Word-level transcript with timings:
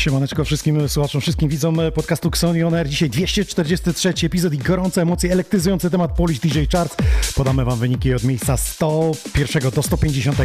Siemaneczko 0.00 0.44
wszystkim 0.44 0.88
słuchaczom, 0.88 1.20
wszystkim 1.20 1.48
widzom 1.48 1.78
podcastu 1.94 2.28
Xoni 2.28 2.62
On 2.62 2.74
Air. 2.74 2.88
Dzisiaj 2.88 3.10
243 3.10 4.12
epizod 4.26 4.54
i 4.54 4.58
gorące 4.58 5.02
emocje, 5.02 5.32
elektryzujący 5.32 5.90
temat 5.90 6.12
Polish 6.12 6.38
DJ 6.38 6.58
Charts. 6.72 6.96
Podamy 7.34 7.64
Wam 7.64 7.78
wyniki 7.78 8.14
od 8.14 8.24
miejsca 8.24 8.56
101 8.56 9.70
do 9.70 9.82
150. 9.82 10.36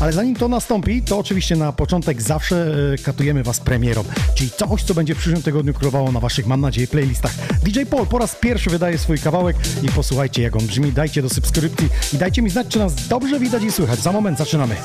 Ale 0.00 0.12
zanim 0.12 0.36
to 0.36 0.48
nastąpi, 0.48 1.02
to 1.02 1.18
oczywiście 1.18 1.56
na 1.56 1.72
początek 1.72 2.22
zawsze 2.22 2.74
e, 2.94 2.98
katujemy 2.98 3.42
Was 3.42 3.60
premierą, 3.60 4.04
czyli 4.34 4.50
coś, 4.50 4.82
co 4.82 4.94
będzie 4.94 5.14
w 5.14 5.18
przyszłym 5.18 5.42
tygodniu 5.42 5.74
królowało 5.74 6.12
na 6.12 6.20
Waszych, 6.20 6.46
mam 6.46 6.60
nadzieję, 6.60 6.86
playlistach. 6.86 7.32
DJ 7.64 7.80
Paul 7.90 8.06
po 8.06 8.18
raz 8.18 8.34
pierwszy 8.34 8.70
wydaje 8.70 8.98
swój 8.98 9.18
kawałek 9.18 9.56
i 9.82 9.88
posłuchajcie, 9.88 10.42
jak 10.42 10.56
on 10.56 10.66
brzmi. 10.66 10.92
Dajcie 10.92 11.22
do 11.22 11.28
subskrypcji 11.28 11.88
i 12.12 12.16
dajcie 12.16 12.42
mi 12.42 12.50
znać, 12.50 12.68
czy 12.68 12.78
nas 12.78 13.08
dobrze 13.08 13.40
widać 13.40 13.62
i 13.62 13.72
słychać. 13.72 14.00
Za 14.00 14.12
moment 14.12 14.38
zaczynamy. 14.38 14.76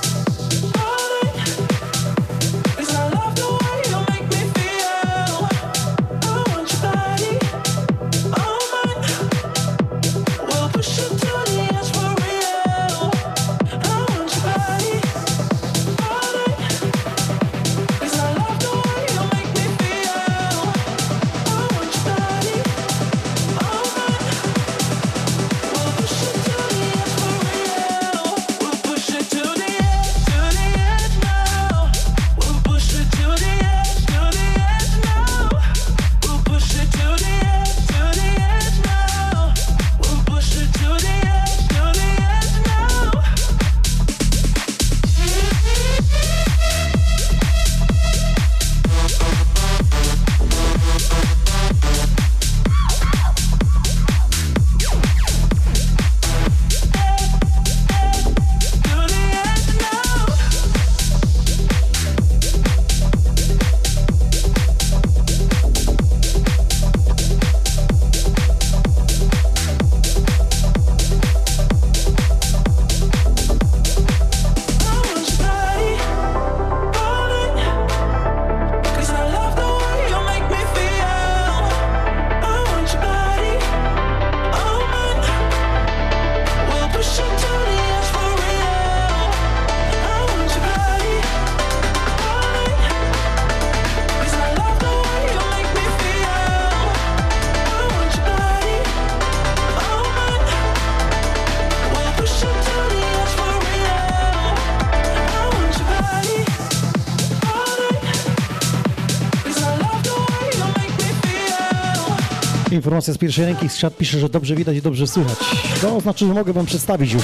Informacja 112.93 113.13
z 113.13 113.17
pierwszej 113.17 113.45
ręki 113.45 113.69
z 113.69 113.77
czat 113.77 113.97
pisze, 113.97 114.19
że 114.19 114.29
dobrze 114.29 114.55
widać 114.55 114.77
i 114.77 114.81
dobrze 114.81 115.07
słychać. 115.07 115.37
To 115.81 115.99
znaczy, 115.99 116.27
że 116.27 116.33
mogę 116.33 116.53
Wam 116.53 116.65
przedstawić 116.65 117.13
już 117.13 117.23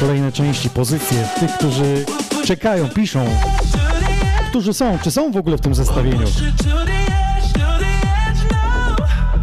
kolejne 0.00 0.32
części, 0.32 0.70
pozycje 0.70 1.28
tych, 1.40 1.50
którzy 1.58 2.04
czekają, 2.44 2.88
piszą, 2.88 3.26
którzy 4.50 4.74
są, 4.74 4.98
czy 5.04 5.10
są 5.10 5.32
w 5.32 5.36
ogóle 5.36 5.56
w 5.56 5.60
tym 5.60 5.74
zestawieniu. 5.74 6.26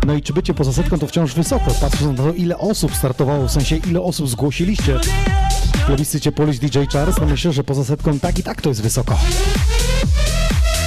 No 0.07 0.13
i 0.13 0.21
czy 0.21 0.33
bycie 0.33 0.53
poza 0.53 0.73
setką 0.73 0.99
to 0.99 1.07
wciąż 1.07 1.33
wysoko, 1.33 1.71
patrząc 1.81 2.17
na 2.17 2.23
to, 2.23 2.33
ile 2.33 2.57
osób 2.57 2.95
startowało, 2.95 3.47
w 3.47 3.51
sensie 3.51 3.77
ile 3.77 4.01
osób 4.01 4.29
zgłosiliście 4.29 4.99
w 5.75 5.85
plebiscycie 5.85 6.31
Polish 6.31 6.59
DJ 6.59 6.79
Charts, 6.93 7.15
to 7.15 7.25
myślę, 7.25 7.53
że 7.53 7.63
poza 7.63 7.83
setką 7.83 8.19
tak 8.19 8.39
i 8.39 8.43
tak 8.43 8.61
to 8.61 8.69
jest 8.69 8.81
wysoko. 8.81 9.17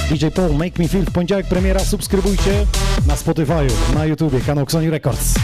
DJ 0.09 0.25
Paul, 0.35 0.53
Make 0.53 0.79
Me 0.79 0.87
Feel 0.87 1.05
w 1.05 1.11
poniedziałek 1.11 1.47
premiera, 1.47 1.79
subskrybujcie 1.79 2.65
na 3.17 3.21
Spotify, 3.21 3.93
na 3.95 4.05
YouTubie, 4.05 4.41
kanał 4.41 4.63
Xoni 4.63 4.89
Records. 4.89 5.36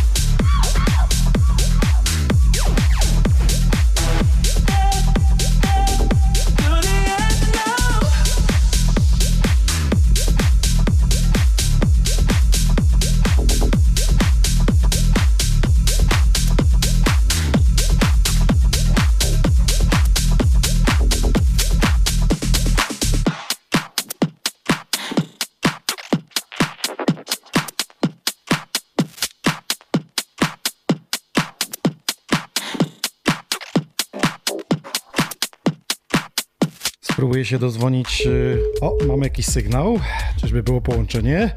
Próbuję 37.44 37.52
się 37.52 37.60
dozwonić. 37.60 38.28
Y, 38.28 38.58
o, 38.82 38.98
mamy 39.08 39.24
jakiś 39.24 39.46
sygnał. 39.46 40.00
Czyżby 40.42 40.64
było 40.64 40.82
połączenie? 40.82 41.56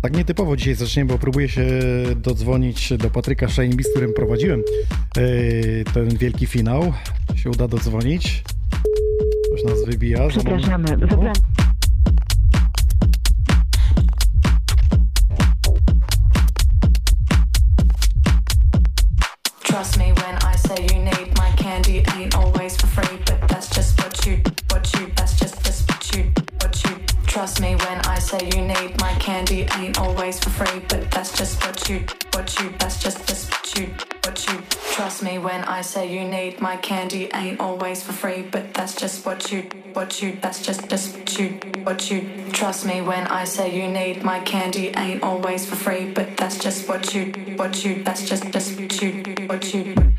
Tak 0.00 0.16
nietypowo 0.16 0.56
dzisiaj 0.56 0.74
zaczniemy, 0.74 1.12
bo 1.12 1.18
próbuję 1.18 1.48
się 1.48 1.66
dodzwonić 2.16 2.92
do 2.98 3.10
Patryka 3.10 3.48
Szejnbi, 3.48 3.84
z 3.84 3.90
którym 3.90 4.12
prowadziłem 4.12 4.62
yy, 5.16 5.84
ten 5.94 6.08
wielki 6.08 6.46
finał. 6.46 6.92
Czy 7.34 7.38
się 7.38 7.50
uda 7.50 7.68
dodzwonić? 7.68 8.44
Coś 9.50 9.64
nas 9.64 9.84
wybija. 9.84 10.28
Przepraszamy. 10.28 10.96
Wybrałem. 30.44 30.88
I 35.78 35.82
say 35.82 36.12
you 36.12 36.28
need 36.28 36.60
my 36.60 36.76
candy 36.76 37.28
ain't 37.34 37.60
always 37.60 38.02
for 38.02 38.12
free, 38.12 38.42
but 38.42 38.74
that's 38.74 38.96
just 38.96 39.24
what 39.24 39.52
you, 39.52 39.62
what 39.92 40.20
you, 40.20 40.36
that's 40.40 40.60
just, 40.60 40.88
just 40.88 41.16
what 41.16 41.38
you, 41.38 41.60
what 41.84 42.10
you. 42.10 42.22
Trust 42.52 42.84
me 42.84 43.00
when 43.00 43.26
I 43.28 43.44
say 43.44 43.70
you 43.70 43.88
need 43.88 44.24
my 44.24 44.40
candy 44.40 44.92
ain't 44.96 45.22
always 45.22 45.66
for 45.66 45.76
free, 45.76 46.12
but 46.12 46.36
that's 46.36 46.58
just 46.58 46.88
what 46.88 47.14
you, 47.14 47.32
what 47.56 47.84
you, 47.84 48.02
that's 48.02 48.28
just, 48.28 48.50
just 48.50 48.80
what 48.80 49.00
you, 49.00 49.46
what 49.46 49.72
you. 49.72 50.17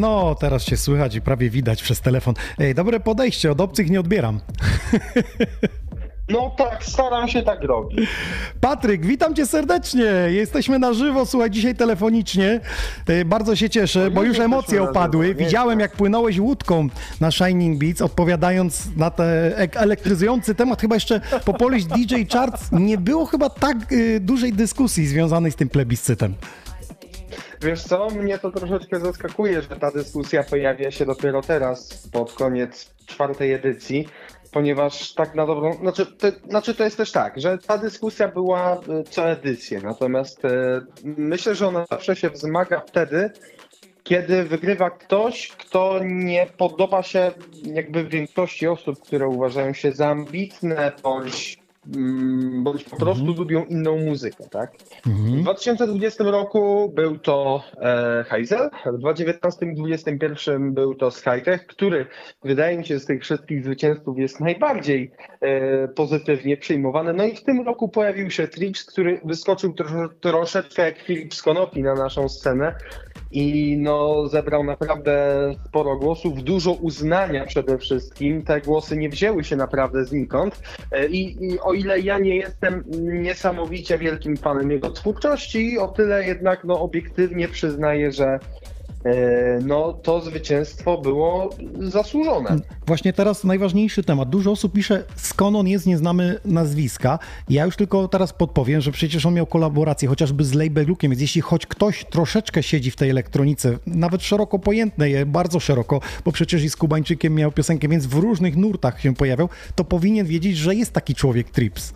No, 0.00 0.34
teraz 0.34 0.62
się 0.64 0.76
słychać 0.76 1.14
i 1.14 1.20
prawie 1.20 1.50
widać 1.50 1.82
przez 1.82 2.00
telefon. 2.00 2.34
Ej, 2.58 2.74
dobre 2.74 3.00
podejście, 3.00 3.52
od 3.52 3.60
obcych 3.60 3.90
nie 3.90 4.00
odbieram. 4.00 4.40
No 6.28 6.54
tak, 6.58 6.84
staram 6.84 7.28
się 7.28 7.42
tak 7.42 7.62
robić. 7.62 8.08
Patryk, 8.60 9.06
witam 9.06 9.34
cię 9.34 9.46
serdecznie. 9.46 10.04
Jesteśmy 10.28 10.78
na 10.78 10.92
żywo, 10.92 11.26
słuchaj, 11.26 11.50
dzisiaj 11.50 11.74
telefonicznie. 11.74 12.60
Bardzo 13.26 13.56
się 13.56 13.70
cieszę, 13.70 14.10
bo 14.10 14.22
już 14.22 14.38
emocje 14.38 14.82
opadły. 14.82 15.28
nie? 15.28 15.34
Widziałem, 15.34 15.80
jak 15.80 15.92
płynąłeś 15.92 16.38
łódką 16.38 16.88
na 17.20 17.30
Shining 17.30 17.78
Beats, 17.78 18.02
odpowiadając 18.02 18.96
na 18.96 19.10
ten 19.10 19.26
elektryzujący 19.74 20.54
temat. 20.54 20.80
Chyba 20.80 20.96
jeszcze 20.96 21.20
po 21.44 21.54
Polish 21.54 21.84
DJ 21.84 22.14
Charts 22.32 22.68
nie 22.72 22.98
było 22.98 23.26
chyba 23.26 23.50
tak 23.50 23.92
y, 23.92 24.20
dużej 24.20 24.52
dyskusji 24.52 25.06
związanej 25.06 25.52
z 25.52 25.56
tym 25.56 25.68
plebiscytem. 25.68 26.34
Wiesz 27.62 27.82
co, 27.82 28.10
mnie 28.10 28.38
to 28.38 28.50
troszeczkę 28.50 29.00
zaskakuje, 29.00 29.62
że 29.62 29.68
ta 29.68 29.90
dyskusja 29.90 30.42
pojawia 30.42 30.90
się 30.90 31.06
dopiero 31.06 31.42
teraz, 31.42 32.08
pod 32.12 32.32
koniec 32.32 32.94
czwartej 33.06 33.52
edycji, 33.52 34.08
ponieważ 34.52 35.14
tak 35.14 35.34
na 35.34 35.46
dobrą... 35.46 35.74
Znaczy 35.74 36.06
to, 36.06 36.28
znaczy 36.48 36.74
to 36.74 36.84
jest 36.84 36.96
też 36.96 37.12
tak, 37.12 37.40
że 37.40 37.58
ta 37.58 37.78
dyskusja 37.78 38.28
była 38.28 38.74
e, 38.74 39.02
co 39.10 39.30
edycję, 39.30 39.80
natomiast 39.80 40.44
e, 40.44 40.80
myślę, 41.04 41.54
że 41.54 41.68
ona 41.68 41.86
zawsze 41.90 42.16
się 42.16 42.30
wzmaga 42.30 42.80
wtedy, 42.80 43.30
kiedy 44.02 44.44
wygrywa 44.44 44.90
ktoś, 44.90 45.48
kto 45.48 46.00
nie 46.04 46.46
podoba 46.56 47.02
się 47.02 47.32
jakby 47.62 48.04
większości 48.04 48.66
osób, 48.68 49.00
które 49.00 49.28
uważają 49.28 49.72
się 49.72 49.92
za 49.92 50.08
ambitne, 50.08 50.92
bądź, 51.02 51.58
bądź 52.62 52.84
po 52.84 52.96
prostu 52.96 53.26
lubią 53.26 53.64
inną 53.64 53.98
muzykę, 53.98 54.44
tak? 54.50 54.72
W 55.06 55.42
2020 55.42 56.24
roku 56.24 56.92
był 56.94 57.18
to 57.18 57.62
e, 57.80 58.24
Heisel, 58.28 58.70
w 58.86 58.98
2019 58.98 59.66
i 59.66 59.74
2021 59.74 60.74
był 60.74 60.94
to 60.94 61.10
Skytech, 61.10 61.66
który 61.66 62.06
wydaje 62.44 62.78
mi 62.78 62.86
się 62.86 62.98
z 62.98 63.06
tych 63.06 63.22
wszystkich 63.22 63.64
zwycięzców 63.64 64.18
jest 64.18 64.40
najbardziej 64.40 65.12
e, 65.40 65.88
pozytywnie 65.88 66.56
przyjmowany. 66.56 67.12
No 67.12 67.24
i 67.24 67.36
w 67.36 67.44
tym 67.44 67.60
roku 67.60 67.88
pojawił 67.88 68.30
się 68.30 68.48
Trips, 68.48 68.84
który 68.84 69.20
wyskoczył 69.24 69.72
tro, 69.72 70.08
troszeczkę 70.20 70.82
jak 70.82 70.98
Filip 70.98 71.34
z 71.34 71.42
Konopi 71.42 71.82
na 71.82 71.94
naszą 71.94 72.28
scenę 72.28 72.74
i 73.30 73.76
no, 73.78 74.28
zebrał 74.28 74.64
naprawdę 74.64 75.36
sporo 75.66 75.96
głosów, 75.96 76.42
dużo 76.42 76.72
uznania 76.72 77.46
przede 77.46 77.78
wszystkim. 77.78 78.42
Te 78.42 78.60
głosy 78.60 78.96
nie 78.96 79.08
wzięły 79.08 79.44
się 79.44 79.56
naprawdę 79.56 80.04
znikąd. 80.04 80.62
E, 80.92 81.06
I, 81.06 81.44
I 81.46 81.60
o 81.60 81.72
ile 81.72 82.00
ja 82.00 82.18
nie 82.18 82.36
jestem 82.36 82.84
niesamowicie 83.22 83.98
wielkim 83.98 84.36
fanem 84.36 84.70
jego 84.70 84.90
twórczości, 84.90 85.78
o 85.78 85.88
tyle 85.88 86.26
jednak 86.26 86.64
no, 86.64 86.80
obiektywnie 86.80 87.48
przyznaję, 87.48 88.12
że 88.12 88.38
no, 89.62 89.92
to 89.92 90.20
zwycięstwo 90.20 90.98
było 90.98 91.50
zasłużone. 91.78 92.56
Właśnie 92.86 93.12
teraz 93.12 93.44
najważniejszy 93.44 94.02
temat. 94.02 94.30
Dużo 94.30 94.50
osób 94.50 94.72
pisze, 94.72 95.04
skąd 95.16 95.56
on 95.56 95.68
jest, 95.68 95.86
nie 95.86 95.98
znamy 95.98 96.38
nazwiska. 96.44 97.18
Ja 97.48 97.64
już 97.64 97.76
tylko 97.76 98.08
teraz 98.08 98.32
podpowiem, 98.32 98.80
że 98.80 98.92
przecież 98.92 99.26
on 99.26 99.34
miał 99.34 99.46
kolaborację 99.46 100.08
chociażby 100.08 100.44
z 100.44 100.54
Labelookiem, 100.54 101.10
więc 101.10 101.20
jeśli 101.20 101.40
choć 101.40 101.66
ktoś 101.66 102.04
troszeczkę 102.04 102.62
siedzi 102.62 102.90
w 102.90 102.96
tej 102.96 103.10
elektronice, 103.10 103.78
nawet 103.86 104.22
szeroko 104.22 104.58
pojętnej, 104.58 105.26
bardzo 105.26 105.60
szeroko, 105.60 106.00
bo 106.24 106.32
przecież 106.32 106.64
i 106.64 106.70
z 106.70 106.76
Kubańczykiem 106.76 107.34
miał 107.34 107.52
piosenkę, 107.52 107.88
więc 107.88 108.06
w 108.06 108.14
różnych 108.14 108.56
nurtach 108.56 109.00
się 109.00 109.14
pojawiał, 109.14 109.48
to 109.74 109.84
powinien 109.84 110.26
wiedzieć, 110.26 110.56
że 110.56 110.74
jest 110.74 110.92
taki 110.92 111.14
człowiek 111.14 111.50
Trips. 111.50 111.92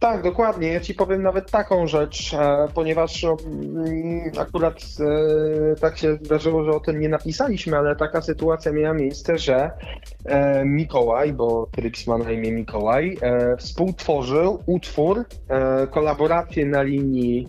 Tak, 0.00 0.22
dokładnie. 0.22 0.72
Ja 0.72 0.80
ci 0.80 0.94
powiem 0.94 1.22
nawet 1.22 1.50
taką 1.50 1.86
rzecz, 1.86 2.34
e, 2.34 2.68
ponieważ 2.74 3.24
mm, 3.24 4.32
akurat 4.38 4.74
e, 5.00 5.76
tak 5.76 5.98
się 5.98 6.14
zdarzyło, 6.14 6.64
że 6.64 6.70
o 6.70 6.80
tym 6.80 7.00
nie 7.00 7.08
napisaliśmy, 7.08 7.76
ale 7.76 7.96
taka 7.96 8.20
sytuacja 8.20 8.72
miała 8.72 8.94
miejsce, 8.94 9.38
że 9.38 9.70
e, 10.24 10.64
Mikołaj, 10.64 11.32
bo 11.32 11.66
Trips 11.72 12.06
ma 12.06 12.18
na 12.18 12.30
imię 12.30 12.52
Mikołaj, 12.52 13.18
współtworzył 13.58 14.62
utwór, 14.66 15.24
kolaborację 15.90 16.66
na 16.66 16.82
linii 16.82 17.48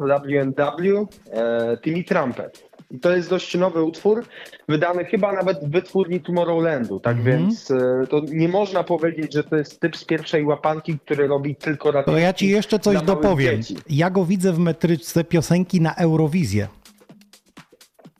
WNW, 0.00 1.08
e, 1.32 1.76
Timmy 1.82 2.04
Trumpet. 2.04 2.71
I 2.92 2.98
to 2.98 3.16
jest 3.16 3.30
dość 3.30 3.54
nowy 3.54 3.82
utwór, 3.82 4.24
wydany 4.68 5.04
chyba 5.04 5.32
nawet 5.32 5.58
w 5.64 5.70
wytwórni 5.70 6.20
Tomorrowlandu, 6.20 7.00
tak 7.00 7.16
Mhm. 7.16 7.38
więc 7.38 7.70
e, 7.70 8.06
to 8.10 8.20
nie 8.32 8.48
można 8.48 8.84
powiedzieć, 8.84 9.32
że 9.34 9.44
to 9.44 9.56
jest 9.56 9.80
typ 9.80 9.96
z 9.96 10.04
pierwszej 10.04 10.44
łapanki, 10.44 10.98
który 10.98 11.26
robi 11.26 11.56
tylko 11.56 11.90
radio. 11.90 12.12
To 12.12 12.18
ja 12.18 12.32
ci 12.32 12.48
jeszcze 12.48 12.78
coś 12.78 13.02
dopowiem. 13.02 13.62
dzieci. 13.62 13.76
Ja 13.88 14.10
go 14.10 14.24
widzę 14.24 14.52
w 14.52 14.58
metryczce 14.58 15.24
piosenki 15.24 15.80
na 15.80 15.94
Eurowizję. 15.94 16.68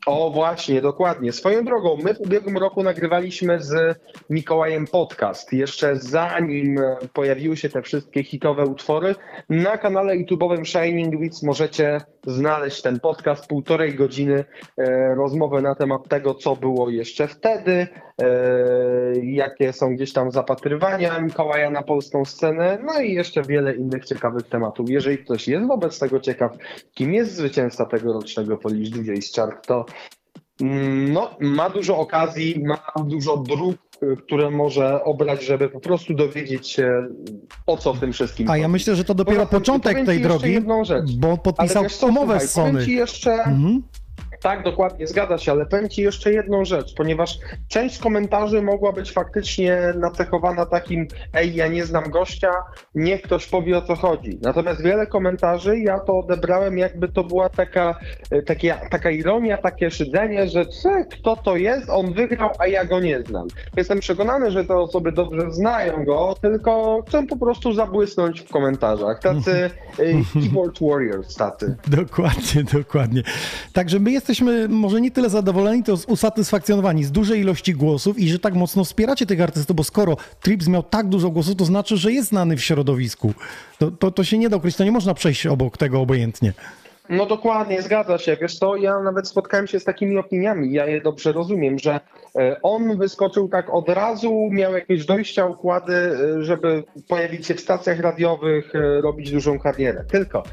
O 0.05 0.29
właśnie, 0.29 0.81
dokładnie. 0.81 1.31
Swoją 1.31 1.65
drogą, 1.65 1.97
my 2.03 2.13
w 2.13 2.19
ubiegłym 2.19 2.57
roku 2.57 2.83
nagrywaliśmy 2.83 3.61
z 3.63 3.99
Mikołajem 4.29 4.87
podcast. 4.87 5.53
Jeszcze 5.53 5.95
zanim 5.95 6.77
e, 6.77 6.97
pojawiły 7.13 7.57
się 7.57 7.69
te 7.69 7.81
wszystkie 7.81 8.23
hitowe 8.23 8.65
utwory, 8.65 9.15
na 9.49 9.77
kanale 9.77 10.13
YouTube'owym 10.17 10.65
Shining 10.65 11.19
Beats 11.19 11.43
możecie 11.43 12.01
znaleźć 12.27 12.81
ten 12.81 12.99
podcast, 12.99 13.47
półtorej 13.47 13.95
godziny 13.95 14.45
e, 14.77 15.15
rozmowy 15.15 15.61
na 15.61 15.75
temat 15.75 16.07
tego, 16.07 16.33
co 16.33 16.55
było 16.55 16.89
jeszcze 16.89 17.27
wtedy, 17.27 17.87
e, 18.21 18.27
jakie 19.23 19.73
są 19.73 19.95
gdzieś 19.95 20.13
tam 20.13 20.31
zapatrywania 20.31 21.19
Mikołaja 21.19 21.69
na 21.69 21.83
polską 21.83 22.25
scenę, 22.25 22.77
no 22.83 23.01
i 23.01 23.13
jeszcze 23.13 23.41
wiele 23.41 23.75
innych 23.75 24.05
ciekawych 24.05 24.47
tematów. 24.49 24.89
Jeżeli 24.89 25.17
ktoś 25.17 25.47
jest 25.47 25.67
wobec 25.67 25.99
tego 25.99 26.19
ciekaw, 26.19 26.51
kim 26.93 27.13
jest 27.13 27.35
zwycięzca 27.35 27.85
tegorocznego 27.85 28.57
Polish 28.57 28.89
DJ's 28.89 29.35
Chart, 29.35 29.67
to 29.67 29.85
mm, 30.61 31.13
no, 31.13 31.37
ma 31.39 31.69
dużo 31.69 31.97
okazji, 31.97 32.63
ma 32.65 33.03
dużo 33.05 33.37
dróg, 33.37 33.75
które 34.17 34.49
może 34.51 35.03
obrać, 35.03 35.43
żeby 35.43 35.69
po 35.69 35.79
prostu 35.79 36.13
dowiedzieć 36.13 36.67
się, 36.67 37.07
o 37.67 37.77
co 37.77 37.93
w 37.93 37.99
tym 37.99 38.13
wszystkim 38.13 38.49
A 38.49 38.57
ja 38.57 38.67
myślę, 38.67 38.95
że 38.95 39.03
to 39.03 39.13
dopiero 39.13 39.37
Poza 39.39 39.49
tym, 39.49 39.59
początek 39.59 40.05
tej 40.05 40.21
drogi, 40.21 40.59
bo 41.17 41.37
podpisał 41.37 41.85
umowę 42.01 42.39
z 42.39 42.53
powiem 42.53 42.73
Sony. 42.73 42.85
ci 42.85 42.91
jeszcze, 42.93 43.33
Mhm. 43.33 43.83
Tak, 44.43 44.63
dokładnie, 44.63 45.07
zgadza 45.07 45.37
się, 45.37 45.51
ale 45.51 45.65
powiem 45.65 45.89
Ci 45.89 46.01
jeszcze 46.01 46.33
jedną 46.33 46.65
rzecz, 46.65 46.95
ponieważ 46.95 47.39
część 47.67 47.99
komentarzy 47.99 48.61
mogła 48.61 48.91
być 48.91 49.11
faktycznie 49.11 49.93
nacechowana 49.95 50.65
takim 50.65 51.07
ej, 51.33 51.55
ja 51.55 51.67
nie 51.67 51.85
znam 51.85 52.09
gościa, 52.09 52.51
niech 52.95 53.21
ktoś 53.21 53.47
powie 53.47 53.77
o 53.77 53.81
co 53.81 53.95
chodzi. 53.95 54.39
Natomiast 54.41 54.83
wiele 54.83 55.07
komentarzy, 55.07 55.79
ja 55.79 55.99
to 55.99 56.19
odebrałem 56.19 56.77
jakby 56.77 57.07
to 57.07 57.23
była 57.23 57.49
taka, 57.49 57.99
e, 58.31 58.41
takie, 58.41 58.75
taka 58.89 59.09
ironia, 59.11 59.57
takie 59.57 59.91
szydzenie, 59.91 60.47
że 60.47 60.65
kto 61.11 61.35
to 61.35 61.55
jest, 61.55 61.89
on 61.89 62.13
wygrał, 62.13 62.49
a 62.59 62.67
ja 62.67 62.85
go 62.85 62.99
nie 62.99 63.21
znam. 63.21 63.47
Jestem 63.77 63.99
przekonany, 63.99 64.51
że 64.51 64.65
te 64.65 64.75
osoby 64.75 65.11
dobrze 65.11 65.51
znają 65.51 66.05
go, 66.05 66.35
tylko 66.41 67.03
chcą 67.07 67.27
po 67.27 67.37
prostu 67.37 67.73
zabłysnąć 67.73 68.41
w 68.41 68.49
komentarzach. 68.49 69.19
Tacy 69.19 69.69
e, 69.99 70.03
keyboard 70.41 70.79
warriors 70.81 71.35
tacy. 71.35 71.75
Dokładnie, 71.87 72.63
dokładnie. 72.73 73.23
Także 73.73 73.99
my 73.99 74.11
jesteśmy 74.11 74.32
może 74.69 75.01
nie 75.01 75.11
tyle 75.11 75.29
zadowoleni, 75.29 75.83
to 75.83 75.97
usatysfakcjonowani 76.07 77.03
z 77.03 77.11
dużej 77.11 77.41
ilości 77.41 77.73
głosów 77.73 78.19
i 78.19 78.29
że 78.29 78.39
tak 78.39 78.53
mocno 78.53 78.83
wspieracie 78.83 79.25
tych 79.25 79.41
artystów, 79.41 79.75
bo 79.75 79.83
skoro 79.83 80.17
Trips 80.41 80.67
miał 80.67 80.83
tak 80.83 81.07
dużo 81.07 81.29
głosów, 81.29 81.55
to 81.55 81.65
znaczy, 81.65 81.97
że 81.97 82.11
jest 82.11 82.29
znany 82.29 82.57
w 82.57 82.63
środowisku. 82.63 83.33
To, 83.79 83.91
to, 83.91 84.11
to 84.11 84.23
się 84.23 84.37
nie 84.37 84.49
da 84.49 84.57
ukryć, 84.57 84.75
to 84.75 84.83
nie 84.83 84.91
można 84.91 85.13
przejść 85.13 85.47
obok 85.47 85.77
tego 85.77 86.01
obojętnie. 86.01 86.53
No 87.09 87.25
dokładnie, 87.25 87.81
zgadza 87.81 88.17
się. 88.17 88.37
Wiesz 88.41 88.59
co, 88.59 88.75
ja 88.75 88.99
nawet 88.99 89.27
spotkałem 89.27 89.67
się 89.67 89.79
z 89.79 89.83
takimi 89.83 90.17
opiniami, 90.17 90.73
ja 90.73 90.85
je 90.85 91.01
dobrze 91.01 91.31
rozumiem, 91.31 91.79
że 91.79 91.99
e, 92.35 92.59
on 92.61 92.97
wyskoczył 92.97 93.49
tak 93.49 93.73
od 93.73 93.89
razu, 93.89 94.49
miał 94.51 94.73
jakieś 94.73 95.05
dojścia, 95.05 95.45
układy, 95.45 95.93
e, 95.93 96.43
żeby 96.43 96.83
pojawić 97.07 97.47
się 97.47 97.53
w 97.53 97.59
stacjach 97.59 97.99
radiowych, 97.99 98.75
e, 98.75 99.01
robić 99.01 99.31
dużą 99.31 99.59
karierę. 99.59 100.03
Tylko 100.11 100.43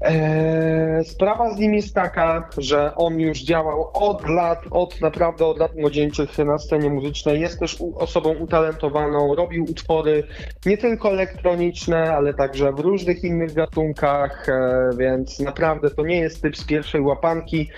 e, 0.00 1.04
sprawa 1.04 1.54
z 1.54 1.58
nim 1.58 1.74
jest 1.74 1.94
taka, 1.94 2.48
że 2.58 2.94
on 2.94 3.20
już 3.20 3.38
działał 3.38 3.90
od 3.94 4.28
lat, 4.28 4.64
od 4.70 5.00
naprawdę 5.00 5.46
od 5.46 5.58
lat 5.58 5.76
młodzieńczych 5.76 6.38
na 6.38 6.58
scenie 6.58 6.90
muzycznej, 6.90 7.40
jest 7.40 7.58
też 7.58 7.82
osobą 7.94 8.34
utalentowaną, 8.34 9.34
robił 9.34 9.64
utwory 9.64 10.22
nie 10.66 10.78
tylko 10.78 11.10
elektroniczne, 11.10 12.14
ale 12.14 12.34
także 12.34 12.72
w 12.72 12.80
różnych 12.80 13.24
innych 13.24 13.52
gatunkach, 13.52 14.48
e, 14.48 14.90
więc 14.98 15.40
naprawdę 15.40 15.90
to 15.90 16.02
nie 16.02 16.18
jest 16.18 16.42
typ 16.42 16.56
z 16.56 16.64
pierwszej 16.64 17.00
łapanki. 17.00 17.70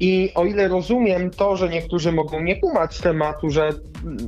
I 0.00 0.30
o 0.34 0.44
ile 0.44 0.68
rozumiem 0.68 1.30
to, 1.30 1.56
że 1.56 1.68
niektórzy 1.68 2.12
mogą 2.12 2.40
nie 2.40 2.60
kumać 2.60 2.98
tematu, 2.98 3.50
że 3.50 3.70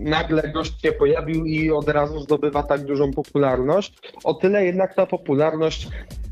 nagle 0.00 0.42
gość 0.52 0.82
się 0.82 0.92
pojawił 0.92 1.44
i 1.44 1.70
od 1.70 1.88
razu 1.88 2.20
zdobywa 2.20 2.62
tak 2.62 2.84
dużą 2.84 3.12
popularność, 3.12 3.94
o 4.24 4.34
tyle 4.34 4.64
jednak 4.64 4.94
ta 4.94 5.06
popularność 5.06 5.88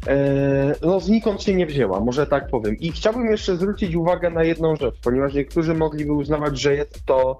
e, 0.06 0.74
no 0.82 1.00
znikąd 1.00 1.42
się 1.42 1.54
nie 1.54 1.66
wzięła, 1.66 2.00
może 2.00 2.26
tak 2.26 2.48
powiem. 2.48 2.76
I 2.78 2.92
chciałbym 2.92 3.30
jeszcze 3.30 3.56
zwrócić 3.56 3.94
uwagę 3.94 4.30
na 4.30 4.44
jedną 4.44 4.76
rzecz, 4.76 4.94
ponieważ 5.04 5.34
niektórzy 5.34 5.74
mogliby 5.74 6.12
uznawać, 6.12 6.60
że 6.60 6.74
jest 6.74 7.06
to 7.06 7.38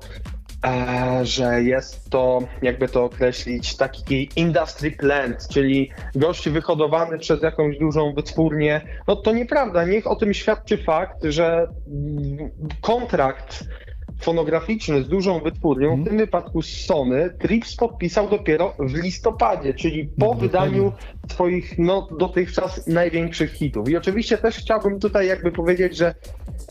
że 1.23 1.63
jest 1.63 2.11
to, 2.11 2.39
jakby 2.63 2.89
to 2.89 3.05
określić, 3.05 3.77
taki 3.77 4.31
industry 4.37 4.91
plant, 4.91 5.49
czyli 5.49 5.91
gość 6.15 6.49
wyhodowany 6.49 7.19
przez 7.19 7.43
jakąś 7.43 7.79
dużą 7.79 8.15
wytwórnię. 8.15 8.81
No 9.09 9.17
to 9.17 9.33
nieprawda. 9.33 9.85
Niech 9.85 10.07
o 10.07 10.17
tym 10.17 10.35
świadczy 10.35 10.79
fakt, 10.79 11.25
że 11.25 11.67
kontrakt 12.81 13.65
fonograficzny 14.21 15.03
z 15.03 15.09
dużą 15.09 15.41
wytwórnią, 15.41 15.89
Mhm. 15.89 16.05
w 16.05 16.09
tym 16.09 16.19
wypadku 16.19 16.63
z 16.63 16.87
Sony, 16.87 17.31
Trips 17.39 17.77
podpisał 17.77 18.29
dopiero 18.29 18.75
w 18.79 18.95
listopadzie, 18.95 19.75
czyli 19.75 20.05
po 20.05 20.11
Dokładnie. 20.21 20.43
wydaniu 20.49 20.93
swoich 21.33 21.79
no, 21.79 22.09
dotychczas 22.19 22.87
największych 22.87 23.53
hitów. 23.53 23.89
I 23.89 23.97
oczywiście 23.97 24.39
też 24.39 24.57
chciałbym 24.57 25.01
tutaj 25.01 25.27
jakby 25.27 25.53
powiedzieć, 25.53 25.97
że 25.97 26.15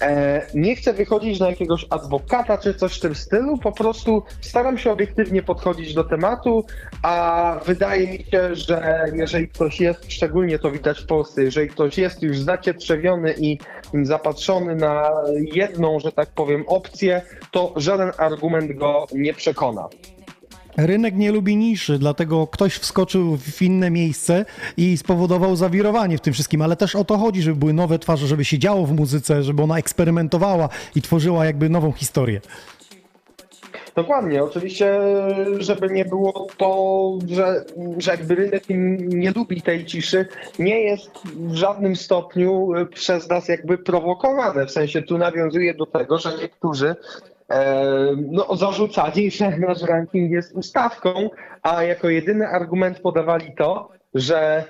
e, 0.01 0.41
nie 0.55 0.75
chcę 0.75 0.93
wychodzić 0.93 1.39
na 1.39 1.49
jakiegoś 1.49 1.85
adwokata 1.89 2.57
czy 2.57 2.73
coś 2.73 2.97
w 2.97 2.99
tym 2.99 3.15
stylu, 3.15 3.57
po 3.57 3.71
prostu 3.71 4.23
staram 4.41 4.77
się 4.77 4.91
obiektywnie 4.91 5.43
podchodzić 5.43 5.93
do 5.93 6.03
tematu, 6.03 6.65
a 7.01 7.59
wydaje 7.65 8.07
mi 8.07 8.23
się, 8.31 8.55
że 8.55 9.05
jeżeli 9.15 9.47
ktoś 9.47 9.79
jest, 9.81 10.11
szczególnie 10.11 10.59
to 10.59 10.71
widać 10.71 10.99
w 10.99 11.05
Polsce, 11.05 11.43
jeżeli 11.43 11.69
ktoś 11.69 11.97
jest 11.97 12.23
już 12.23 12.39
zacietrzewiony 12.39 13.33
i 13.37 13.57
zapatrzony 14.03 14.75
na 14.75 15.09
jedną, 15.53 15.99
że 15.99 16.11
tak 16.11 16.29
powiem, 16.29 16.63
opcję, 16.67 17.21
to 17.51 17.73
żaden 17.75 18.11
argument 18.17 18.75
go 18.75 19.07
nie 19.13 19.33
przekona. 19.33 19.87
Rynek 20.77 21.15
nie 21.15 21.31
lubi 21.31 21.57
niszy, 21.57 21.99
dlatego 21.99 22.47
ktoś 22.47 22.75
wskoczył 22.75 23.37
w 23.37 23.61
inne 23.61 23.91
miejsce 23.91 24.45
i 24.77 24.97
spowodował 24.97 25.55
zawirowanie 25.55 26.17
w 26.17 26.21
tym 26.21 26.33
wszystkim, 26.33 26.61
ale 26.61 26.75
też 26.75 26.95
o 26.95 27.03
to 27.03 27.17
chodzi, 27.17 27.41
żeby 27.41 27.55
były 27.55 27.73
nowe 27.73 27.99
twarze, 27.99 28.27
żeby 28.27 28.45
się 28.45 28.59
działo 28.59 28.85
w 28.85 28.91
muzyce, 28.91 29.43
żeby 29.43 29.63
ona 29.63 29.77
eksperymentowała 29.77 30.69
i 30.95 31.01
tworzyła 31.01 31.45
jakby 31.45 31.69
nową 31.69 31.91
historię. 31.91 32.41
Dokładnie, 33.95 34.43
oczywiście, 34.43 34.99
żeby 35.57 35.89
nie 35.89 36.05
było 36.05 36.47
to, 36.57 37.11
że, 37.27 37.65
że 37.97 38.11
jakby 38.11 38.35
rynek 38.35 38.63
nie 38.99 39.31
lubi 39.31 39.61
tej 39.61 39.85
ciszy, 39.85 40.25
nie 40.59 40.81
jest 40.81 41.11
w 41.35 41.53
żadnym 41.53 41.95
stopniu 41.95 42.75
y, 42.75 42.85
przez 42.85 43.29
nas 43.29 43.47
jakby 43.47 43.77
prowokowane. 43.77 44.65
W 44.65 44.71
sensie 44.71 45.01
tu 45.01 45.17
nawiązuje 45.17 45.73
do 45.73 45.85
tego, 45.85 46.17
że 46.17 46.37
niektórzy 46.41 46.95
e, 47.49 48.15
no, 48.31 48.55
zarzucali, 48.55 49.31
że 49.37 49.57
nasz 49.57 49.81
ranking 49.81 50.31
jest 50.31 50.53
ustawką, 50.53 51.29
a 51.61 51.83
jako 51.83 52.09
jedyny 52.09 52.47
argument 52.47 52.99
podawali 52.99 53.53
to, 53.57 53.89
że 54.13 54.63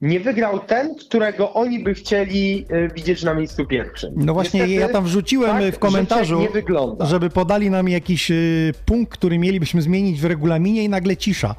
nie 0.00 0.20
wygrał 0.20 0.58
ten, 0.58 0.94
którego 0.94 1.52
oni 1.52 1.78
by 1.84 1.94
chcieli 1.94 2.66
y, 2.72 2.90
widzieć 2.94 3.22
na 3.22 3.34
miejscu 3.34 3.66
pierwszym. 3.66 4.12
No 4.16 4.34
właśnie, 4.34 4.60
Niestety, 4.60 4.80
ja 4.80 4.88
tam 4.88 5.04
wrzuciłem 5.04 5.60
tak 5.62 5.74
w 5.74 5.78
komentarzu, 5.78 6.48
wygląda. 6.52 7.06
żeby 7.06 7.30
podali 7.30 7.70
nam 7.70 7.88
jakiś 7.88 8.30
y, 8.30 8.72
punkt, 8.86 9.12
który 9.12 9.38
mielibyśmy 9.38 9.82
zmienić 9.82 10.20
w 10.20 10.24
regulaminie 10.24 10.84
i 10.84 10.88
nagle 10.88 11.16
cisza. 11.16 11.54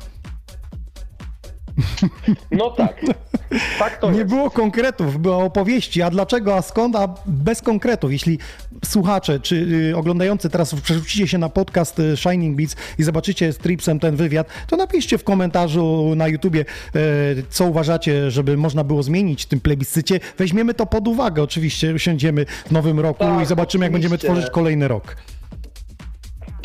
No 2.52 2.70
tak, 2.72 3.02
tak 3.80 3.98
to 3.98 4.12
Nie 4.12 4.18
jest. 4.18 4.30
było 4.30 4.50
konkretów, 4.52 5.20
była 5.22 5.38
opowieści, 5.38 6.02
a 6.02 6.10
dlaczego, 6.10 6.56
a 6.56 6.62
skąd, 6.62 6.96
a 6.96 7.08
bez 7.26 7.62
konkretów. 7.62 8.12
Jeśli 8.12 8.40
słuchacze 8.86 9.40
czy 9.40 9.56
y, 9.92 9.98
oglądający 9.98 10.50
teraz 10.50 10.76
przerzucicie 10.76 11.28
się 11.28 11.38
na 11.38 11.50
podcast 11.50 12.00
y, 12.00 12.18
Shining 12.18 12.58
Beats 12.58 12.76
i 13.00 13.04
zobaczycie 13.04 13.54
z 13.54 13.58
Tripsem 13.58 14.00
ten 14.00 14.16
wywiad, 14.16 14.48
to 14.68 14.78
napiszcie 14.78 15.18
w 15.18 15.24
komentarzu 15.24 16.14
na 16.16 16.28
YouTubie, 16.28 16.66
y, 16.96 17.44
co 17.50 17.66
uważacie, 17.66 18.32
żeby 18.32 18.58
można 18.58 18.84
było 18.84 19.04
zmienić 19.04 19.44
w 19.44 19.48
tym 19.48 19.60
plebiscycie. 19.60 20.20
Weźmiemy 20.38 20.74
to 20.74 20.86
pod 20.86 21.08
uwagę, 21.08 21.44
oczywiście 21.44 21.94
usiądziemy 21.94 22.46
w 22.66 22.72
nowym 22.72 23.00
roku 23.00 23.20
Tak, 23.20 23.44
i 23.44 23.46
zobaczymy, 23.46 23.86
jak 23.86 23.92
będziemy 23.92 24.16
oczywiście. 24.16 24.34
tworzyć 24.34 24.52
kolejny 24.54 24.88
rok. 24.88 25.16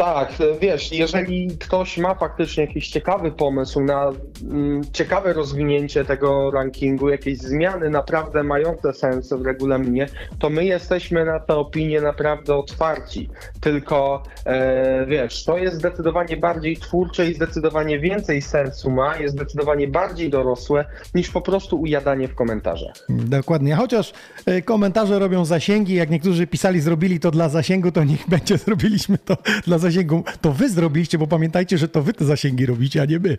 Tak, 0.05 0.33
wiesz, 0.61 0.93
jeżeli 0.93 1.57
ktoś 1.61 1.99
ma 1.99 2.15
faktycznie 2.15 2.65
jakiś 2.65 2.89
ciekawy 2.89 3.33
pomysł 3.33 3.81
na 3.81 4.13
mm, 4.43 4.83
ciekawe 4.93 5.33
rozwinięcie 5.33 6.05
tego 6.05 6.51
rankingu, 6.51 7.09
jakieś 7.09 7.39
zmiany 7.39 7.91
naprawdę 7.91 8.43
mające 8.43 8.93
sens 8.93 9.33
w 9.33 9.47
regulaminie, 9.47 10.07
to 10.39 10.51
my 10.51 10.65
jesteśmy 10.65 11.25
na 11.25 11.41
te 11.41 11.55
opinie 11.55 12.01
naprawdę 12.01 12.57
otwarci. 12.57 13.29
Tylko 13.61 14.23
e, 14.47 15.07
wiesz, 15.07 15.45
to 15.45 15.59
jest 15.59 15.77
zdecydowanie 15.77 16.37
bardziej 16.37 16.77
twórcze 16.77 17.31
i 17.31 17.35
zdecydowanie 17.35 17.99
więcej 17.99 18.43
sensu 18.43 18.91
ma, 18.91 19.17
jest 19.17 19.35
zdecydowanie 19.35 19.89
bardziej 19.89 20.31
dorosłe 20.31 20.85
niż 21.15 21.31
po 21.31 21.41
prostu 21.41 21.81
ujadanie 21.81 22.29
w 22.29 22.35
komentarzach. 22.35 22.95
Dokładnie, 23.09 23.75
chociaż 23.75 24.13
y, 24.49 24.63
komentarze 24.63 25.19
robią 25.19 25.45
zasięgi, 25.45 25.95
jak 25.95 26.11
niektórzy 26.11 26.47
pisali, 26.47 26.81
zrobili 26.81 27.21
to 27.21 27.31
dla 27.31 27.49
zasięgu, 27.49 27.93
to 27.93 28.05
niech 28.05 28.29
będzie, 28.29 28.59
zrobiliśmy 28.65 29.19
to 29.19 29.37
dla 29.67 29.79
zasięgu. 29.79 29.92
To 30.41 30.53
wy 30.53 30.69
zrobiliście, 30.69 31.19
bo 31.19 31.27
pamiętajcie, 31.27 31.79
że 31.79 31.89
to 31.89 32.03
wy 32.03 32.13
te 32.13 32.25
zasięgi 32.25 32.67
robicie, 32.67 33.03
a 33.03 33.05
nie 33.05 33.19
my. 33.19 33.39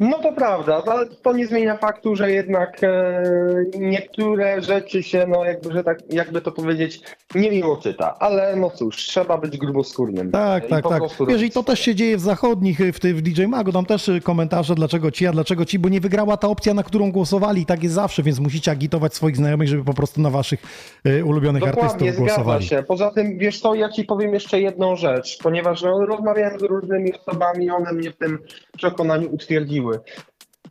No 0.00 0.18
to 0.18 0.32
prawda, 0.32 0.82
ale 0.86 1.06
to 1.06 1.32
nie 1.32 1.46
zmienia 1.46 1.76
faktu, 1.76 2.16
że 2.16 2.30
jednak 2.30 2.84
e, 2.84 3.22
niektóre 3.78 4.62
rzeczy 4.62 5.02
się, 5.02 5.26
no 5.28 5.44
jakby, 5.44 5.72
że 5.72 5.84
tak, 5.84 5.98
jakby 6.10 6.40
to 6.40 6.52
powiedzieć, 6.52 7.00
niemiło 7.34 7.76
czyta. 7.76 8.14
Ale 8.18 8.56
no 8.56 8.70
cóż, 8.70 8.96
trzeba 8.96 9.38
być 9.38 9.58
gruboskórnym. 9.58 10.30
Tak, 10.30 10.66
tak, 10.66 10.88
tak. 10.88 11.02
Wiesz, 11.28 11.42
i 11.42 11.50
to 11.50 11.62
też 11.62 11.80
się 11.80 11.94
dzieje 11.94 12.16
w 12.16 12.20
zachodnich, 12.20 12.80
y, 12.80 12.92
w, 12.92 13.00
ty, 13.00 13.14
w 13.14 13.22
DJ 13.22 13.44
Magu, 13.46 13.72
tam 13.72 13.86
też 13.86 14.08
y, 14.08 14.20
komentarze, 14.20 14.74
dlaczego 14.74 15.10
ci, 15.10 15.26
a 15.26 15.32
dlaczego 15.32 15.64
ci, 15.64 15.78
bo 15.78 15.88
nie 15.88 16.00
wygrała 16.00 16.36
ta 16.36 16.48
opcja, 16.48 16.74
na 16.74 16.82
którą 16.82 17.12
głosowali 17.12 17.66
tak 17.66 17.82
jest 17.82 17.94
zawsze, 17.94 18.22
więc 18.22 18.38
musicie 18.38 18.70
agitować 18.70 19.14
swoich 19.14 19.36
znajomych, 19.36 19.68
żeby 19.68 19.84
po 19.84 19.94
prostu 19.94 20.20
na 20.20 20.30
waszych 20.30 20.62
ulubionych 21.24 21.62
Dokładnie, 21.62 21.90
artystów 21.90 22.16
głosowali. 22.16 22.64
się. 22.64 22.82
Poza 22.82 23.10
tym, 23.10 23.38
wiesz 23.38 23.60
co, 23.60 23.74
ja 23.74 23.88
ci 23.88 24.04
powiem 24.04 24.34
jeszcze 24.34 24.60
jedną 24.60 24.96
rzecz, 24.96 25.38
ponieważ 25.42 25.82
no, 25.82 26.06
rozmawiałem 26.06 26.60
z 26.60 26.62
różnymi 26.62 27.12
osobami, 27.14 27.70
one 27.70 27.92
mnie 27.92 28.10
w 28.10 28.16
tym 28.16 28.38
przekonaniu 28.76 29.34
utwierdziły. 29.34 29.85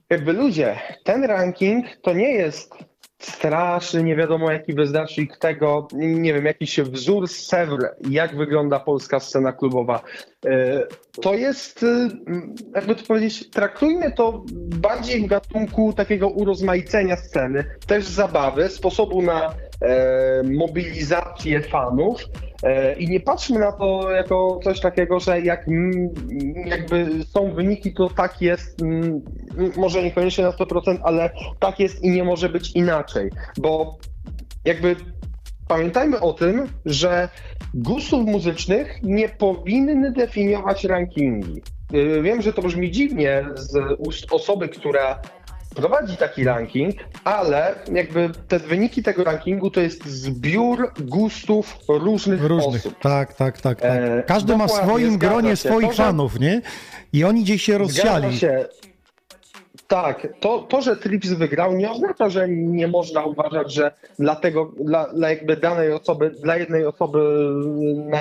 Jakby 0.09 0.33
ludzie, 0.33 0.79
ten 1.03 1.23
ranking 1.23 1.85
to 2.01 2.13
nie 2.13 2.31
jest 2.31 2.73
straszny, 3.19 4.03
nie 4.03 4.15
wiadomo 4.15 4.51
jaki 4.51 4.73
wyznacznik 4.73 5.37
tego, 5.37 5.87
nie 5.93 6.33
wiem, 6.33 6.45
jakiś 6.45 6.79
wzór 6.79 7.27
Sewr, 7.27 7.89
jak 8.09 8.35
wygląda 8.35 8.79
polska 8.79 9.19
scena 9.19 9.53
klubowa. 9.53 10.01
To 11.21 11.33
jest, 11.33 11.83
e, 11.83 12.09
jakby 12.75 12.95
to 12.95 13.03
powiedzieć, 13.03 13.49
traktujmy 13.49 14.11
to 14.11 14.43
bardziej 14.55 15.21
w 15.21 15.27
gatunku 15.27 15.93
takiego 15.93 16.29
urozmaicenia 16.29 17.17
sceny, 17.17 17.63
też 17.87 18.05
zabawy, 18.05 18.69
sposobu 18.69 19.21
na 19.21 19.53
e, 19.81 20.43
mobilizację 20.43 21.61
fanów 21.61 22.25
e, 22.63 22.93
i 22.93 23.09
nie 23.09 23.19
patrzmy 23.19 23.59
na 23.59 23.71
to 23.71 24.11
jako 24.11 24.59
coś 24.63 24.79
takiego, 24.79 25.19
że 25.19 25.41
jak 25.41 25.67
mm, 25.67 26.09
jakby 26.65 27.07
są 27.25 27.53
wyniki, 27.53 27.93
to 27.93 28.09
tak 28.09 28.41
jest, 28.41 28.81
mm, 28.81 29.21
może 29.77 30.03
niekoniecznie 30.03 30.43
na 30.43 30.51
100%, 30.51 30.97
ale 31.03 31.29
tak 31.59 31.79
jest 31.79 32.03
i 32.03 32.09
nie 32.09 32.23
może 32.23 32.49
być 32.49 32.71
inaczej, 32.71 33.29
bo 33.57 33.97
jakby 34.65 34.95
pamiętajmy 35.67 36.19
o 36.19 36.33
tym, 36.33 36.67
że 36.85 37.29
gustów 37.73 38.25
muzycznych 38.25 38.99
nie 39.03 39.29
powinny 39.29 40.11
definiować 40.11 40.83
rankingi. 40.83 41.61
Yy, 41.91 42.21
Wiem, 42.21 42.41
że 42.41 42.53
to 42.53 42.61
brzmi 42.61 42.91
dziwnie 42.91 43.45
z 43.55 43.77
ust 43.97 44.25
osoby, 44.33 44.69
która 44.69 45.19
prowadzi 45.75 46.17
taki 46.17 46.43
ranking, 46.43 46.95
ale 47.23 47.75
jakby 47.93 48.29
te 48.47 48.59
wyniki 48.59 49.03
tego 49.03 49.23
rankingu 49.23 49.71
to 49.71 49.81
jest 49.81 50.05
zbiór 50.05 50.91
gustów 50.99 51.77
różnych, 51.89 52.43
Różnych, 52.43 52.85
osób. 52.85 52.99
tak, 53.01 53.33
tak, 53.33 53.61
tak. 53.61 53.81
tak. 53.81 53.91
E, 53.91 54.23
Każdy 54.27 54.57
ma 54.57 54.67
w 54.67 54.71
swoim 54.71 55.17
gronie 55.17 55.49
się. 55.49 55.55
swoich 55.55 55.93
fanów, 55.93 56.39
nie? 56.39 56.61
I 57.13 57.23
oni 57.23 57.43
gdzieś 57.43 57.61
się 57.63 57.77
rozsiali. 57.77 58.37
Zgadza 58.37 58.37
się. 58.37 58.65
Tak, 59.87 60.27
to, 60.39 60.59
to, 60.59 60.81
że 60.81 60.95
Trips 60.95 61.33
wygrał, 61.33 61.73
nie 61.73 61.91
oznacza, 61.91 62.29
że 62.29 62.49
nie 62.49 62.87
można 62.87 63.23
uważać, 63.23 63.73
że 63.73 63.91
dla 64.19 64.35
tego, 64.35 64.71
dla, 64.79 65.13
dla 65.13 65.29
jakby 65.29 65.57
danej 65.57 65.91
osoby, 65.91 66.31
dla 66.43 66.57
jednej 66.57 66.85
osoby 66.85 67.19
na, 67.95 68.19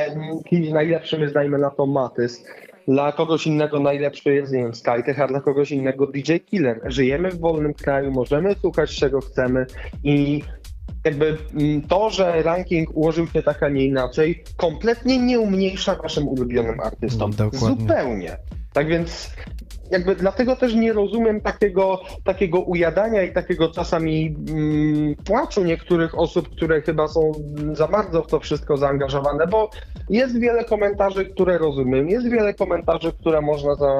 kimś 0.48 0.68
najlepszym 0.68 1.22
jest, 1.22 1.34
dajmy 1.34 1.58
na 1.58 1.70
to 1.70 1.86
Matys, 1.86 2.44
dla 2.88 3.12
kogoś 3.12 3.46
innego 3.46 3.80
najlepszy 3.80 4.34
jest, 4.34 4.52
nie 4.52 4.58
wiem, 4.58 4.74
Skytech, 4.74 5.20
a 5.20 5.26
dla 5.26 5.40
kogoś 5.40 5.70
innego 5.70 6.06
DJ 6.06 6.36
Killer. 6.36 6.80
Żyjemy 6.86 7.30
w 7.30 7.40
wolnym 7.40 7.74
kraju, 7.74 8.10
możemy 8.10 8.54
słuchać 8.54 8.96
czego 8.96 9.20
chcemy 9.20 9.66
i 10.04 10.42
jakby 11.04 11.36
mm, 11.54 11.82
to, 11.82 12.10
że 12.10 12.42
ranking 12.42 12.96
ułożył 12.96 13.26
się 13.26 13.42
tak, 13.42 13.62
a 13.62 13.68
nie 13.68 13.84
inaczej, 13.84 14.44
kompletnie 14.56 15.18
nie 15.18 15.40
umniejsza 15.40 15.94
waszym 15.94 16.28
ulubionym 16.28 16.80
artystom. 16.80 17.30
Dokładnie. 17.30 17.58
Zupełnie. 17.58 18.36
Tak 18.72 18.88
więc 18.88 19.34
jakby 19.90 20.16
dlatego 20.16 20.56
też 20.56 20.74
nie 20.74 20.92
rozumiem 20.92 21.40
takiego, 21.40 22.00
takiego 22.24 22.60
ujadania 22.60 23.22
i 23.22 23.32
takiego 23.32 23.68
czasami 23.68 24.36
mm, 24.48 25.14
płaczu 25.14 25.64
niektórych 25.64 26.18
osób, 26.18 26.48
które 26.48 26.82
chyba 26.82 27.08
są 27.08 27.32
za 27.72 27.88
bardzo 27.88 28.22
w 28.22 28.26
to 28.26 28.40
wszystko 28.40 28.76
zaangażowane, 28.76 29.46
bo 29.46 29.70
jest 30.10 30.40
wiele 30.40 30.64
komentarzy, 30.64 31.24
które 31.24 31.58
rozumiem, 31.58 32.08
jest 32.08 32.28
wiele 32.28 32.54
komentarzy, 32.54 33.12
które 33.12 33.40
można 33.40 33.74
za, 33.74 33.90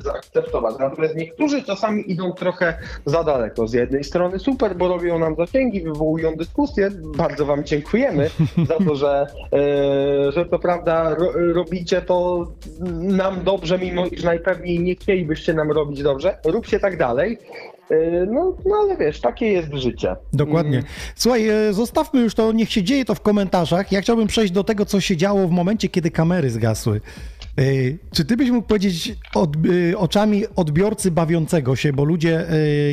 zaakceptować. 0.00 0.74
Natomiast 0.78 1.16
niektórzy 1.16 1.62
czasami 1.62 2.12
idą 2.12 2.32
trochę 2.32 2.78
za 3.06 3.24
daleko. 3.24 3.68
Z 3.68 3.72
jednej 3.72 4.04
strony 4.04 4.38
super, 4.38 4.76
bo 4.76 4.88
robią 4.88 5.18
nam 5.18 5.36
zasięgi, 5.36 5.80
wywołują 5.80 6.36
dyskusje. 6.36 6.90
Bardzo 7.16 7.46
Wam 7.46 7.64
dziękujemy 7.64 8.30
za 8.68 8.84
to, 8.86 8.94
że, 8.94 9.26
e, 9.52 10.32
że 10.32 10.46
to 10.46 10.58
prawda 10.58 11.14
ro, 11.14 11.32
robicie 11.52 12.02
to 12.02 12.46
nam 13.00 13.44
dobrze, 13.44 13.78
mimo 13.78 14.06
iż 14.06 14.22
najpewniej 14.22 14.80
nie 14.80 14.96
chcielibyście 15.00 15.54
nam 15.54 15.70
robić 15.72 16.02
dobrze. 16.02 16.38
Róbcie 16.44 16.80
tak 16.80 16.96
dalej. 16.98 17.38
E, 17.90 18.26
No, 18.26 18.56
no 18.66 18.76
ale 18.82 18.96
wiesz, 18.96 19.20
takie 19.20 19.46
jest 19.46 19.74
życie. 19.74 20.16
Dokładnie. 20.32 20.82
Słuchaj, 21.14 21.48
e, 21.48 21.72
zostawmy 21.72 22.20
już 22.20 22.34
to, 22.34 22.52
niech 22.52 22.72
się 22.72 22.82
dzieje 22.82 23.04
to 23.04 23.14
w 23.14 23.20
komentarzach. 23.20 23.92
Ja 23.92 24.00
chciałbym 24.00 24.26
przejść 24.26 24.52
do 24.52 24.64
tego, 24.64 24.86
co 24.86 25.00
się 25.00 25.16
działo 25.16 25.48
w 25.48 25.50
momencie, 25.50 25.88
kiedy 25.88 26.10
kamery 26.10 26.50
zgasły. 26.50 27.00
E, 27.58 27.62
Czy 28.14 28.24
ty 28.24 28.36
byś 28.36 28.50
mógł 28.50 28.68
powiedzieć 28.68 29.14
od, 29.34 29.50
oczami 29.96 30.44
odbiorcy 30.56 31.10
bawiącego 31.10 31.76
się, 31.76 31.92
bo 31.92 32.04
ludzie 32.04 32.46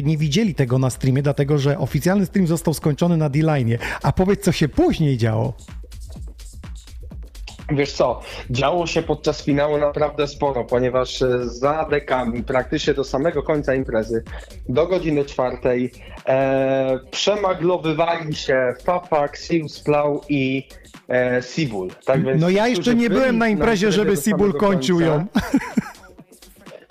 nie 0.03 0.17
widzieli 0.17 0.55
tego 0.55 0.79
na 0.79 0.89
streamie, 0.89 1.21
dlatego 1.21 1.57
że 1.57 1.77
oficjalny 1.77 2.25
stream 2.25 2.47
został 2.47 2.73
skończony 2.73 3.17
na 3.17 3.29
D-Line, 3.29 3.77
a 4.03 4.11
powiedz, 4.11 4.43
co 4.43 4.51
się 4.51 4.69
później 4.69 5.17
działo. 5.17 5.53
Wiesz 7.69 7.91
co, 7.91 8.21
działo 8.49 8.87
się 8.87 9.01
podczas 9.01 9.43
finału 9.43 9.77
naprawdę 9.77 10.27
sporo, 10.27 10.63
ponieważ 10.63 11.21
e, 11.21 11.49
za 11.49 11.87
dekami, 11.89 12.43
praktycznie 12.43 12.93
do 12.93 13.03
samego 13.03 13.43
końca 13.43 13.75
imprezy, 13.75 14.23
do 14.69 14.87
godziny 14.87 15.25
czwartej, 15.25 15.91
e, 16.27 16.99
przemaglowywali 17.11 18.35
się 18.35 18.73
Fafak, 18.83 19.37
Sius 19.37 19.79
Plau 19.79 20.21
i 20.29 20.67
e, 21.09 21.41
Sibul. 21.41 21.89
Tak 22.05 22.25
więc 22.25 22.41
No 22.41 22.49
ja 22.49 22.67
jeszcze 22.67 22.95
nie 22.95 23.09
byłem 23.09 23.37
na 23.37 23.47
imprezie, 23.47 23.91
żeby 23.91 24.17
Sibul 24.17 24.53
kończył 24.53 25.01
ją. 25.01 25.25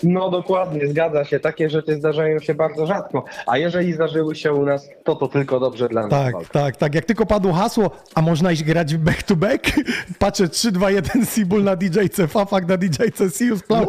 No 0.03 0.29
dokładnie, 0.29 0.87
zgadza 0.87 1.25
się. 1.25 1.39
Takie 1.39 1.69
rzeczy 1.69 1.95
zdarzają 1.95 2.39
się 2.39 2.53
bardzo 2.53 2.87
rzadko. 2.87 3.25
A 3.47 3.57
jeżeli 3.57 3.93
zdarzyły 3.93 4.35
się 4.35 4.53
u 4.53 4.65
nas, 4.65 4.89
to 5.03 5.15
to 5.15 5.27
tylko 5.27 5.59
dobrze 5.59 5.89
dla 5.89 6.01
nas. 6.01 6.09
Tak, 6.09 6.35
tak, 6.51 6.75
tak. 6.75 6.95
Jak 6.95 7.05
tylko 7.05 7.25
padło 7.25 7.53
hasło, 7.53 7.91
a 8.15 8.21
można 8.21 8.51
iść 8.51 8.63
grać 8.63 8.97
back 8.97 9.23
to 9.23 9.35
back, 9.35 9.63
patrzę 10.19 10.49
3, 10.49 10.71
2, 10.71 10.91
1 10.91 11.25
Sibul 11.25 11.63
na 11.63 11.75
DJ-ce, 11.75 12.27
Fafak 12.27 12.67
na 12.67 12.77
DJ-ce, 12.77 13.29
Sius 13.29 13.63
Plau. 13.63 13.87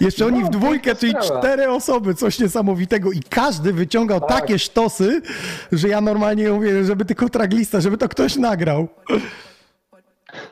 Jeszcze 0.00 0.26
oni 0.26 0.40
w 0.40 0.44
no, 0.44 0.50
dwójkę, 0.50 0.94
czyli 0.94 1.12
sprawa. 1.12 1.40
cztery 1.40 1.70
osoby, 1.70 2.14
coś 2.14 2.38
niesamowitego 2.38 3.12
i 3.12 3.20
każdy 3.30 3.72
wyciągał 3.72 4.20
Tak. 4.20 4.28
takie 4.28 4.58
sztosy, 4.58 5.22
że 5.72 5.88
ja 5.88 6.00
normalnie 6.00 6.50
mówię, 6.50 6.84
żeby 6.84 7.04
tylko 7.04 7.28
traglista, 7.28 7.80
żeby 7.80 7.98
to 7.98 8.08
ktoś 8.08 8.36
nagrał. 8.36 8.88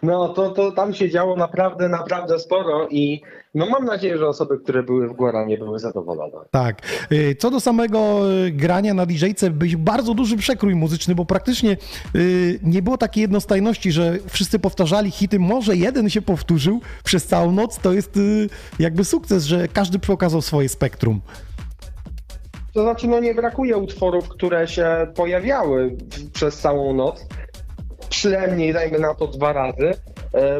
No 0.03 0.29
to, 0.29 0.51
to 0.51 0.73
tam 0.73 0.95
się 0.95 1.11
działo 1.11 1.37
naprawdę, 1.37 1.89
naprawdę 1.89 2.39
sporo 2.39 2.89
i 2.91 3.23
no 3.55 3.67
mam 3.67 3.85
nadzieję, 3.85 4.19
że 4.19 4.29
osoby, 4.29 4.59
które 4.59 4.83
były 4.83 5.09
w 5.09 5.13
Guaranie 5.13 5.59
były 5.59 5.79
zadowolone. 5.79 6.37
Tak. 6.51 6.83
Y, 7.13 7.37
Co 7.39 7.51
do 7.51 7.61
samego 7.61 8.21
y, 8.47 8.51
grania 8.51 8.95
na 8.95 9.07
DJ-ce, 9.07 9.51
był 9.51 9.79
bardzo 9.79 10.15
duży 10.15 10.37
przekrój 10.37 10.75
muzyczny, 10.75 11.15
bo 11.15 11.25
praktycznie 11.25 11.77
y, 12.17 12.61
nie 12.63 12.83
było 12.83 12.99
takiej 12.99 13.23
jednostajności, 13.23 13.93
że 13.93 14.19
wszyscy 14.29 14.59
powtarzali 14.59 15.11
hity. 15.11 15.39
Może 15.39 15.77
jeden 15.77 16.11
się 16.11 16.23
powtórzył 16.23 16.81
przez 17.05 17.27
całą 17.27 17.53
noc. 17.53 17.79
To 17.79 17.93
jest 17.93 18.19
jakby 18.79 19.05
sukces, 19.05 19.45
że 19.45 19.69
każdy 19.69 19.99
pokazał 19.99 20.43
swoje 20.43 20.69
spektrum. 20.69 21.21
To 22.77 22.83
znaczy, 22.83 23.09
no 23.09 23.21
nie 23.21 23.35
brakuje 23.35 23.77
utworów, 23.77 24.29
które 24.29 24.69
się 24.69 25.07
pojawiały 25.15 25.97
przez 26.33 26.59
całą 26.59 26.95
noc. 26.95 27.27
Przynajmniej 28.09 28.73
dajmy 28.73 28.99
na 28.99 29.15
to 29.15 29.27
dwa 29.27 29.53
razy, 29.53 29.95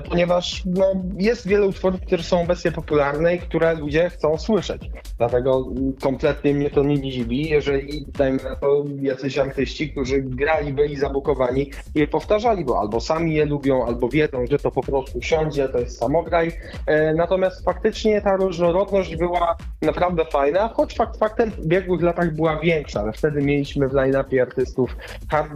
ponieważ 0.09 0.63
no, 0.67 0.95
jest 1.19 1.49
wiele 1.49 1.67
utworów, 1.67 2.01
które 2.01 2.23
są 2.23 2.41
obecnie 2.43 2.73
popularne 2.73 3.35
i 3.35 3.39
które 3.39 3.75
ludzie 3.75 4.11
chcą 4.11 4.39
słyszeć. 4.39 4.91
Dlatego 5.19 5.65
kompletnie 6.03 6.55
mnie 6.55 6.71
to 6.71 6.83
nie 6.83 7.11
dziwi, 7.11 7.49
jeżeli 7.49 8.07
dajmy 8.19 8.43
na 8.43 8.57
to 8.57 8.85
jacyś 9.01 9.39
artyści, 9.39 9.91
którzy 9.91 10.23
grali, 10.23 10.73
byli 10.73 10.97
zabukowani 10.97 11.71
i 11.95 12.07
powtarzali, 12.07 12.65
bo 12.65 12.81
albo 12.81 13.01
sami 13.01 13.35
je 13.35 13.45
lubią, 13.45 13.87
albo 13.87 14.09
wiedzą, 14.09 14.47
że 14.51 14.59
to 14.59 14.71
po 14.71 14.83
prostu 14.83 15.23
siądzie, 15.23 15.69
to 15.69 15.79
jest 15.79 15.99
samograj. 15.99 16.53
E, 16.87 17.15
Natomiast 17.15 17.65
faktycznie 17.65 18.23
ta 18.23 18.37
różnorodność 18.37 19.17
była 19.17 19.57
naprawdę 19.83 20.25
fajna, 20.25 20.69
choć 20.69 20.95
fakt 20.95 21.19
faktem 21.19 21.51
w 21.51 21.67
biegłych 21.67 22.03
latach 22.03 22.35
była 22.35 22.61
większa, 22.61 23.01
ale 23.01 23.13
wtedy 23.13 23.43
mieliśmy 23.43 23.89
w 23.89 23.93
line-upie 23.93 24.43
artystów 24.43 24.97
hard 25.31 25.51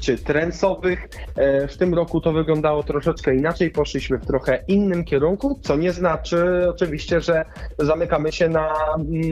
czy 0.00 0.18
trensowych. 0.18 1.08
E, 1.36 1.68
W 1.68 1.76
tym 1.76 1.94
roku 1.94 2.20
to 2.20 2.32
wyglądało 2.32 2.82
troszeczkę 2.82 3.31
inaczej, 3.34 3.70
poszliśmy 3.70 4.18
w 4.18 4.26
trochę 4.26 4.64
innym 4.68 5.04
kierunku, 5.04 5.58
co 5.62 5.76
nie 5.76 5.92
znaczy 5.92 6.66
oczywiście, 6.68 7.20
że 7.20 7.44
zamykamy 7.78 8.32
się 8.32 8.48
na, 8.48 8.74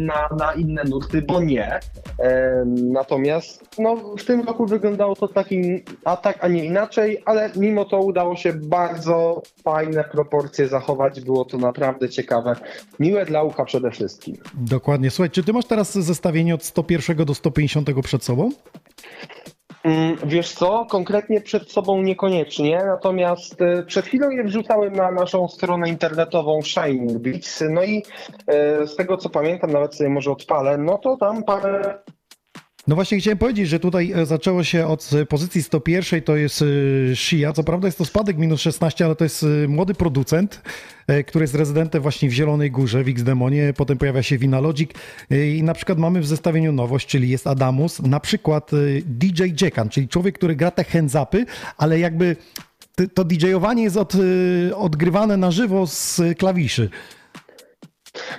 na, 0.01 0.29
na 0.39 0.53
inne 0.53 0.85
nurty, 0.85 1.23
bo 1.23 1.41
nie. 1.41 1.81
Natomiast 2.67 3.79
no, 3.79 3.97
w 4.19 4.25
tym 4.25 4.41
roku 4.41 4.67
wyglądało 4.67 5.17
to 5.17 5.29
taki, 5.29 5.83
a 6.05 6.17
tak, 6.17 6.45
a 6.45 6.49
nie 6.49 6.65
inaczej, 6.65 7.23
ale 7.25 7.51
mimo 7.57 7.85
to 7.85 8.01
udało 8.01 8.37
się 8.37 8.53
bardzo 8.53 9.43
fajne 9.65 10.05
proporcje 10.05 10.69
zachować. 10.69 11.21
Było 11.21 11.45
to 11.45 11.59
naprawdę 11.59 12.09
ciekawe. 12.09 12.57
Miłe 12.99 13.25
dla 13.25 13.43
ucha 13.43 13.65
przede 13.65 13.91
wszystkim. 13.91 14.37
Dokładnie. 14.55 15.11
Słuchaj, 15.11 15.31
czy 15.31 15.43
ty 15.43 15.53
masz 15.53 15.65
teraz 15.65 15.99
zestawienie 15.99 16.55
od 16.55 16.65
101 16.65 17.17
do 17.17 17.35
150 17.35 17.89
przed 18.03 18.25
sobą? 18.25 18.51
Mm, 19.85 20.17
Wiesz 20.25 20.53
co, 20.53 20.87
konkretnie 20.91 21.41
przed 21.41 21.71
sobą 21.71 22.03
niekoniecznie, 22.03 22.83
natomiast 22.87 23.63
e, 23.63 23.83
przed 23.83 24.07
chwilą 24.07 24.31
je 24.31 24.45
wrzucałem 24.45 24.93
na 24.97 25.11
naszą 25.11 25.49
stronę 25.49 25.89
internetową 25.89 26.63
Shining 26.63 27.19
Beats, 27.19 27.65
no 27.71 27.85
i 27.85 28.03
e, 28.47 28.87
z 28.87 28.97
tego 28.97 29.17
co 29.17 29.31
pamiętam, 29.31 29.71
nawet 29.73 29.95
sobie 29.95 30.11
może 30.11 30.31
odpalę, 30.31 30.79
no 30.79 30.99
to 30.99 31.17
tam 31.17 31.45
parę 31.45 31.99
No 32.91 32.97
właśnie 32.97 33.19
chciałem 33.19 33.39
powiedzieć, 33.39 33.69
że 33.69 33.81
tutaj 33.81 34.13
e, 34.13 34.27
zaczęło 34.27 34.65
się 34.65 34.87
od 34.87 35.11
e, 35.13 35.27
pozycji 35.27 35.63
101, 35.63 36.23
to 36.23 36.37
jest 36.37 36.63
e, 36.63 36.67
Shia. 37.17 37.53
Co 37.53 37.65
prawda 37.65 37.89
jest 37.89 37.99
to 37.99 38.05
spadek 38.05 38.39
minus 38.39 38.61
16, 38.61 39.05
ale 39.05 39.17
to 39.17 39.25
jest 39.25 39.47
młody 39.69 39.95
producent, 39.95 40.63
który 41.27 41.43
jest 41.43 41.55
rezydentem 41.55 42.03
właśnie 42.03 42.29
w 42.29 42.33
Zielonej 42.33 42.71
Górze, 42.71 43.05
w 43.05 43.09
X-Demonie. 43.09 43.73
Potem 43.77 43.99
pojawia 43.99 44.23
się 44.23 44.39
Vinalogic 44.39 44.91
e, 45.31 45.47
i 45.47 45.63
na 45.63 45.75
przykład 45.75 45.99
mamy 45.99 46.21
w 46.21 46.27
zestawieniu 46.27 46.73
nowość, 46.73 47.07
czyli 47.07 47.29
jest 47.29 47.47
Adamus, 47.47 48.03
na 48.03 48.21
przykład 48.21 48.71
DJ 49.05 49.43
Jackan, 49.61 49.89
czyli 49.89 50.09
człowiek, 50.09 50.35
który 50.35 50.57
gra 50.57 50.71
te 50.71 50.83
hands-upy, 50.83 51.45
ale 51.77 51.99
jakby 51.99 52.37
to 53.15 53.25
DJ-owanie 53.25 53.83
jest 53.83 53.97
od, 53.97 54.13
odgrywane 54.75 55.37
na 55.37 55.51
żywo 55.51 55.87
z 55.87 56.21
klawiszy. 56.39 56.91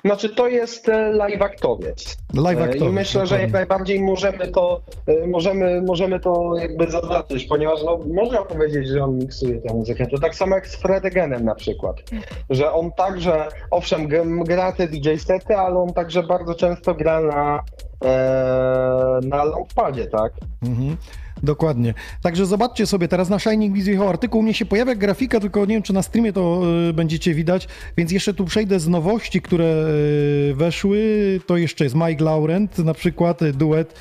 Znaczy 0.05 0.29
to 0.29 0.47
jest 0.47 0.89
e, 0.89 1.11
live 1.11 1.41
aktowiec. 1.41 2.17
Live 2.33 2.59
E, 2.59 2.63
aktowiec, 2.63 2.83
I 2.83 2.89
myślę, 2.89 3.27
że 3.27 3.41
jak 3.41 3.51
najbardziej 3.51 4.01
możemy 4.01 4.47
to, 4.47 4.81
e, 5.07 5.27
możemy, 5.27 5.81
możemy 5.81 6.19
to 6.19 6.53
jakby 6.59 6.91
zaznaczyć, 6.91 7.43
ponieważ 7.43 7.83
no, 7.83 7.99
można 8.13 8.41
powiedzieć, 8.41 8.87
że 8.87 9.03
on 9.03 9.17
miksuje 9.17 9.61
tę 9.61 9.73
muzykę. 9.73 10.07
To 10.07 10.19
tak 10.19 10.35
samo 10.35 10.55
jak 10.55 10.67
z 10.67 10.75
Fredegenem 10.75 11.45
na 11.45 11.55
przykład, 11.55 11.95
że 12.49 12.73
on 12.73 12.91
także, 12.91 13.47
owszem, 13.71 14.07
gra 14.43 14.71
te 14.71 14.87
DJ 14.87 15.15
sety, 15.15 15.55
ale 15.55 15.79
on 15.79 15.93
także 15.93 16.23
bardzo 16.23 16.55
często 16.55 16.93
gra 16.93 17.21
na, 17.21 17.63
na 19.21 19.43
launchpadzie, 19.43 20.07
tak? 20.07 20.33
Mhm. 20.63 20.97
Dokładnie. 21.43 21.93
Także 22.21 22.45
zobaczcie 22.45 22.87
sobie, 22.87 23.07
teraz 23.07 23.29
na 23.29 23.39
Shining 23.39 23.75
wjechał 23.75 24.09
artykuł, 24.09 24.39
u 24.39 24.43
mnie 24.43 24.53
się 24.53 24.65
pojawia 24.65 24.95
grafika, 24.95 25.39
tylko 25.39 25.59
nie 25.59 25.75
wiem, 25.75 25.83
czy 25.83 25.93
na 25.93 26.01
streamie 26.01 26.33
to 26.33 26.61
y, 26.89 26.93
będziecie 26.93 27.33
widać, 27.33 27.67
więc 27.97 28.11
jeszcze 28.11 28.33
tu 28.33 28.45
przejdę 28.45 28.79
z 28.79 28.87
nowości, 28.87 29.41
które 29.41 29.85
y, 30.49 30.53
weszły. 30.55 31.39
To 31.45 31.57
jeszcze 31.57 31.83
jest 31.83 31.95
Mike 31.95 32.23
Laurent, 32.23 32.77
na 32.77 32.93
przykład 32.93 33.41
y, 33.41 33.53
duet, 33.53 33.93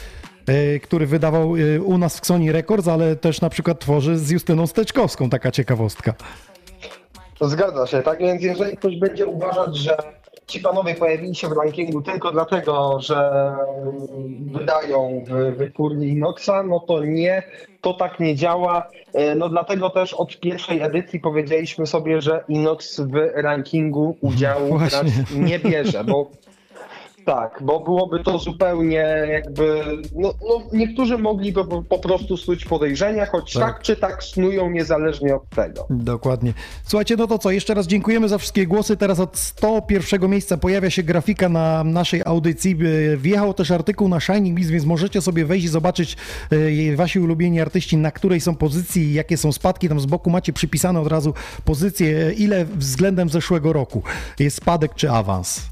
który 0.83 1.07
wydawał 1.07 1.55
u 1.85 1.99
nas 1.99 2.21
w 2.21 2.27
Sony 2.27 2.53
Records, 2.53 2.89
ale 2.89 3.17
też 3.17 3.41
na 3.41 3.51
przykład 3.51 3.81
tworzy 3.81 4.19
z 4.19 4.31
Justyną 4.31 4.67
Steczkowską, 4.67 5.31
taka 5.31 5.51
ciekawostka. 5.51 6.15
Zgadza 7.41 7.87
się, 7.87 8.03
tak 8.03 8.19
więc 8.19 8.43
jeżeli 8.43 8.77
ktoś 8.77 8.97
będzie 8.97 9.27
uważać, 9.27 9.77
że 9.77 9.97
ci 10.51 10.61
panowie 10.61 10.95
pojawili 10.95 11.35
się 11.35 11.49
w 11.49 11.53
rankingu 11.53 12.03
tylko 12.03 12.33
dlatego, 12.33 13.01
że 13.01 13.53
wydają 14.41 15.25
w 15.27 15.57
wytwórni 15.57 16.09
Inoxa, 16.09 16.63
no 16.69 16.81
to 16.81 17.05
nie, 17.05 17.43
to 17.81 17.95
tak 17.95 18.21
nie 18.21 18.37
działa. 18.37 18.89
E, 19.13 19.35
No 19.35 19.49
dlatego 19.49 19.91
też 19.91 20.15
od 20.15 20.41
pierwszej 20.41 20.83
edycji 20.83 21.21
powiedzieliśmy 21.21 21.87
sobie, 21.87 22.21
że 22.21 22.45
Inox 22.49 23.01
w 23.01 23.13
rankingu 23.35 24.17
udziału 24.21 24.79
nie 25.49 25.59
bierze, 25.59 26.05
bo 26.05 26.31
Tak, 27.25 27.59
bo 27.63 27.81
byłoby 27.81 28.25
to 28.25 28.39
zupełnie 28.39 29.27
jakby. 29.33 29.85
No, 30.17 30.35
no 30.49 30.63
niektórzy 30.73 31.19
mogliby 31.19 31.65
po, 31.89 31.99
prostu 31.99 32.37
snuć 32.37 32.65
podejrzenia, 32.65 33.27
choć 33.27 33.53
Tak. 33.53 33.63
tak. 33.63 33.83
czy 33.83 33.97
tak 33.97 34.25
snują 34.25 34.71
niezależnie 34.71 35.35
od 35.35 35.49
tego. 35.49 35.87
Dokładnie. 35.91 36.53
Słuchajcie, 36.85 37.17
no 37.17 37.27
to 37.27 37.39
co, 37.39 37.51
jeszcze 37.51 37.75
raz 37.75 37.87
dziękujemy 37.87 38.29
za 38.29 38.39
wszystkie 38.39 38.67
głosy. 38.67 38.97
Teraz 38.97 39.21
od 39.21 39.39
101 39.39 40.31
miejsca 40.31 40.57
pojawia 40.57 40.91
się 40.91 41.03
grafika 41.03 41.49
na 41.49 41.85
naszej 41.85 42.23
audycji. 42.25 42.77
E, 43.13 43.17
Wjechał 43.17 43.55
też 43.55 43.71
artykuł 43.71 44.09
na 44.09 44.21
Shining 44.21 44.55
Beats, 44.59 44.71
więc 44.71 44.85
możecie 44.85 45.21
sobie 45.21 45.45
wejść 45.45 45.65
i 45.65 45.69
zobaczyć 45.69 46.17
e, 46.93 46.97
wasi 46.97 47.21
ulubieni 47.21 47.61
artyści, 47.61 47.97
na 47.97 48.11
której 48.11 48.41
są 48.41 48.55
pozycji 48.55 49.03
i 49.03 49.15
jakie 49.15 49.37
są 49.37 49.53
spadki. 49.53 49.89
Tam 49.89 50.01
z 50.01 50.07
boku 50.07 50.31
macie 50.31 50.53
przypisane 50.53 51.01
od 51.01 51.09
razu 51.09 51.35
pozycje, 51.65 52.27
e, 52.27 52.33
ile 52.33 52.65
względem 52.65 53.29
zeszłego 53.29 53.73
roku 53.73 54.03
jest 54.39 54.57
spadek 54.57 54.95
czy 54.95 55.11
awans. 55.11 55.71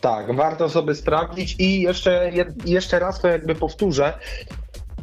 Tak, 0.00 0.36
warto 0.36 0.68
sobie 0.68 0.94
sprawdzić 0.94 1.56
i 1.58 1.80
jeszcze, 1.80 2.32
jeszcze 2.64 2.98
raz 2.98 3.20
to 3.20 3.28
jakby 3.28 3.54
powtórzę. 3.54 4.18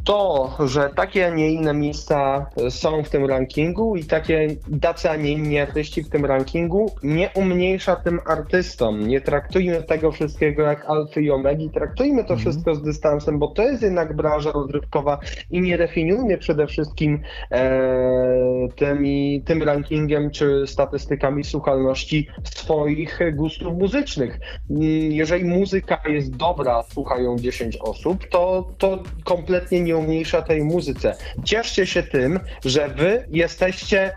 To, 0.04 0.50
że 0.66 0.90
takie, 0.96 1.26
a 1.26 1.30
nie 1.30 1.52
inne 1.52 1.74
miejsca 1.74 2.46
są 2.70 3.02
w 3.02 3.10
tym 3.10 3.26
rankingu 3.26 3.96
i 3.96 4.04
takie, 4.04 4.48
tacy, 4.80 5.10
a 5.10 5.16
nie 5.16 5.32
inni 5.32 5.58
artyści 5.58 6.02
w 6.02 6.08
tym 6.08 6.24
rankingu, 6.24 6.92
nie 7.02 7.30
umniejsza 7.34 7.96
tym 7.96 8.20
artystom. 8.26 9.08
Nie 9.08 9.20
traktujmy 9.20 9.82
tego 9.82 10.12
wszystkiego 10.12 10.62
jak 10.62 10.84
alfy 10.84 11.22
i 11.22 11.30
omegi, 11.30 11.70
traktujmy 11.70 12.24
to 12.24 12.36
wszystko 12.36 12.74
z 12.74 12.82
dystansem, 12.82 13.38
bo 13.38 13.48
to 13.48 13.62
jest 13.62 13.82
jednak 13.82 14.16
branża 14.16 14.52
rozrywkowa 14.52 15.18
i 15.50 15.60
nie 15.60 15.78
definiujmy 15.78 16.38
przede 16.38 16.66
wszystkim 16.66 17.20
e, 17.50 18.68
tymi, 18.76 19.42
tym 19.46 19.62
rankingiem 19.62 20.30
czy 20.30 20.64
statystykami 20.66 21.44
słuchalności 21.44 22.28
swoich 22.44 23.20
gustów 23.34 23.78
muzycznych. 23.78 24.40
Mm, 24.70 24.82
Jeżeli 25.12 25.44
muzyka 25.44 26.00
jest 26.08 26.36
dobra, 26.36 26.82
słuchają 26.82 27.38
10 27.38 27.76
osób, 27.76 28.28
to, 28.28 28.68
to 28.78 29.02
kompletnie 29.24 29.80
nie 29.80 29.93
umniejsza 29.96 30.42
tej 30.42 30.64
muzyce. 30.64 31.16
Cieszcie 31.44 31.86
się 31.86 32.02
tym, 32.02 32.40
że 32.64 32.88
wy 32.88 33.26
jesteście 33.30 34.12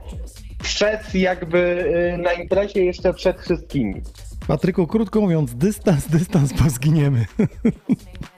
przed 0.63 1.15
jakby 1.15 1.57
y, 2.13 2.17
na 2.17 2.33
imprezie 2.33 2.85
jeszcze 2.85 3.13
przed 3.13 3.41
wszystkimi. 3.41 4.01
Patryku, 4.47 4.87
krótko 4.87 5.21
mówiąc, 5.21 5.55
dystans, 5.55 6.07
dystans, 6.07 6.53
bo 6.53 6.69
zginiemy. 6.69 7.25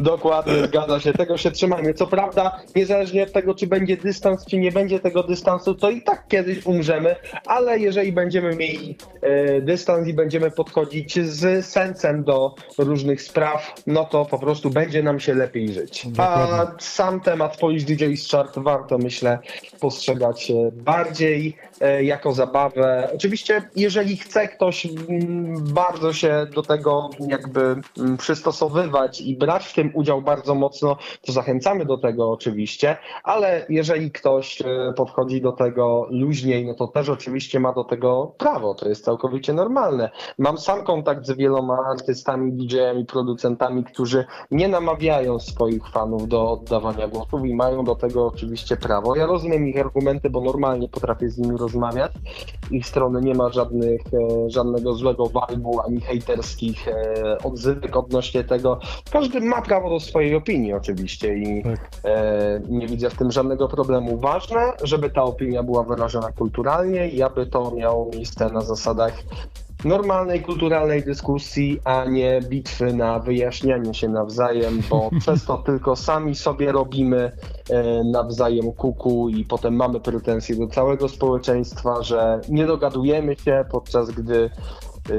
Dokładnie, 0.00 0.52
zgadza 0.66 1.00
się. 1.00 1.12
Tego 1.12 1.36
się 1.36 1.50
trzymajmy. 1.50 1.94
Co 1.94 2.06
prawda, 2.06 2.60
niezależnie 2.76 3.22
od 3.22 3.32
tego, 3.32 3.54
czy 3.54 3.66
będzie 3.66 3.96
dystans, 3.96 4.46
czy 4.46 4.58
nie 4.58 4.72
będzie 4.72 5.00
tego 5.00 5.22
dystansu, 5.22 5.74
to 5.74 5.90
i 5.90 6.02
tak 6.02 6.28
kiedyś 6.28 6.66
umrzemy, 6.66 7.16
ale 7.46 7.78
jeżeli 7.78 8.12
będziemy 8.12 8.56
mieli 8.56 8.96
e, 9.22 9.60
dystans 9.60 10.08
i 10.08 10.14
będziemy 10.14 10.50
podchodzić 10.50 11.20
z 11.20 11.66
sensem 11.66 12.24
do 12.24 12.54
różnych 12.78 13.22
spraw, 13.22 13.74
no 13.86 14.04
to 14.04 14.24
po 14.24 14.38
prostu 14.38 14.70
będzie 14.70 15.02
nam 15.02 15.20
się 15.20 15.34
lepiej 15.34 15.72
żyć. 15.72 16.06
A 16.18 16.66
sam 16.78 17.20
temat 17.20 17.56
Polish 17.56 17.84
DJ's 17.84 18.30
Chart 18.30 18.58
warto, 18.58 18.98
myślę, 18.98 19.38
postrzegać 19.80 20.50
e, 20.50 20.54
bardziej 20.72 21.56
jako 22.02 22.32
zabawę. 22.32 23.10
Oczywiście, 23.14 23.62
jeżeli 23.76 24.16
chce 24.16 24.48
ktoś 24.48 24.86
mm, 24.86 25.64
bardzo 25.74 26.12
się 26.12 26.46
do 26.54 26.62
tego 26.62 27.10
jakby 27.28 27.60
mm, 27.98 28.16
przystosowywać 28.16 29.20
i 29.20 29.36
brać 29.36 29.66
w 29.66 29.74
tym 29.74 29.90
udział 29.94 30.22
bardzo 30.22 30.54
mocno, 30.54 30.96
to 31.26 31.32
zachęcamy 31.32 31.84
do 31.84 31.98
tego 31.98 32.30
oczywiście, 32.30 32.96
ale 33.24 33.66
jeżeli 33.68 34.10
ktoś 34.10 34.62
e, 34.62 34.92
podchodzi 34.96 35.40
do 35.40 35.52
tego 35.52 36.06
luźniej, 36.10 36.66
no 36.66 36.74
to 36.74 36.86
też 36.88 37.08
oczywiście 37.08 37.60
ma 37.60 37.72
do 37.72 37.84
tego 37.84 38.34
prawo, 38.38 38.74
to 38.74 38.88
jest 38.88 39.04
całkowicie 39.04 39.52
normalne. 39.52 40.10
Mam 40.38 40.58
sam 40.58 40.84
kontakt 40.84 41.26
z 41.26 41.32
wieloma 41.32 41.78
artystami, 41.90 42.52
DJ-ami, 42.52 43.04
producentami, 43.04 43.84
którzy 43.84 44.24
nie 44.50 44.68
namawiają 44.68 45.38
swoich 45.38 45.88
fanów 45.88 46.28
do 46.28 46.50
oddawania 46.50 47.08
głosów 47.08 47.44
i 47.44 47.54
mają 47.54 47.84
do 47.84 47.94
tego 47.94 48.26
oczywiście 48.26 48.76
prawo. 48.76 49.16
Ja 49.16 49.26
rozumiem 49.26 49.68
ich 49.68 49.80
argumenty, 49.80 50.30
bo 50.30 50.40
normalnie 50.40 50.88
potrafię 50.88 51.30
z 51.30 51.38
nimi 51.38 51.50
rozmawiać. 51.50 51.65
Ich 52.70 52.86
strony 52.86 53.20
nie 53.20 53.34
ma 53.34 53.52
żadnych, 53.52 54.00
e, 54.00 54.50
żadnego 54.50 54.94
złego 54.94 55.24
vibe'u 55.24 55.78
ani 55.86 56.00
hejterskich 56.00 56.88
e, 56.88 57.38
odzywek 57.44 57.96
odnośnie 57.96 58.44
tego. 58.44 58.80
Każdy 59.10 59.40
ma 59.40 59.62
prawo 59.62 59.90
do 59.90 60.00
swojej 60.00 60.34
opinii 60.34 60.72
oczywiście 60.72 61.34
i 61.38 61.62
Tak. 61.62 61.90
e, 62.04 62.60
nie 62.68 62.86
widzę 62.86 63.10
w 63.10 63.14
tym 63.14 63.30
żadnego 63.30 63.68
problemu. 63.68 64.18
Ważne, 64.18 64.72
żeby 64.82 65.10
ta 65.10 65.22
opinia 65.22 65.62
była 65.62 65.82
wyrażona 65.82 66.32
kulturalnie 66.32 67.08
i 67.08 67.22
aby 67.22 67.46
to 67.46 67.70
miało 67.70 68.10
miejsce 68.14 68.50
na 68.50 68.60
zasadach 68.60 69.12
normalnej, 69.86 70.42
kulturalnej 70.42 71.02
dyskusji, 71.02 71.80
a 71.84 72.04
nie 72.04 72.40
bitwy 72.48 72.94
na 72.94 73.18
wyjaśnianie 73.18 73.94
się 73.94 74.08
nawzajem, 74.08 74.80
bo 74.90 75.10
przez 75.20 75.44
to 75.44 75.58
tylko 75.58 75.96
sami 75.96 76.34
sobie 76.34 76.72
robimy 76.72 77.32
e, 77.70 78.04
nawzajem 78.04 78.72
kuku 78.72 79.28
i 79.28 79.44
potem 79.44 79.76
mamy 79.76 80.00
pretensje 80.00 80.56
do 80.56 80.66
całego 80.66 81.08
społeczeństwa, 81.08 82.02
że 82.02 82.40
nie 82.48 82.66
dogadujemy 82.66 83.36
się, 83.36 83.64
podczas 83.70 84.10
gdy 84.10 84.50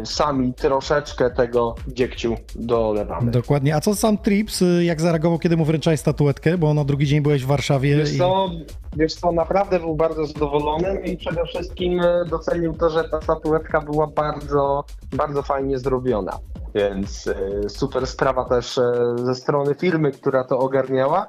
sami 0.03 0.53
troszeczkę 0.53 1.29
tego 1.29 1.75
dziegciu 1.87 2.35
dolewamy. 2.55 3.31
Dokładnie. 3.31 3.75
A 3.75 3.81
co 3.81 3.95
sam 3.95 4.17
Trips, 4.17 4.61
y, 4.61 4.83
jak 4.83 5.01
zareagował, 5.01 5.39
kiedy 5.39 5.57
mu 5.57 5.65
wręczałeś 5.65 5.99
statuetkę, 5.99 6.57
bo 6.57 6.73
na 6.73 6.83
drugi 6.83 7.07
dzień 7.07 7.21
byłeś 7.21 7.43
w 7.43 7.47
Warszawie 7.47 7.97
Wiesz 7.97 8.13
i... 8.13 8.17
co, 8.17 8.49
wiesz 8.97 9.13
co, 9.13 9.31
naprawdę 9.31 9.79
był 9.79 9.95
bardzo 9.95 10.25
zadowolony 10.25 11.01
i 11.05 11.17
przede 11.17 11.45
wszystkim 11.45 11.99
e, 11.99 12.25
docenił 12.29 12.73
to, 12.73 12.89
że 12.89 13.03
ta 13.03 13.21
statuetka 13.21 13.81
była 13.81 14.07
bardzo, 14.07 14.83
bardzo 15.13 15.41
fajnie 15.41 15.79
zrobiona. 15.79 16.39
Więc 16.75 17.29
super 17.67 18.07
sprawa 18.07 18.45
też 18.45 18.79
ze 19.15 19.35
strony 19.35 19.75
firmy, 19.75 20.11
która 20.11 20.43
to 20.43 20.59
ogarniała. 20.59 21.27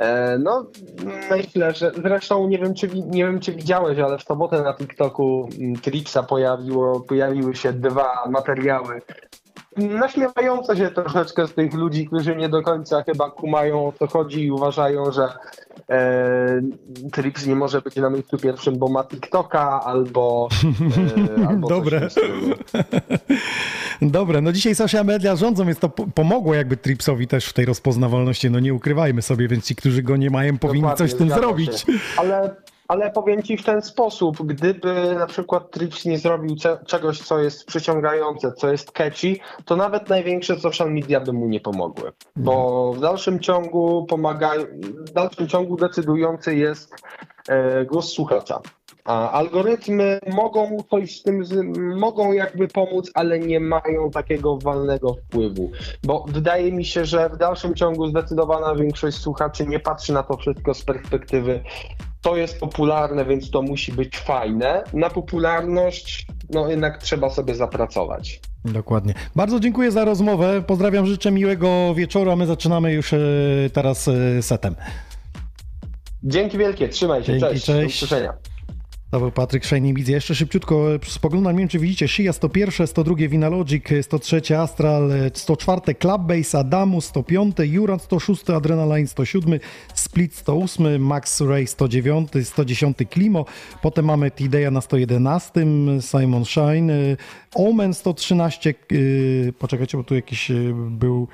E, 0.00 0.38
No, 0.38 0.66
myślę, 1.30 1.72
że 1.72 1.92
zresztą 2.02 2.48
nie 2.48 2.58
wiem, 2.58 2.74
czy, 2.74 2.88
nie 2.88 3.24
wiem, 3.24 3.40
czy 3.40 3.52
widziałeś, 3.52 3.98
ale 3.98 4.18
w 4.18 4.22
sobotę 4.22 4.62
na 4.62 4.74
TikToku 4.74 5.48
mm, 5.60 5.76
Tripsa 5.76 6.22
pojawiło, 6.22 7.00
pojawiły 7.00 7.54
się 7.54 7.72
dwa 7.72 8.28
materiały 8.30 9.02
naśmiewające 9.76 10.76
się 10.76 10.90
troszeczkę 10.90 11.46
z 11.46 11.54
tych 11.54 11.74
ludzi, 11.74 12.06
którzy 12.06 12.36
nie 12.36 12.48
do 12.48 12.62
końca 12.62 13.02
chyba 13.02 13.30
kumają 13.30 13.86
o 13.86 13.92
co 13.98 14.06
chodzi 14.06 14.44
i 14.44 14.50
uważają, 14.50 15.12
że 15.12 15.28
e, 15.90 16.60
Trips 17.12 17.46
nie 17.46 17.54
może 17.56 17.80
być 17.82 17.96
na 17.96 18.10
miejscu 18.10 18.38
pierwszym, 18.38 18.78
bo 18.78 18.88
ma 18.88 19.04
TikToka 19.04 19.80
albo, 19.84 20.48
e, 21.42 21.48
albo 21.48 21.68
Dobre. 21.68 22.08
Dobre, 24.02 24.40
no 24.40 24.52
dzisiaj 24.52 24.74
social 24.74 25.04
media 25.04 25.36
rządzą, 25.36 25.64
więc 25.66 25.78
to 25.78 25.88
po- 25.88 26.06
pomogło 26.06 26.54
jakby 26.54 26.76
Tripsowi 26.76 27.26
też 27.26 27.46
w 27.46 27.52
tej 27.52 27.64
rozpoznawalności, 27.64 28.50
no 28.50 28.60
nie 28.60 28.74
ukrywajmy 28.74 29.22
sobie, 29.22 29.48
więc 29.48 29.64
ci, 29.64 29.76
którzy 29.76 30.02
go 30.02 30.16
nie 30.16 30.30
mają, 30.30 30.58
powinni 30.58 30.80
Dokładnie, 30.80 31.06
coś 31.06 31.10
z 31.10 31.16
tym 31.18 31.28
zrobić. 31.30 31.80
się. 31.80 31.92
Ale, 32.16 32.54
ale 32.90 33.10
powiem 33.10 33.42
ci 33.42 33.56
w 33.56 33.64
ten 33.64 33.82
sposób, 33.82 34.42
gdyby 34.42 35.14
na 35.18 35.26
przykład 35.26 35.70
Trips 35.70 36.04
nie 36.04 36.18
zrobił 36.18 36.56
czegoś, 36.86 37.18
co 37.18 37.38
jest 37.38 37.66
przyciągające, 37.66 38.52
co 38.52 38.72
jest 38.72 38.92
catchy, 38.92 39.36
to 39.64 39.76
nawet 39.76 40.08
największe 40.08 40.60
social 40.60 40.92
media 40.92 41.20
by 41.20 41.32
mu 41.32 41.46
nie 41.46 41.60
pomogły. 41.60 42.12
Bo 42.36 42.92
w 42.92 43.00
dalszym 43.00 43.40
ciągu 43.40 44.06
pomagają, 44.06 44.64
w 45.08 45.12
dalszym 45.12 45.48
ciągu 45.48 45.76
decydujący 45.76 46.54
jest 46.54 46.94
e, 47.48 47.84
głos 47.84 48.12
słuchacza. 48.12 48.60
A 49.04 49.30
algorytmy 49.30 50.18
mogą 50.32 50.76
coś 50.90 51.18
z 51.18 51.22
tym, 51.22 51.44
mogą 51.98 52.32
jakby 52.32 52.68
pomóc, 52.68 53.10
ale 53.14 53.38
nie 53.38 53.60
mają 53.60 54.10
takiego 54.12 54.58
walnego 54.58 55.14
wpływu. 55.14 55.70
Bo 56.04 56.24
wydaje 56.28 56.72
mi 56.72 56.84
się, 56.84 57.04
że 57.04 57.28
w 57.28 57.36
dalszym 57.36 57.74
ciągu 57.74 58.06
zdecydowana 58.08 58.74
większość 58.74 59.16
słuchaczy 59.16 59.66
nie 59.66 59.80
patrzy 59.80 60.12
na 60.12 60.22
to 60.22 60.36
wszystko 60.36 60.74
z 60.74 60.84
perspektywy 60.84 61.60
to 62.22 62.36
jest 62.36 62.60
popularne, 62.60 63.24
więc 63.24 63.50
to 63.50 63.62
musi 63.62 63.92
być 63.92 64.18
fajne. 64.18 64.82
Na 64.92 65.10
popularność, 65.10 66.26
no 66.50 66.68
jednak 66.68 66.98
trzeba 66.98 67.30
sobie 67.30 67.54
zapracować. 67.54 68.40
Dokładnie. 68.64 69.14
Bardzo 69.36 69.60
dziękuję 69.60 69.90
za 69.90 70.04
rozmowę, 70.04 70.62
pozdrawiam, 70.66 71.06
życzę 71.06 71.30
miłego 71.30 71.94
wieczoru, 71.94 72.30
a 72.30 72.36
my 72.36 72.46
zaczynamy 72.46 72.92
już 72.92 73.12
e, 73.12 73.18
teraz 73.72 74.08
e, 74.08 74.42
setem. 74.42 74.74
Dzięki 76.22 76.58
wielkie, 76.58 76.88
trzymaj 76.88 77.24
się, 77.24 77.26
Dzięki, 77.26 77.40
cześć, 77.40 77.64
cześć. 77.64 77.80
do 77.80 77.86
usłyszenia. 77.86 78.32
Był 79.18 79.30
Patryk 79.30 79.64
Szejny 79.64 79.94
widzę. 79.94 80.12
Jeszcze 80.12 80.34
szybciutko 80.34 80.94
e, 80.94 80.98
spoglądam, 81.04 81.52
nie 81.52 81.58
wiem 81.58 81.68
czy 81.68 81.78
widzicie, 81.78 82.08
Shia 82.08 82.32
101, 82.32 82.86
102 82.86 83.14
Vinalogic, 83.28 83.92
e, 83.92 84.02
103 84.02 84.58
Astral, 84.58 85.12
e, 85.12 85.30
104 85.34 85.94
Clubbase, 85.94 86.58
Adamu 86.58 87.00
105, 87.00 87.56
Juran 87.58 87.98
106, 87.98 88.50
Adrenaline 88.50 89.06
107, 89.06 89.60
Split 89.94 90.34
108, 90.34 90.98
Max 90.98 91.40
Ray 91.40 91.66
109, 91.66 92.28
110 92.44 92.96
Klimo, 93.10 93.44
potem 93.82 94.04
mamy 94.04 94.30
Tideya 94.30 94.70
na 94.70 94.80
111, 94.80 95.52
Simon 96.00 96.44
Shine, 96.44 96.92
e, 96.92 97.16
Omen 97.54 97.94
113, 97.94 98.70
e, 98.70 99.52
poczekajcie, 99.52 99.98
bo 99.98 100.04
tu 100.04 100.14
jakiś 100.14 100.50
e, 100.50 100.54
był... 100.90 101.28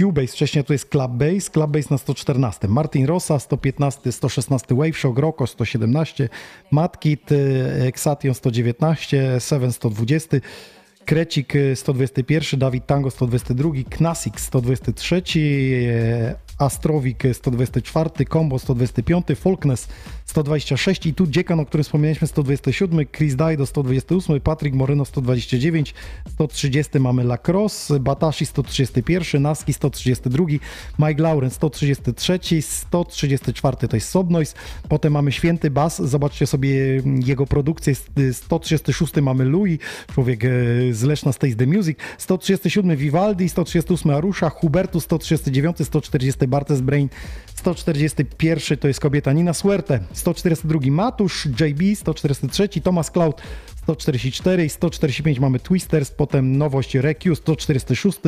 Cubase, 0.00 0.26
wcześniej 0.26 0.64
tu 0.64 0.72
jest 0.72 0.88
Clubbase, 0.90 1.50
Clubbase 1.52 1.88
na 1.90 1.98
114, 1.98 2.68
Martin 2.68 3.06
Rossa 3.06 3.38
115, 3.38 4.12
116 4.12 4.74
Waveshock, 4.74 5.18
Rocco 5.18 5.46
117, 5.46 6.28
Matkit, 6.70 7.32
e, 7.32 7.86
Exation 7.86 8.34
119, 8.34 9.40
Seven 9.40 9.72
120, 9.72 10.40
Krecik 11.04 11.52
121, 11.74 12.58
Dawid 12.58 12.86
Tango 12.86 13.10
122, 13.10 13.84
Knasik 13.90 14.40
123, 14.40 15.22
Astrowik 16.58 17.22
124, 17.32 18.10
Combo 18.32 18.58
125, 18.58 19.26
Folkness 19.36 19.88
126 20.24 21.06
i 21.06 21.14
tu 21.14 21.26
Dziekan, 21.26 21.60
o 21.60 21.66
którym 21.66 21.84
wspomnieliśmy 21.84 22.26
127, 22.26 23.06
Chris 23.06 23.36
Daido 23.36 23.66
128, 23.66 24.40
Patrick 24.40 24.76
Moreno 24.76 25.04
129, 25.04 25.94
130 26.28 27.00
mamy 27.00 27.24
Lacrosse, 27.24 28.00
Batashi 28.00 28.46
131, 28.46 29.42
Naski 29.42 29.72
132, 29.72 30.44
Mike 30.98 31.22
Lauren 31.22 31.50
133, 31.50 32.38
134 32.62 33.88
to 33.88 33.96
jest 33.96 34.08
Sobnoise, 34.08 34.54
potem 34.88 35.12
mamy 35.12 35.32
Święty 35.32 35.70
Bas, 35.70 36.02
zobaczcie 36.02 36.46
sobie 36.46 37.02
jego 37.26 37.46
produkcję, 37.46 37.94
136 38.32 39.14
mamy 39.22 39.44
Louis, 39.44 39.78
człowiek 40.14 40.44
e, 40.44 40.48
z 40.92 41.02
Leszna 41.02 41.32
Stays 41.32 41.56
The 41.56 41.66
Music, 41.66 41.98
137 42.18 42.96
Vivaldi, 42.96 43.48
138 43.48 44.10
Arusha, 44.10 44.50
Hubertu 44.50 45.00
139, 45.00 45.76
140 45.82 46.47
Bartes 46.48 46.80
Brain, 46.80 47.08
141 47.54 48.78
to 48.78 48.88
jest 48.88 49.00
kobieta 49.00 49.32
Nina 49.32 49.54
Suerte, 49.54 50.00
142 50.12 50.80
Matusz, 50.90 51.46
JB, 51.46 51.96
143 51.96 52.68
Thomas 52.68 53.10
Cloud, 53.10 53.42
144 53.88 54.64
i 54.64 54.68
145 54.68 55.38
mamy 55.38 55.60
Twisters, 55.60 56.10
potem 56.10 56.58
nowość 56.58 56.94
Req, 56.94 57.24
146, 57.34 58.18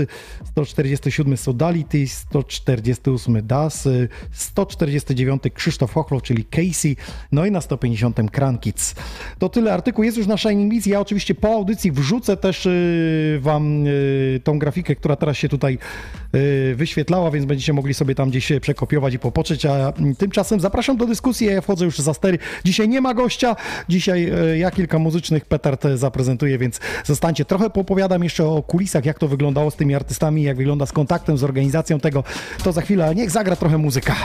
147 0.45 1.37
Sodality, 1.37 2.09
148 2.09 3.47
Das, 3.47 3.89
149 4.33 5.43
Krzysztof 5.55 5.93
Hochlow, 5.93 6.23
czyli 6.23 6.45
Casey, 6.45 6.97
no 7.33 7.47
i 7.47 7.51
na 7.51 7.61
150 7.61 8.31
Krankic. 8.31 8.95
To 9.39 9.49
tyle 9.49 9.73
artykuł 9.73 10.05
jest 10.05 10.17
już 10.17 10.27
na 10.27 10.37
Shining 10.37 10.73
Beats. 10.73 10.87
Ja 10.87 11.01
oczywiście 11.01 11.35
po 11.35 11.49
audycji 11.49 11.93
wrzucę 11.93 12.37
też 12.37 12.67
y, 12.67 13.39
wam 13.43 13.87
y, 13.87 14.41
tą 14.45 14.59
grafikę, 14.59 14.97
która 14.97 15.17
teraz 15.17 15.37
się 15.37 15.49
tutaj 15.49 15.79
wyświetlała, 16.75 17.31
więc 17.31 17.47
będziecie 17.47 17.73
mogli 17.73 17.95
sobie 17.95 18.15
tam 18.15 18.31
gdzieś 18.31 18.53
przekopiować 18.61 19.15
i 19.15 19.19
popoczyć, 19.19 19.67
a 19.67 19.93
tymczasem 20.19 20.61
zapraszam 20.61 20.97
do 20.97 21.07
dyskusji, 21.07 21.47
ja 21.47 21.61
wchodzę 21.61 21.85
już 21.85 21.99
za 21.99 22.15
stery. 22.15 22.39
Dzisiaj 22.65 22.89
nie 22.89 23.01
ma 23.01 23.15
gościa, 23.15 23.57
dzisiaj 23.89 24.33
ja 24.59 24.71
kilka 24.71 24.99
muzycznych 24.99 25.45
petard 25.45 25.85
zaprezentuję, 25.95 26.59
więc 26.59 26.81
zostańcie. 27.05 27.45
Trochę 27.45 27.71
popowiadam 27.71 28.25
jeszcze 28.25 28.45
o 28.45 28.63
kulisach, 28.63 29.05
jak 29.05 29.19
to 29.19 29.29
wyglądało 29.29 29.71
z 29.71 29.77
tymi 29.77 29.95
artystami, 29.95 30.43
jak 30.43 30.57
wygląda 30.57 30.87
z 30.87 30.93
kontaktem, 30.93 31.39
z 31.39 31.45
organizacją 31.45 32.01
tego. 32.01 32.25
To 32.65 32.73
za 32.73 32.81
chwilę, 32.81 33.15
niech 33.15 33.31
zagra 33.31 33.57
trochę 33.57 33.79
muzyka. 33.79 34.17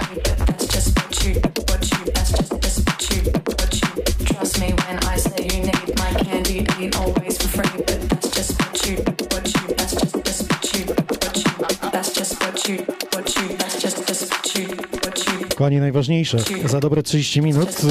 Kochani, 15.65 15.79
najważniejsze, 15.79 16.37
za 16.65 16.79
dobre 16.79 17.03
30 17.03 17.41
minut 17.41 17.83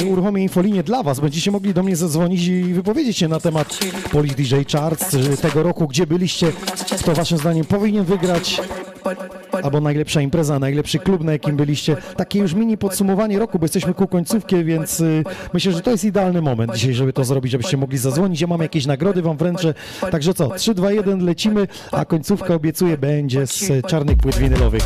yy, 0.00 0.06
uruchomię 0.06 0.42
infolinię 0.42 0.82
dla 0.82 1.02
Was. 1.02 1.20
Będziecie 1.20 1.50
mogli 1.50 1.74
do 1.74 1.82
mnie 1.82 1.96
zadzwonić 1.96 2.46
i 2.46 2.64
wypowiedzieć 2.64 3.16
się 3.16 3.28
na 3.28 3.40
temat 3.40 3.78
Polish 4.12 4.34
DJ 4.34 4.54
Charts 4.72 5.12
yy, 5.12 5.36
tego 5.36 5.62
roku, 5.62 5.88
gdzie 5.88 6.06
byliście, 6.06 6.52
kto 7.00 7.14
Waszym 7.14 7.38
zdaniem 7.38 7.64
powinien 7.64 8.04
wygrać, 8.04 8.60
albo 9.62 9.80
najlepsza 9.80 10.20
impreza, 10.20 10.58
najlepszy 10.58 10.98
klub, 10.98 11.24
na 11.24 11.32
jakim 11.32 11.56
byliście. 11.56 11.96
Takie 12.16 12.38
już 12.38 12.54
mini 12.54 12.78
podsumowanie 12.78 13.38
roku, 13.38 13.58
bo 13.58 13.64
jesteśmy 13.64 13.94
ku 13.94 14.06
końcówkie, 14.06 14.64
więc 14.64 14.98
yy, 14.98 15.24
myślę, 15.52 15.72
że 15.72 15.80
to 15.80 15.90
jest 15.90 16.04
idealny 16.04 16.42
moment 16.42 16.74
dzisiaj, 16.74 16.94
żeby 16.94 17.12
to 17.12 17.24
zrobić, 17.24 17.52
żebyście 17.52 17.76
mogli 17.76 17.98
zadzwonić. 17.98 18.40
Ja 18.40 18.46
mam 18.46 18.60
jakieś 18.60 18.86
nagrody 18.86 19.22
Wam 19.22 19.36
wręczę. 19.36 19.74
Także 20.10 20.34
co, 20.34 20.48
3, 20.50 20.74
2, 20.74 20.92
1, 20.92 21.24
lecimy, 21.24 21.66
a 21.92 22.04
końcówka 22.04 22.54
obiecuję 22.54 22.98
będzie 22.98 23.46
z 23.46 23.86
czarnych 23.86 24.16
płyt 24.16 24.38
winylowych. 24.38 24.82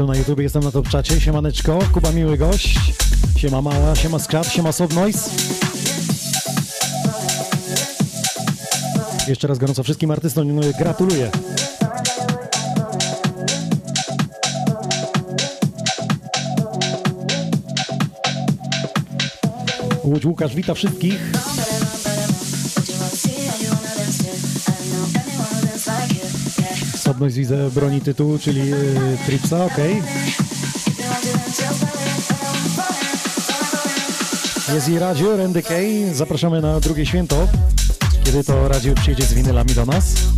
Jestem 0.00 0.14
na 0.14 0.18
YouTube, 0.18 0.40
jestem 0.40 0.62
na 0.62 0.70
top 0.70 0.88
czacie. 0.88 1.20
Siemaneczko, 1.20 1.78
Kuba 1.94 2.12
miły 2.12 2.38
gość. 2.38 2.78
Siema 3.36 3.62
Mała, 3.62 3.96
siema 3.96 4.18
Skrat, 4.18 4.52
siema 4.52 4.72
Soft 4.72 4.94
Noise. 4.94 5.30
Jeszcze 9.28 9.48
raz 9.48 9.58
gorąco 9.58 9.82
wszystkim 9.82 10.10
artystom 10.10 10.60
gratuluję. 10.78 11.30
Łódź 20.04 20.24
Łukasz 20.24 20.54
wita 20.54 20.74
wszystkich. 20.74 21.32
Sobność 27.20 27.36
widzę 27.36 27.70
broni 27.70 28.00
tytułu, 28.00 28.38
czyli 28.38 28.70
yy, 28.70 28.76
Tripsa, 29.26 29.64
ok. 29.64 29.78
Jest 34.74 34.88
i 34.88 34.98
Radio. 34.98 35.28
Zapraszamy 36.12 36.60
na 36.60 36.80
drugie 36.80 37.06
święto, 37.06 37.48
kiedy 38.24 38.44
to 38.44 38.68
radio 38.68 38.94
przyjedzie 38.94 39.22
z 39.22 39.34
winylami 39.34 39.74
do 39.74 39.86
nas. 39.86 40.29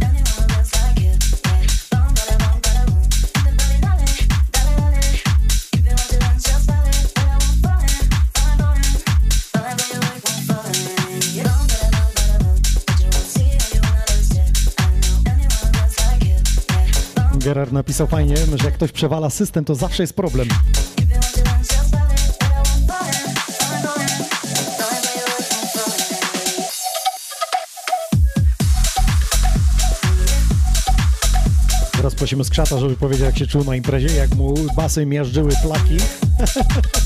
Gerard 17.52 17.72
napisał 17.72 18.06
fajnie, 18.06 18.36
że 18.36 18.64
jak 18.64 18.74
ktoś 18.74 18.92
przewala 18.92 19.30
system, 19.30 19.64
to 19.64 19.74
zawsze 19.74 20.02
jest 20.02 20.14
problem. 20.14 20.48
Teraz 31.92 32.14
prosimy 32.14 32.44
Skrzata, 32.44 32.78
żeby 32.78 32.96
powiedział, 32.96 33.26
jak 33.26 33.38
się 33.38 33.46
czuł 33.46 33.64
na 33.64 33.76
imprezie, 33.76 34.16
jak 34.16 34.34
mu 34.34 34.54
basy 34.76 35.06
miażdżyły 35.06 35.50
flaki. 35.50 35.96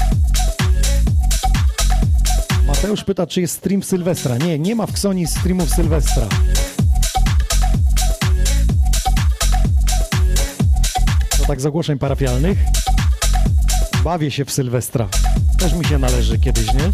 Mateusz 2.67 3.05
pyta, 3.05 3.27
czy 3.27 3.41
jest 3.41 3.55
stream 3.55 3.83
Sylwestra. 3.83 4.37
Nie, 4.37 4.59
nie 4.59 4.75
ma 4.75 4.87
w 4.87 4.91
Xoni 4.91 5.27
streamów 5.27 5.71
Sylwestra. 5.71 6.29
Tak 11.47 11.61
z 11.61 11.67
ogłoszeń 11.67 11.99
parafialnych. 11.99 12.59
Bawię 14.05 14.31
się 14.31 14.45
w 14.45 14.53
Sylwestra. 14.53 15.09
Też 15.59 15.73
mi 15.73 15.85
się 15.85 15.99
należy 15.99 16.39
kiedyś, 16.39 16.75
nie? 16.75 16.91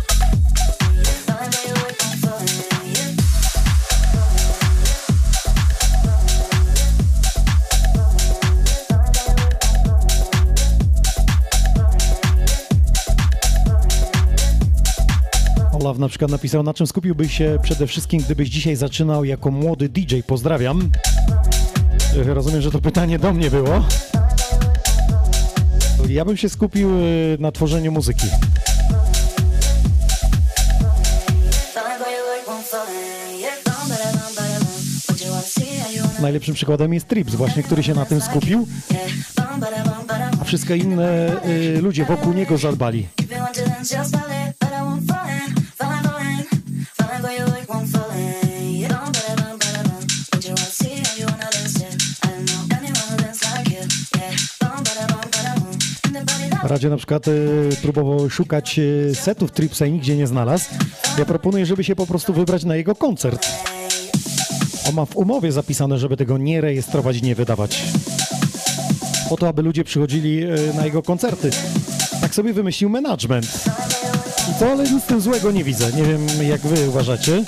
Olaf 15.80 15.98
na 15.98 16.08
przykład 16.08 16.30
napisał, 16.30 16.62
na 16.62 16.74
czym 16.74 16.86
skupiłbyś 16.86 17.38
się 17.38 17.58
przede 17.62 17.86
wszystkim, 17.86 18.20
gdybyś 18.20 18.48
dzisiaj 18.48 18.76
zaczynał 18.76 19.24
jako 19.24 19.50
młody 19.50 19.88
DJ. 19.88 20.20
Pozdrawiam. 20.26 20.90
Rozumiem, 22.24 22.62
że 22.62 22.70
to 22.70 22.80
pytanie 22.80 23.18
do 23.18 23.32
mnie 23.32 23.50
było. 23.50 23.84
Ja 26.08 26.24
bym 26.24 26.36
się 26.36 26.48
skupił 26.48 26.90
y, 27.00 27.36
na 27.40 27.52
tworzeniu 27.52 27.92
muzyki. 27.92 28.26
Najlepszym 36.20 36.54
przykładem 36.54 36.94
jest 36.94 37.08
Trips, 37.08 37.34
właśnie, 37.34 37.62
który 37.62 37.82
się 37.82 37.94
na 37.94 38.04
tym 38.04 38.20
skupił, 38.20 38.66
a 40.40 40.44
wszystkie 40.44 40.76
inne 40.76 41.36
y, 41.46 41.82
ludzie 41.82 42.04
wokół 42.04 42.32
niego 42.32 42.58
zadbali. 42.58 43.08
Radio 56.72 56.90
na 56.90 56.96
przykład 56.96 57.28
y, 57.28 57.68
próbował 57.82 58.30
szukać 58.30 58.78
y, 58.78 59.12
setów 59.14 59.52
Tripsa 59.52 59.86
i 59.86 59.92
nigdzie 59.92 60.16
nie 60.16 60.26
znalazł. 60.26 60.64
Ja 61.18 61.24
proponuję, 61.24 61.66
żeby 61.66 61.84
się 61.84 61.96
po 61.96 62.06
prostu 62.06 62.32
wybrać 62.32 62.64
na 62.64 62.76
jego 62.76 62.94
koncert. 62.94 63.48
On 64.88 64.94
ma 64.94 65.04
w 65.04 65.16
umowie 65.16 65.52
zapisane, 65.52 65.98
żeby 65.98 66.16
tego 66.16 66.38
nie 66.38 66.60
rejestrować, 66.60 67.22
nie 67.22 67.34
wydawać. 67.34 67.82
Po 69.28 69.36
to, 69.36 69.48
aby 69.48 69.62
ludzie 69.62 69.84
przychodzili 69.84 70.44
y, 70.44 70.74
na 70.76 70.84
jego 70.84 71.02
koncerty. 71.02 71.50
Tak 72.20 72.34
sobie 72.34 72.52
wymyślił 72.52 72.90
management. 72.90 73.64
I 74.50 74.60
to, 74.60 74.70
ale 74.70 74.84
nic 74.90 75.04
z 75.04 75.06
tym 75.06 75.20
złego 75.20 75.50
nie 75.50 75.64
widzę. 75.64 75.92
Nie 75.92 76.02
wiem, 76.02 76.26
jak 76.48 76.60
wy 76.60 76.88
uważacie. 76.88 77.44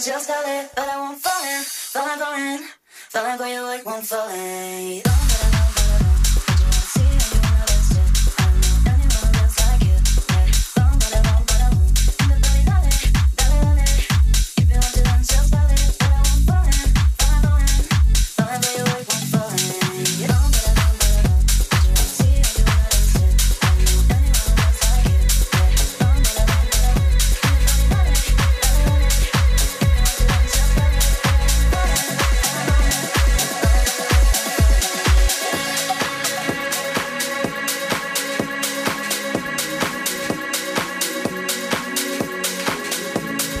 just 0.00 0.28
a 0.28 0.34
it, 0.46 0.70
but 0.74 0.88
I 0.88 0.98
won't 0.98 1.18
fall 1.18 1.44
in, 1.44 1.62
falling, 1.64 2.18
falling, 2.18 2.68
falling 3.08 3.38
for 3.38 3.46
you 3.46 3.62
like 3.62 3.86
one 3.86 4.02
falling. 4.02 5.02
Oh, 5.06 5.55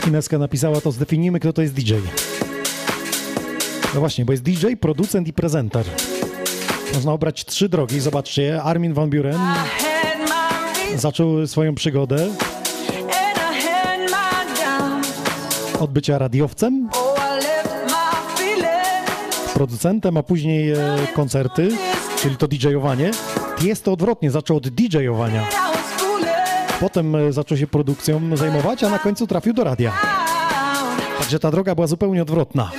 way, 0.06 0.12
won't 0.12 0.12
fall 0.12 0.12
in. 0.12 0.12
Ineska 0.12 0.38
napisała 0.38 0.80
to, 0.80 0.92
zdefiniujmy 0.92 1.40
kto 1.40 1.52
to 1.52 1.62
jest 1.62 1.74
DJ. 1.74 1.94
No 3.94 4.00
właśnie, 4.00 4.24
bo 4.24 4.32
jest 4.32 4.42
DJ, 4.42 4.66
producent 4.80 5.28
i 5.28 5.32
prezenter. 5.32 5.86
Można 6.94 7.12
obrać 7.12 7.44
trzy 7.44 7.68
drogi. 7.68 8.00
Zobaczcie, 8.00 8.62
Armin 8.62 8.94
van 8.94 9.10
Buren 9.10 9.40
zaczął 10.96 11.46
swoją 11.46 11.74
przygodę 11.74 12.28
od 15.80 15.92
bycia 15.92 16.18
radiowcem, 16.18 16.88
producentem, 19.54 20.16
a 20.16 20.22
później 20.22 20.70
e, 20.70 20.78
koncerty, 21.14 21.68
czyli 22.22 22.36
to 22.36 22.48
DJ-owanie. 22.48 23.10
Jest 23.62 23.84
to 23.84 23.92
odwrotnie, 23.92 24.30
zaczął 24.30 24.56
od 24.56 24.68
DJ-owania. 24.68 25.65
Potem 26.80 27.16
e, 27.16 27.32
zaczął 27.32 27.58
się 27.58 27.66
produkcją 27.66 28.36
zajmować, 28.36 28.84
a 28.84 28.90
na 28.90 28.98
końcu 28.98 29.26
trafił 29.26 29.52
do 29.52 29.64
radia. 29.64 29.92
Także 31.18 31.38
ta 31.38 31.50
droga 31.50 31.74
była 31.74 31.86
zupełnie 31.86 32.22
odwrotna. 32.22 32.70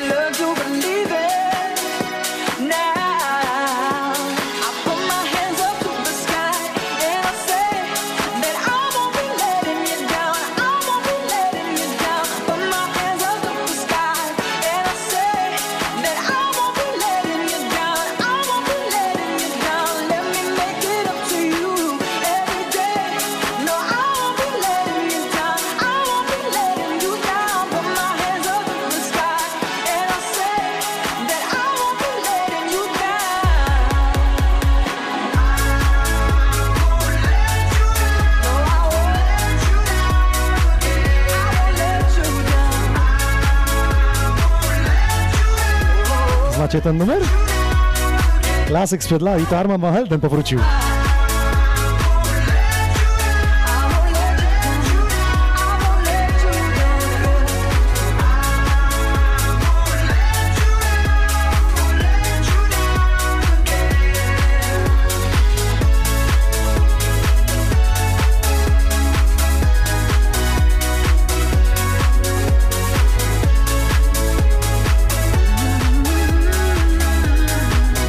Znacie 46.67 46.82
ten 46.82 46.97
numer? 46.97 47.21
Klasyk 48.67 49.03
sprzed 49.03 49.21
lat 49.21 49.41
i 49.41 49.45
to 49.45 49.58
Armand 49.58 49.82
Van 49.82 49.93
Helden 49.93 50.19
powrócił. 50.19 50.60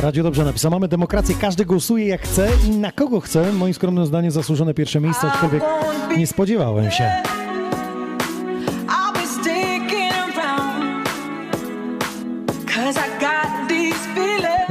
Radio 0.09 0.23
dobrze 0.23 0.45
napisał. 0.45 0.71
Mamy 0.71 0.89
demokrację, 0.89 1.35
każdy 1.41 1.65
głosuje 1.65 2.07
jak 2.07 2.23
chce 2.23 2.49
i 2.67 2.71
na 2.71 2.93
kogo 2.93 3.21
chce. 3.21 3.53
Moim 3.53 3.75
skromnym 3.75 4.07
zdaniem 4.07 4.31
zasłużone 4.31 4.75
pierwsze 4.75 5.01
miejsce, 5.01 5.33
aczkolwiek 5.33 5.63
nie 6.17 6.27
spodziewałem 6.27 6.91
się. 6.91 7.13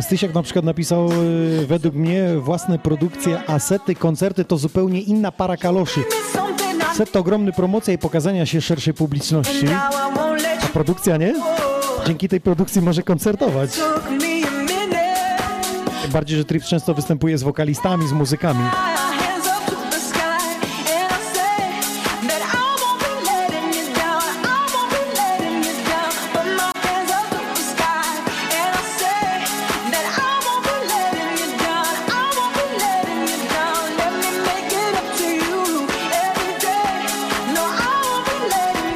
Stysiak 0.02 0.34
na 0.34 0.44
przykład 0.44 0.66
napisał, 0.66 1.10
y, 1.12 1.66
według 1.68 1.96
mnie 1.96 2.28
własne 2.38 2.80
produkcje, 2.80 3.50
asety, 3.50 3.96
koncerty 3.96 4.46
to 4.46 4.58
zupełnie 4.58 5.02
inna 5.02 5.32
para 5.32 5.58
kaloszy. 5.58 6.04
Set 6.96 7.12
to 7.12 7.20
ogromny 7.20 7.52
promocja 7.52 7.94
i 7.94 7.98
pokazania 7.98 8.46
się 8.46 8.62
szerszej 8.62 8.94
publiczności. 8.94 9.68
A 10.64 10.68
produkcja 10.68 11.18
nie? 11.18 11.34
Dzięki 12.08 12.30
tej 12.30 12.42
produkcji 12.42 12.82
może 12.82 13.04
koncertować. 13.04 13.80
Bardziej, 16.12 16.38
że 16.38 16.46
Trips 16.46 16.68
często 16.68 16.94
występuje 16.94 17.38
z 17.38 17.44
wokalistami, 17.44 18.08
z 18.08 18.12
muzykami. 18.12 18.64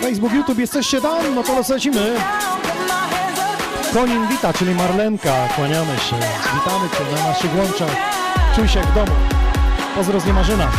Facebook, 0.01 0.33
YouTube, 0.33 0.59
jesteście 0.59 1.01
tam? 1.01 1.35
No 1.35 1.43
to 1.43 1.73
lecimy. 1.73 2.15
Konin 3.93 4.27
wita, 4.27 4.53
czyli 4.53 4.75
Marlenka. 4.75 5.47
Kłaniamy 5.55 5.97
się. 5.97 6.15
Witamy 6.53 6.89
Cię 6.89 7.15
na 7.15 7.27
naszych 7.27 7.57
łączach. 7.57 7.95
Czuj 8.55 8.67
się 8.67 8.79
jak 8.79 8.87
w 8.87 8.93
domu. 8.93 9.11
Pozdro 9.95 10.19
z 10.19 10.25
Niemarzyna. 10.25 10.71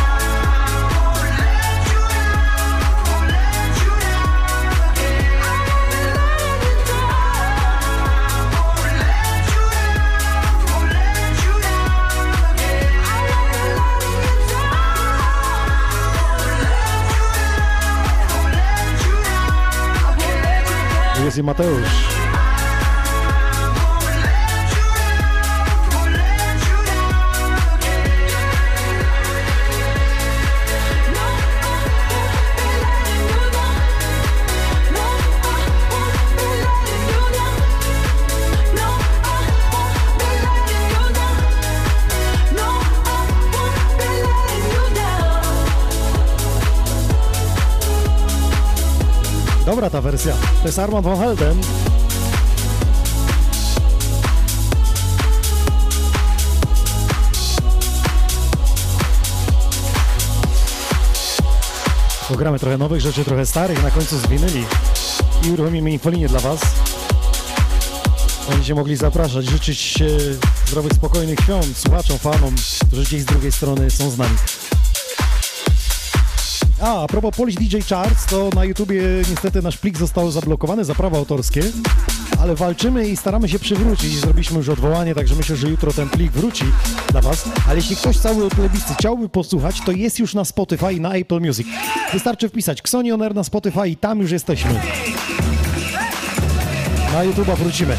Jest 21.25 21.37
i 21.37 21.43
Mateusz. 21.43 22.13
Dobra 49.73 49.89
ta 49.89 50.01
wersja. 50.01 50.33
To 50.61 50.67
jest 50.67 50.79
Armand 50.79 51.05
Van 51.05 51.19
Helden. 51.19 51.61
Pogramy 62.27 62.59
trochę 62.59 62.77
nowych 62.77 63.01
rzeczy, 63.01 63.25
trochę 63.25 63.45
starych, 63.45 63.83
na 63.83 63.91
końcu 63.91 64.17
zwinęli 64.17 64.65
i 65.43 65.51
uruchomimy 65.51 65.91
infolinię 65.91 66.27
dla 66.27 66.39
Was. 66.39 66.61
Będziecie 68.49 68.75
mogli 68.75 68.95
zapraszać, 68.95 69.45
życzyć 69.45 70.03
zdrowych, 70.65 70.93
spokojnych 70.93 71.39
świąt 71.39 71.77
słuchaczom, 71.77 72.17
fanom, 72.17 72.55
którzy 72.87 73.19
z 73.19 73.25
drugiej 73.25 73.51
strony 73.51 73.91
są 73.91 74.09
z 74.09 74.17
nami. 74.17 74.35
A, 76.83 77.03
a 77.03 77.07
propos 77.07 77.35
Polish 77.35 77.55
DJ 77.55 77.77
Charts, 77.89 78.25
to 78.25 78.49
na 78.55 78.65
YouTubie 78.65 79.01
niestety 79.29 79.61
nasz 79.61 79.77
plik 79.77 79.97
został 79.97 80.31
zablokowany 80.31 80.85
za 80.85 80.95
prawa 80.95 81.17
autorskie, 81.17 81.61
ale 82.39 82.55
walczymy 82.55 83.07
i 83.07 83.17
staramy 83.17 83.49
się 83.49 83.59
przywrócić. 83.59 84.19
Zrobiliśmy 84.19 84.57
już 84.57 84.69
odwołanie, 84.69 85.15
także 85.15 85.35
myślę, 85.35 85.55
że 85.55 85.69
jutro 85.69 85.93
ten 85.93 86.09
plik 86.09 86.31
wróci 86.31 86.65
dla 87.11 87.21
Was. 87.21 87.49
Ale 87.67 87.75
jeśli 87.75 87.95
ktoś 87.95 88.17
cały 88.17 88.49
plebiscy 88.49 88.93
chciałby 88.93 89.29
posłuchać, 89.29 89.81
to 89.85 89.91
jest 89.91 90.19
już 90.19 90.33
na 90.33 90.45
Spotify 90.45 90.93
i 90.93 91.01
na 91.01 91.13
Apple 91.13 91.41
Music. 91.41 91.67
Wystarczy 92.13 92.49
wpisać 92.49 92.79
Xonioner 92.79 93.35
na 93.35 93.43
Spotify 93.43 93.89
i 93.89 93.95
tam 93.95 94.19
już 94.19 94.31
jesteśmy. 94.31 94.73
Na 97.13 97.25
YouTube'a 97.25 97.57
wrócimy. 97.57 97.97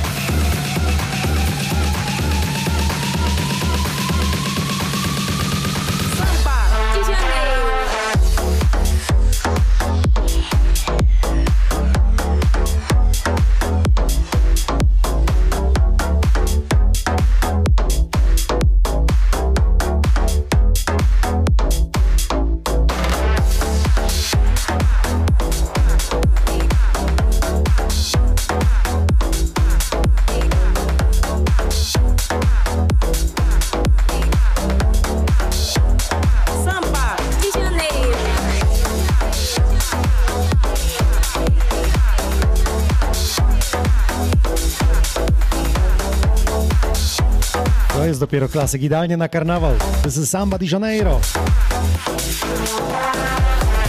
Jest 48.35 48.45
dopiero 48.45 48.61
klasyk, 48.61 48.83
idealnie 48.83 49.17
na 49.17 49.29
karnawał. 49.29 49.73
To 50.03 50.09
jest 50.09 50.31
Samba 50.31 50.59
de 50.59 50.67
Janeiro. 50.73 51.21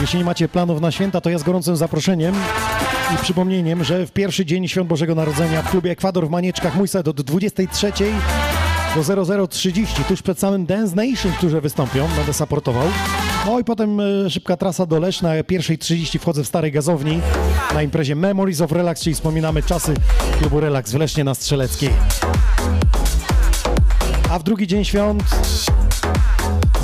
Jeśli 0.02 0.20
nie 0.20 0.26
macie 0.26 0.48
planów 0.48 0.82
na 0.82 0.91
święta, 0.91 1.22
to 1.22 1.30
ja 1.30 1.38
z 1.38 1.43
gorącym 1.43 1.76
zaproszeniem 1.76 2.36
i 3.16 3.18
przypomnieniem, 3.18 3.84
że 3.84 4.08
w 4.08 4.12
pierwszy 4.12 4.46
dzień 4.46 4.68
Świąt 4.68 4.89
Bożego 4.89 5.16
Narodzenia 5.16 5.62
w 5.62 5.70
klubie 5.70 5.91
Ekwador 5.91 6.28
w 6.28 6.30
Manieczkach 6.30 6.76
mój 6.76 6.88
set 6.88 7.08
od 7.08 7.22
23 7.22 7.91
do 8.96 9.48
0030, 9.48 10.04
tuż 10.04 10.22
przed 10.22 10.39
samym 10.39 10.66
Dance 10.66 10.96
Nation, 10.96 11.32
którzy 11.38 11.62
wystąpią, 11.62 12.08
będę 12.18 12.34
supportował. 12.34 12.88
No 13.46 13.60
i 13.60 13.64
potem 13.64 14.00
e, 14.00 14.30
szybka 14.30 14.58
trasa 14.58 14.86
do 14.86 15.00
Leszna, 15.00 15.43
pierwszej 15.48 15.78
30 15.78 16.20
wchodzę 16.20 16.43
w 16.43 16.48
Starej 16.48 16.72
Gazowni 16.72 17.22
na 17.74 17.84
imprezie 17.84 18.16
Memories 18.16 18.62
of 18.62 18.72
Relax, 18.72 19.02
czyli 19.02 19.14
wspominamy 19.14 19.64
czasy 19.64 19.93
klubu 20.39 20.60
Relax 20.60 20.91
w 20.91 20.96
Lesznie 20.96 21.24
na 21.24 21.36
Strzeleckiej. 21.36 21.89
A 24.36 24.40
w 24.40 24.44
drugi 24.44 24.68
dzień 24.68 24.86
świąt 24.86 25.24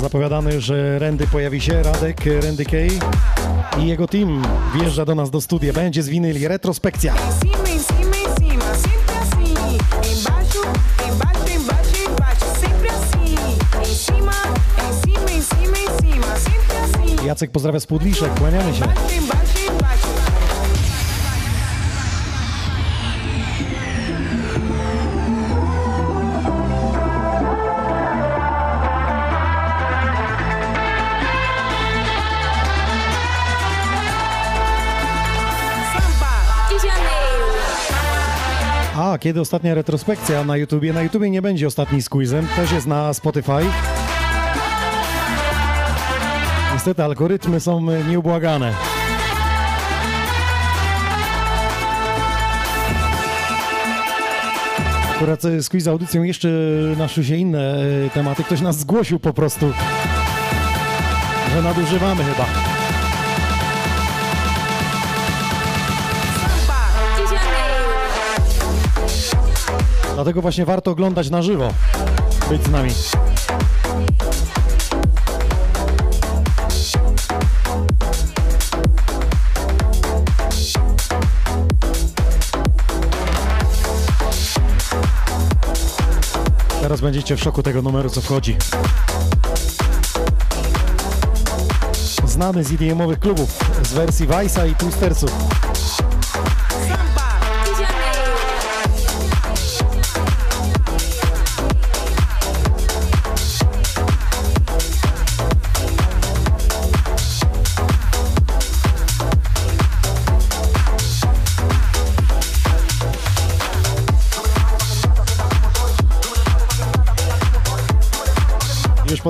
zapowiadany, 0.00 0.60
że 0.60 0.98
Randy 0.98 1.26
pojawi 1.26 1.60
się, 1.60 1.82
Radek, 1.82 2.16
Randy 2.42 2.64
Kay 2.64 2.88
i 3.78 3.86
jego 3.86 4.08
team 4.08 4.42
wjeżdża 4.74 5.04
do 5.04 5.14
nas 5.14 5.30
do 5.30 5.40
studia. 5.40 5.72
Będzie 5.72 6.02
z 6.02 6.08
winyli 6.08 6.48
retrospekcja. 6.48 7.14
Jacek 17.24 17.50
pozdrawia 17.50 17.80
z 17.80 17.86
Pudliszek, 17.86 18.34
kłaniamy 18.34 18.74
się. 18.74 18.84
Kiedy 39.22 39.40
ostatnia 39.40 39.74
retrospekcja 39.74 40.44
na 40.44 40.56
YouTubie? 40.56 40.92
Na 40.92 41.02
YouTubie 41.02 41.30
nie 41.30 41.42
będzie 41.42 41.66
ostatni 41.66 42.02
z 42.02 42.08
quizem, 42.08 42.46
też 42.56 42.72
jest 42.72 42.86
na 42.86 43.14
Spotify. 43.14 43.66
Niestety 46.72 47.04
algorytmy 47.04 47.60
są 47.60 47.80
nieubłagane. 48.08 48.74
Akurat 55.16 55.42
z 55.42 55.68
quiz 55.68 55.86
audycją 55.86 56.22
jeszcze 56.22 56.48
naszły 56.98 57.24
się 57.24 57.36
inne 57.36 57.74
e, 58.06 58.10
tematy. 58.10 58.44
Ktoś 58.44 58.60
nas 58.60 58.78
zgłosił 58.78 59.18
po 59.18 59.32
prostu, 59.32 59.72
że 61.54 61.62
nadużywamy 61.62 62.24
chyba. 62.24 62.46
Dlatego 70.14 70.42
właśnie 70.42 70.64
warto 70.64 70.90
oglądać 70.90 71.30
na 71.30 71.42
żywo. 71.42 71.68
Być 72.48 72.64
z 72.64 72.70
nami. 72.70 72.90
Teraz 86.80 87.00
będziecie 87.00 87.36
w 87.36 87.40
szoku 87.40 87.62
tego 87.62 87.82
numeru, 87.82 88.10
co 88.10 88.20
wchodzi. 88.20 88.56
Znany 92.26 92.64
z 92.64 92.72
idiomowych 92.72 93.18
klubów, 93.18 93.58
z 93.82 93.92
wersji 93.92 94.28
Vice'a 94.28 94.70
i 94.70 94.74
Twistersów. 94.74 95.30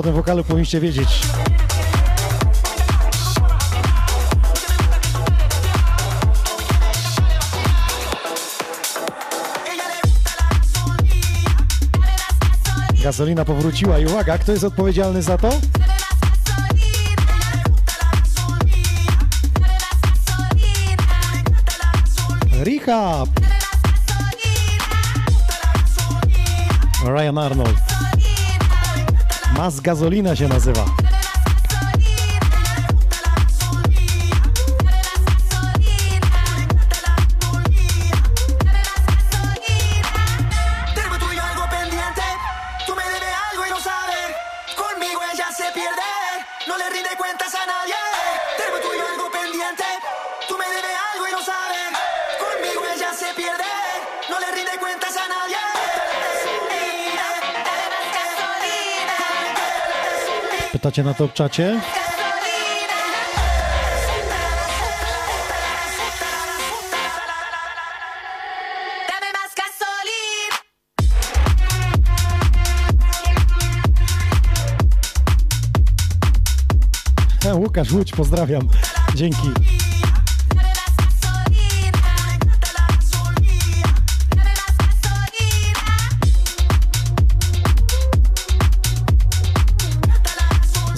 Tym 0.03 0.13
wokalu 0.13 0.43
powinniście 0.43 0.79
wiedzieć. 0.79 1.21
Gasolina 13.03 13.45
powróciła 13.45 13.99
i 13.99 14.05
uwaga, 14.05 14.37
kto 14.37 14.51
jest 14.51 14.63
odpowiedzialny 14.63 15.21
za 15.21 15.37
to? 15.37 15.49
Rehab! 22.63 23.29
Ryan 27.05 27.37
Arnold. 27.37 28.02
Mas 29.63 29.79
Gasolina 29.79 30.35
się 30.35 30.47
nazywa. 30.47 30.85
Pytacie 60.93 61.03
na 61.03 61.13
to 61.13 61.29
czacie? 61.29 61.81
Łukasz 77.53 77.91
Łódź, 77.91 78.11
pozdrawiam. 78.11 78.67
Dzięki. 79.15 79.51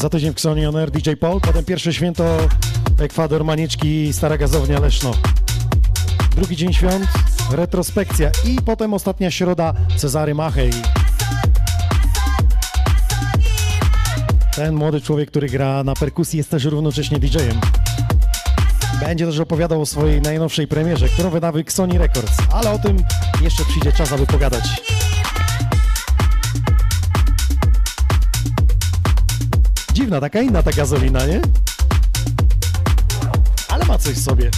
Za 0.06 0.10
tydzień 0.10 0.32
w 0.32 0.34
Xoni 0.34 0.66
On 0.66 0.76
Air 0.76 0.92
DJ 0.92 1.12
Paul, 1.20 1.42
potem 1.42 1.66
pierwsze 1.66 1.94
święto 1.94 2.38
Ekwador, 3.00 3.44
Manieczki, 3.44 4.14
Stara 4.14 4.38
Gazownia, 4.38 4.80
Leszno. 4.80 5.12
Drugi 6.36 6.56
dzień 6.56 6.74
świąt, 6.74 7.06
retrospekcja 7.52 8.32
i 8.46 8.62
potem 8.66 8.94
ostatnia 8.94 9.32
środa 9.32 9.74
Cezary 9.98 10.36
Machej. 10.36 10.72
Ten 14.56 14.76
młody 14.76 15.02
człowiek, 15.02 15.30
który 15.32 15.50
gra 15.50 15.84
na 15.84 15.94
perkusji 15.94 16.38
jest 16.38 16.50
też 16.50 16.66
równocześnie 16.66 17.20
DJ-em. 17.20 17.60
Będzie 19.00 19.26
też 19.26 19.40
opowiadał 19.40 19.82
o 19.82 19.86
swojej 19.86 20.22
najnowszej 20.22 20.68
premierze, 20.68 21.10
którą 21.10 21.30
wyda 21.30 21.52
Sony 21.68 21.98
Records, 21.98 22.38
ale 22.52 22.72
o 22.72 22.80
tym 22.80 22.98
jeszcze 23.42 23.66
przyjdzie 23.66 23.92
czas, 23.92 24.12
aby 24.12 24.26
pogadać. 24.26 24.64
Dziwna, 30.06 30.22
taka 30.22 30.42
inna 30.42 30.64
ta 30.64 30.72
gazolina, 30.72 31.26
nie? 31.26 31.42
Ale 33.70 33.86
ma 33.86 33.98
coś 33.98 34.14
w 34.14 34.24
sobie. 34.24 34.52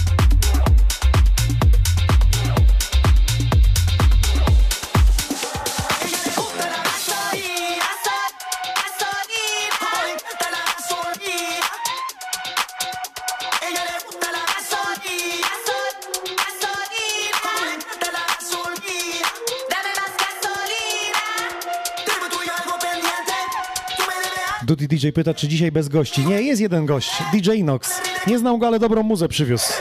Duty 24.68 24.88
DJ 24.88 25.10
pyta, 25.10 25.34
czy 25.34 25.48
dzisiaj 25.48 25.72
bez 25.72 25.90
gości. 25.90 26.26
Nie, 26.26 26.42
jest 26.42 26.62
jeden 26.62 26.86
gość, 26.86 27.12
DJ 27.34 27.64
Nox. 27.64 28.02
Nie 28.28 28.40
znał 28.40 28.58
go, 28.58 28.68
ale 28.68 28.80
dobrą 28.80 29.04
muzę 29.04 29.28
przywiózł. 29.28 29.74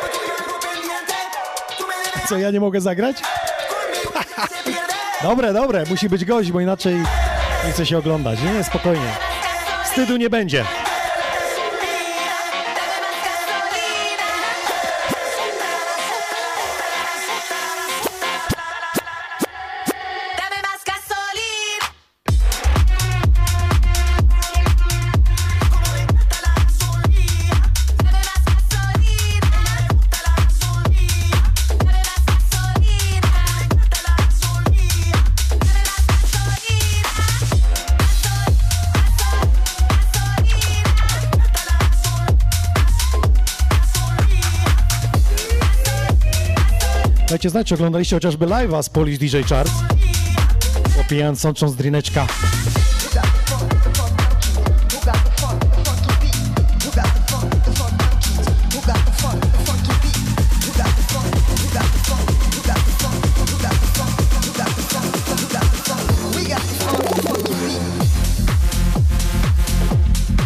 Co, 2.29 2.39
ja 2.39 2.51
nie 2.51 2.61
mogę 2.61 2.81
zagrać? 2.81 3.17
dobre, 5.23 5.53
dobre, 5.53 5.85
musi 5.91 6.09
być 6.09 6.25
gość, 6.25 6.53
bo 6.53 6.61
inaczej 6.61 6.95
nie 7.67 7.73
chce 7.73 7.87
się 7.87 7.99
oglądać. 7.99 8.39
Nie, 8.43 8.65
spokojnie. 8.65 9.11
Wstydu 9.85 10.17
nie 10.17 10.31
będzie. 10.31 10.65
Znać, 47.57 47.69
czy 47.69 47.75
oglądaliście 47.75 48.17
chociażby 48.17 48.47
live'a 48.47 48.83
z 48.83 48.89
Polish 48.89 49.19
DJ 49.19 49.37
Charts, 49.49 49.73
popijając 50.97 51.41
sącząc 51.41 51.77
drineczka. 51.77 52.27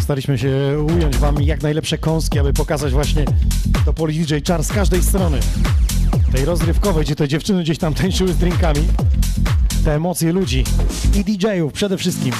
Staraliśmy 0.01 0.37
się 0.37 0.85
ująć 0.95 1.17
wam 1.17 1.41
jak 1.41 1.63
najlepsze 1.63 1.97
kąski, 1.97 2.39
aby 2.39 2.53
pokazać 2.53 2.91
właśnie 2.91 3.25
to 3.85 3.93
Polish 3.93 4.17
DJ 4.17 4.35
Charts 4.47 4.67
z 4.67 4.73
każdej 4.73 5.03
strony 5.03 5.39
tej 6.31 6.45
rozrywkowej, 6.45 7.05
gdzie 7.05 7.15
te 7.15 7.27
dziewczyny 7.27 7.63
gdzieś 7.63 7.77
tam 7.77 7.93
tańczyły 7.93 8.33
z 8.33 8.37
drinkami, 8.37 8.87
te 9.85 9.95
emocje 9.95 10.33
ludzi 10.33 10.63
i 11.15 11.23
DJ-ów 11.23 11.73
przede 11.73 11.97
wszystkim. 11.97 12.33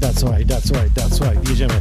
That's 0.00 0.22
right, 0.22 0.48
that's 0.48 0.70
right, 0.72 0.94
that's 0.94 1.20
right, 1.20 1.48
jedziemy. 1.48 1.74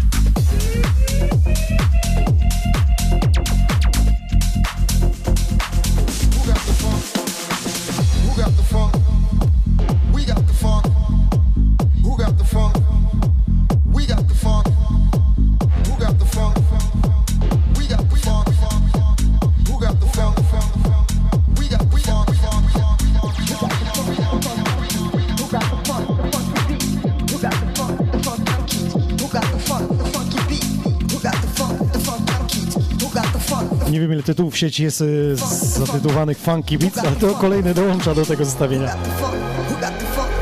Tytułów 34.26 34.58
sieci 34.58 34.84
jest 34.84 35.02
y, 35.02 35.36
zatytułowanych 35.76 36.38
Funky 36.38 36.78
Beats, 36.78 36.98
ale 36.98 37.12
to 37.12 37.36
kolejny 37.36 37.74
dołącza 37.74 38.16
do 38.16 38.26
tego 38.26 38.46
zestawienia. 38.46 38.96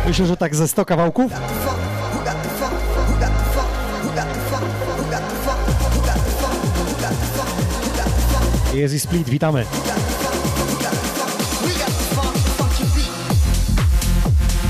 Myślę, 0.08 0.26
że 0.26 0.38
tak 0.38 0.56
ze 0.56 0.68
100 0.68 0.86
kawałków. 0.86 1.32
Jest 8.74 8.94
i 8.94 9.00
Split, 9.00 9.30
witamy. 9.30 9.66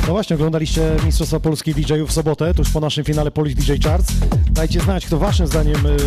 No 0.07 0.13
właśnie, 0.13 0.35
oglądaliście 0.35 0.95
Mistrzostwa 1.05 1.39
Polski 1.39 1.73
DJ-ów 1.73 2.09
w 2.09 2.13
sobotę, 2.13 2.53
tuż 2.53 2.69
po 2.69 2.79
naszym 2.79 3.03
finale 3.03 3.31
Polish 3.31 3.55
DJ 3.55 3.71
Charts. 3.83 4.13
Dajcie 4.51 4.79
znać, 4.79 5.05
kto 5.05 5.17
waszym 5.17 5.47
zdaniem 5.47 5.85
y, 5.85 5.99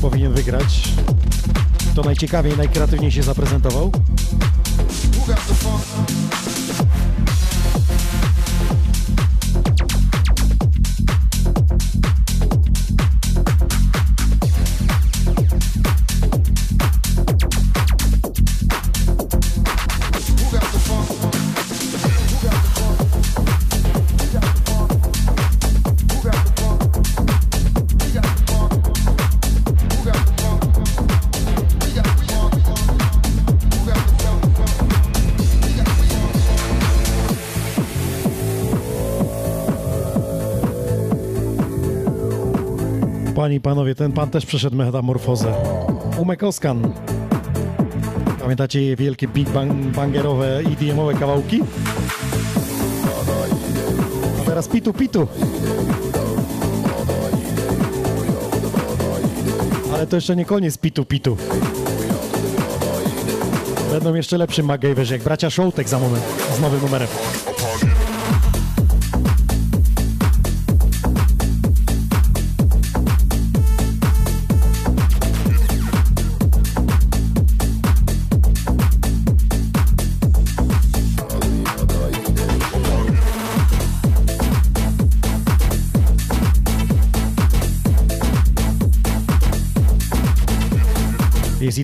powinien 0.00 0.32
wygrać. 0.32 0.82
Kto 1.98 2.06
najciekawiej, 2.06 2.56
najkreatywniej 2.56 3.12
się 3.12 3.22
zaprezentował. 3.22 3.92
Panowie, 43.68 43.94
ten 43.94 44.12
pan 44.12 44.30
też 44.30 44.46
przeszedł 44.46 44.76
metamorfozę. 44.76 45.54
Umek 46.18 46.42
Oskan. 46.42 46.92
Pamiętacie 48.40 48.96
wielkie 48.96 49.28
big 49.28 49.50
bang, 49.50 49.72
bangerowe 49.72 50.58
EDM-owe 50.58 51.14
kawałki? 51.14 51.60
A 54.42 54.44
teraz 54.44 54.68
pitu 54.68 54.92
pitu. 54.92 55.28
Ale 59.94 60.06
to 60.06 60.16
jeszcze 60.16 60.36
nie 60.36 60.44
koniec 60.44 60.78
pitu 60.78 61.04
pitu. 61.04 61.36
Będą 63.92 64.14
jeszcze 64.14 64.38
lepszy 64.38 64.62
MacGyverzy, 64.62 65.14
jak 65.14 65.22
bracia 65.22 65.50
Showtek 65.50 65.88
za 65.88 65.98
moment 65.98 66.24
z 66.56 66.60
nowym 66.60 66.80
numerem. 66.80 67.08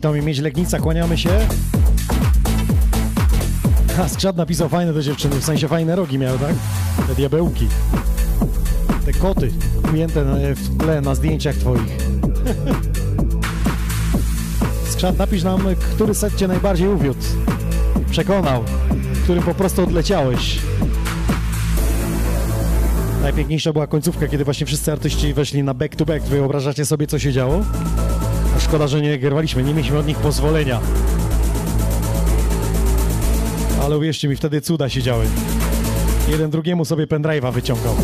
Jest 0.05 0.17
i 0.17 0.27
mieć 0.27 0.39
Legnica, 0.39 0.79
kłaniamy 0.79 1.19
się. 1.19 1.31
A 4.01 4.09
skrzat 4.09 4.37
napisał 4.37 4.69
fajne 4.69 4.93
do 4.93 5.03
dziewczyny, 5.03 5.37
w 5.37 5.45
sensie 5.45 5.69
fajne 5.69 5.97
rogi 5.97 6.19
miał, 6.19 6.39
tak? 6.39 6.55
Te 7.09 7.15
diabełki. 7.15 7.69
Te 9.07 9.13
koty 9.13 9.51
ujęte 9.93 10.25
w 10.55 10.79
tle 10.79 11.01
na 11.01 11.15
zdjęciach 11.15 11.57
twoich. 11.57 11.97
Skrzat, 14.91 15.19
napisz 15.19 15.43
nam, 15.43 15.61
który 15.95 16.15
set 16.15 16.37
cię 16.37 16.49
najbardziej 16.49 16.89
uwiódł. 16.89 17.21
Przekonał, 18.11 18.65
którym 19.23 19.43
po 19.43 19.55
prostu 19.55 19.83
odleciałeś. 19.83 20.59
Najpiękniejsza 23.23 23.73
była 23.73 23.87
końcówka, 23.87 24.29
kiedy 24.29 24.45
właśnie 24.45 24.67
wszyscy 24.67 24.93
artyści 24.93 25.35
weszli 25.35 25.63
na 25.63 25.75
back 25.75 25.97
to 25.97 26.05
back. 26.05 26.27
Wyobrażacie 26.27 26.85
sobie, 26.85 27.07
co 27.07 27.19
się 27.19 27.33
działo? 27.33 27.65
Szkoda, 28.75 28.89
że 28.89 29.01
nie 29.01 29.19
nie 29.63 29.75
mieliśmy 29.75 29.99
od 29.99 30.07
nich 30.07 30.19
pozwolenia. 30.19 30.81
Ale 33.83 33.99
uwierzcie 33.99 34.29
mi, 34.29 34.37
wtedy 34.37 34.61
cuda 34.61 34.89
się 34.89 35.03
działy. 35.03 35.25
Jeden 36.29 36.51
drugiemu 36.51 36.85
sobie 36.85 37.07
pendrive'a 37.07 37.53
wyciągał. 37.53 37.95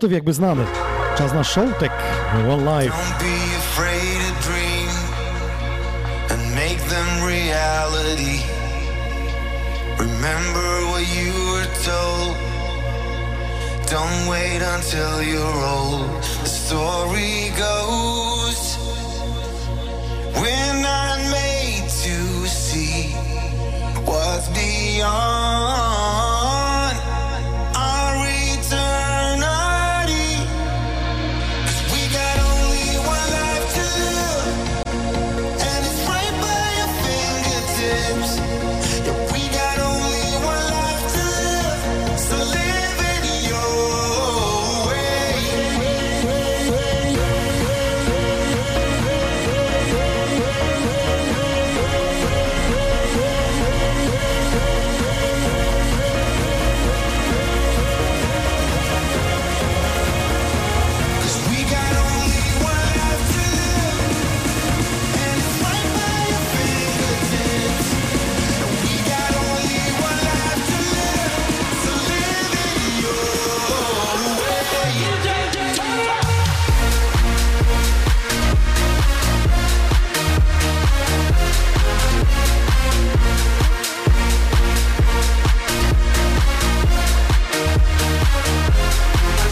Motyw 0.00 0.12
jakby 0.12 0.32
znany. 0.32 0.64
Czas 1.18 1.32
na 1.32 1.44
Showtek 1.44 1.92
One 2.48 2.64
Life. 2.64 2.96
Don't 2.96 3.18
be 3.18 3.56
afraid 3.56 4.18
to 4.24 4.32
dream 4.48 4.88
and 6.30 6.54
make 6.54 6.80
them 6.88 7.26
reality. 7.26 8.40
Remember 9.98 10.86
what 10.90 11.04
you 11.16 11.32
were 11.52 11.70
told. 11.84 12.36
Don't 13.90 14.28
wait 14.30 14.62
until 14.62 15.22
you're 15.22 15.64
old. 15.64 16.22
The 16.42 16.48
story 16.48 17.52
goes 17.58 18.78
we're 20.40 20.80
not 20.80 21.18
made 21.30 21.84
to 22.04 22.46
see 22.48 23.12
what's 24.06 24.48
beyond 24.48 26.19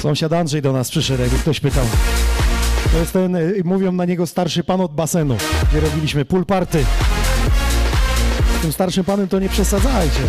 Sąsiad 0.03 0.33
Andrzej 0.33 0.63
do 0.63 0.73
nas 0.73 0.91
przyszedł, 0.91 1.23
jakby 1.23 1.39
ktoś 1.39 1.61
pytał. 1.61 1.85
To 2.93 2.99
jest 2.99 3.13
ten, 3.13 3.37
y, 3.37 3.63
mówią 3.65 3.93
na 3.93 4.05
niego 4.05 4.27
starszy 4.27 4.65
pan 4.65 4.81
od 4.81 4.95
basenu, 4.95 5.37
gdzie 5.71 5.81
robiliśmy 5.81 6.25
pool 6.25 6.45
party. 6.47 6.85
Z 8.59 8.63
tym 8.63 8.73
starszym 8.73 9.05
panem 9.05 9.29
to 9.29 9.39
nie 9.39 9.49
przesadzajcie. 9.49 10.21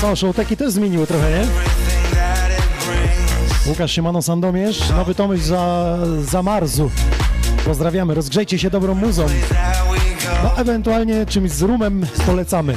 Co, 0.00 0.16
showteki 0.16 0.56
też 0.56 0.72
zmieniły 0.72 1.06
trochę, 1.06 1.30
nie? 1.30 1.46
Łukasz 3.66 3.92
Siemano 3.92 4.22
Sandomierz, 4.22 4.90
nowy 4.90 5.14
tomyś 5.14 5.40
za, 5.42 5.96
za 6.22 6.42
Marzu. 6.42 6.90
Pozdrawiamy, 7.64 8.14
rozgrzejcie 8.14 8.58
się 8.58 8.70
dobrą 8.70 8.94
muzą. 8.94 9.26
No, 10.42 10.56
ewentualnie 10.56 11.26
czymś 11.26 11.50
z 11.50 11.62
rumem 11.62 12.06
polecamy. 12.26 12.74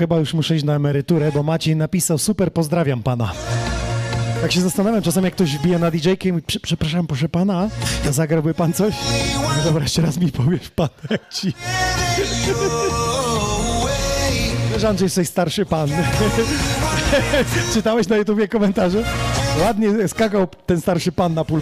Chyba 0.00 0.16
już 0.16 0.34
muszę 0.34 0.56
iść 0.56 0.64
na 0.64 0.74
emeryturę, 0.74 1.32
bo 1.32 1.42
Maciej 1.42 1.76
napisał 1.76 2.18
super, 2.18 2.52
pozdrawiam 2.52 3.02
pana. 3.02 3.32
Tak 4.42 4.52
się 4.52 4.60
zastanawiam 4.60 5.02
czasem, 5.02 5.24
jak 5.24 5.34
ktoś 5.34 5.56
wbija 5.56 5.78
na 5.78 5.90
DJ-kę 5.90 6.28
i 6.28 6.32
mówi, 6.32 6.44
"Prze- 6.46 6.60
przepraszam, 6.60 7.06
proszę 7.06 7.28
pana, 7.28 7.68
zagrałby 8.10 8.54
pan 8.54 8.72
coś? 8.72 8.94
No 9.56 9.64
dobra, 9.64 9.82
jeszcze 9.82 10.02
raz 10.02 10.18
mi 10.18 10.32
powiesz 10.32 10.70
pan, 10.70 10.88
jak 11.10 11.28
ci... 11.28 11.52
Wiesz, 14.72 15.00
jesteś 15.00 15.28
starszy 15.28 15.66
pan. 15.66 15.88
Czytałeś 17.74 18.08
na 18.08 18.16
YouTubie 18.16 18.48
komentarze? 18.48 19.04
Ładnie 19.62 20.08
skakał 20.08 20.46
ten 20.66 20.80
starszy 20.80 21.12
pan 21.12 21.34
na 21.34 21.44
pool 21.44 21.60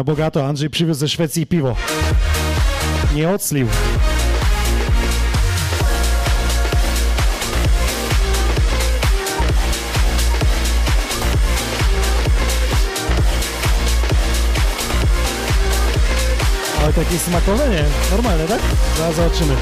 na 0.00 0.04
bogato 0.04 0.46
Andrzej 0.46 0.70
przywiózł 0.70 1.00
ze 1.00 1.08
Szwecji 1.08 1.46
piwo. 1.46 1.76
Nie 3.14 3.30
oclił. 3.30 3.66
Ale 16.82 16.92
takie 16.92 17.18
smakowe 17.18 17.68
nie? 17.68 17.84
Normalne, 18.10 18.46
tak? 18.46 18.60
Zaraz 18.98 19.16
zobaczymy. 19.16 19.56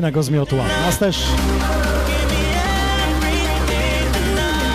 Napisał, 0.00 0.02
że 0.02 0.02
Delina 0.02 0.10
go 0.10 0.22
zmiotła. 0.22 0.64
Nas 0.86 0.98
też. 0.98 1.26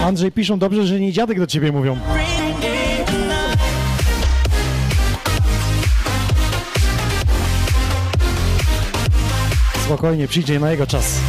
Andrzej 0.04 0.32
piszą 0.32 0.60
dobrze, 0.60 0.88
że 0.88 1.00
nie 1.00 1.12
dziadek 1.12 1.40
do 1.40 1.48
ciebie 1.48 1.72
mówią. 1.72 1.98
Spokojnie, 9.86 10.28
przyjdzie 10.28 10.60
na 10.60 10.72
jego 10.72 10.88
czas. 10.88 11.20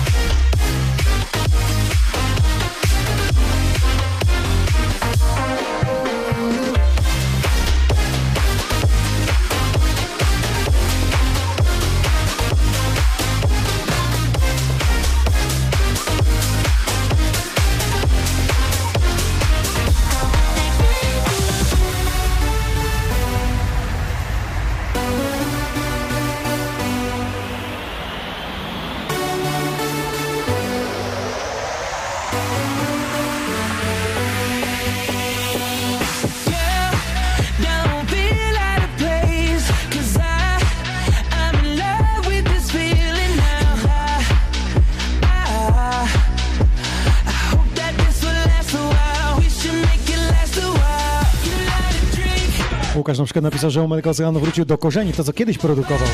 Łukasz 53.18 53.22
na 53.22 53.24
przykład 53.24 53.42
napisał, 53.42 53.70
że 53.70 53.82
Omelko 53.82 54.10
Oceanu 54.10 54.40
wrócił 54.40 54.64
do 54.64 54.78
korzeni, 54.78 55.12
to 55.12 55.24
co 55.24 55.32
kiedyś 55.32 55.58
produkował. 55.58 56.08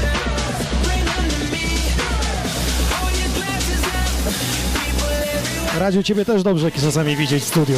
Radziu, 5.78 6.02
ciebie 6.02 6.24
też 6.24 6.42
dobrze 6.42 6.70
czasami 6.70 7.16
widzieć 7.16 7.42
w 7.42 7.46
studiu. 7.46 7.76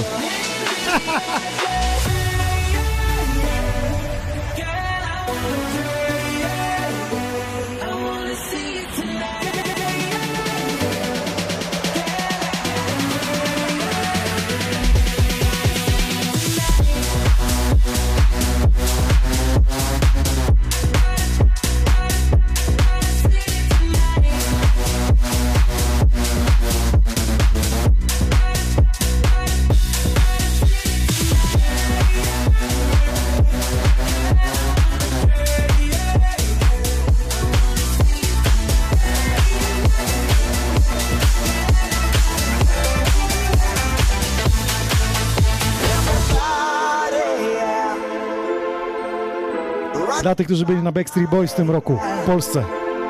Tych, 50.37 50.47
którzy 50.47 50.67
byli 50.67 50.83
na 50.83 50.93
Backstreet 50.93 51.31
Boys 51.31 51.53
w 51.53 51.57
tym 51.57 51.71
roku 51.71 51.99
w 52.23 52.27
Polsce. 52.27 52.65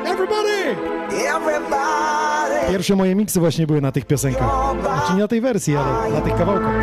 Everybody! 0.06 0.76
Pierwsze 2.70 2.96
moje 2.96 3.14
miksy 3.14 3.40
właśnie 3.40 3.66
były 3.66 3.80
na 3.80 3.92
tych 3.92 4.04
piosenkach. 4.04 4.50
Znaczy 4.80 5.12
nie 5.12 5.20
na 5.20 5.28
tej 5.28 5.40
wersji, 5.40 5.76
ale 5.76 6.10
na 6.10 6.20
tych 6.20 6.36
kawałkach. 6.36 6.74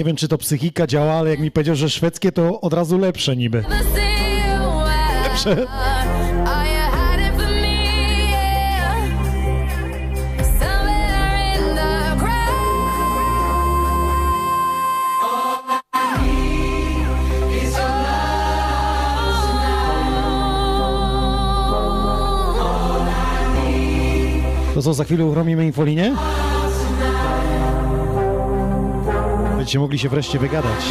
Nie 0.00 0.04
wiem, 0.04 0.16
czy 0.16 0.28
to 0.28 0.38
psychika 0.38 0.86
działa, 0.86 1.12
ale 1.12 1.30
jak 1.30 1.38
mi 1.38 1.50
powiedział, 1.50 1.74
że 1.76 1.90
szwedzkie 1.90 2.32
to 2.32 2.60
od 2.60 2.72
razu 2.72 2.98
lepsze 2.98 3.36
niby. 3.36 3.64
Lepsze. 5.22 5.66
To 24.74 24.82
co, 24.82 24.94
za 24.94 25.04
chwilę 25.04 25.24
uruchomimy 25.24 25.66
infolinię? 25.66 26.12
Będziecie 29.60 29.78
mogli 29.78 29.98
się 29.98 30.08
wreszcie 30.08 30.38
wygadać. 30.38 30.84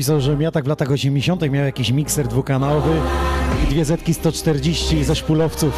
Napisał, 0.00 0.20
że 0.20 0.36
ja 0.42 0.50
tak 0.50 0.64
w 0.64 0.68
latach 0.68 0.90
80. 0.90 1.50
miał 1.50 1.64
jakiś 1.64 1.90
mikser 1.90 2.28
dwukanałowy 2.28 3.00
i 3.64 3.66
dwie 3.66 3.84
zetki 3.84 4.14
140 4.14 5.04
ze 5.04 5.16
szpulowców. 5.16 5.72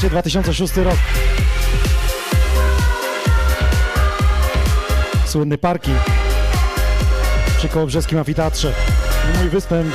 Pamiętacie? 0.00 0.30
2006 0.30 0.76
rok. 0.76 0.94
Słynny 5.26 5.58
parking 5.58 5.98
przy 7.56 7.68
Kołobrzeskim 7.68 8.18
Amfiteatrze. 8.18 8.72
Mój 9.38 9.48
występ 9.48 9.94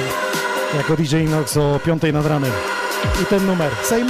jako 0.77 0.95
DJ 0.95 1.15
Inox 1.15 1.57
o 1.57 1.79
5 1.85 2.01
nad 2.13 2.25
ranem. 2.25 2.51
I 3.21 3.25
ten 3.25 3.45
numer. 3.45 3.71
Say 3.83 4.03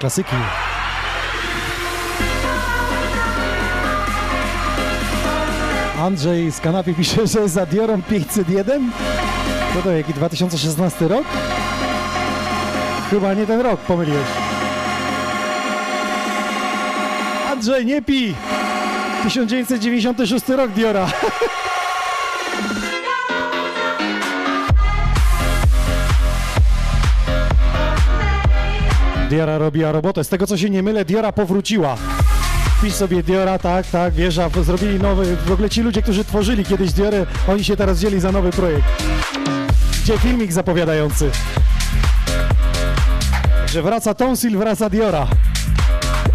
klasyki. 0.00 0.36
Andrzej 5.98 6.52
z 6.52 6.60
kanapy 6.60 6.94
pisze, 6.94 7.26
że 7.26 7.48
za 7.48 7.66
Diorą 7.66 8.02
501? 8.02 8.90
Co 9.74 9.82
to, 9.82 9.92
jaki 9.92 10.14
2016 10.14 11.08
rok? 11.08 11.24
Chyba 13.10 13.34
nie 13.34 13.46
ten 13.46 13.60
rok, 13.60 13.80
pomyliłeś. 13.80 14.26
Andrzej, 17.50 17.86
nie 17.86 18.02
pij! 18.02 18.34
1996 19.22 20.48
rok 20.48 20.70
Diora. 20.70 21.06
Diora 29.30 29.58
robiła 29.58 29.92
robotę. 29.92 30.24
Z 30.24 30.28
tego 30.28 30.46
co 30.46 30.56
się 30.56 30.70
nie 30.70 30.82
mylę, 30.82 31.04
Diora 31.04 31.32
powróciła. 31.32 31.96
Pisz 32.82 32.94
sobie 32.94 33.22
Diora, 33.22 33.58
tak, 33.58 33.86
tak, 33.86 34.14
wieża, 34.14 34.48
zrobili 34.62 34.98
nowy, 34.98 35.36
w 35.36 35.52
ogóle 35.52 35.70
ci 35.70 35.82
ludzie, 35.82 36.02
którzy 36.02 36.24
tworzyli 36.24 36.64
kiedyś 36.64 36.92
Diorę, 36.92 37.26
oni 37.48 37.64
się 37.64 37.76
teraz 37.76 37.98
wzięli 37.98 38.20
za 38.20 38.32
nowy 38.32 38.50
projekt. 38.50 38.84
Gdzie 40.02 40.18
filmik 40.18 40.52
zapowiadający? 40.52 41.30
Że 43.66 43.82
wraca 43.82 44.14
Tonsil, 44.14 44.58
wraca 44.58 44.90
Diora. 44.90 45.26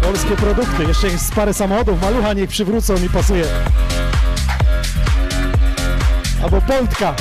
Polskie 0.02 0.36
produkty, 0.36 0.84
jeszcze 0.88 1.08
jest 1.08 1.34
parę 1.34 1.54
samochodów, 1.54 2.02
malucha 2.02 2.32
niech 2.32 2.50
przywrócą, 2.50 2.98
mi 2.98 3.08
pasuje. 3.08 3.44
Albo 6.42 6.60
Poltka. 6.60 7.14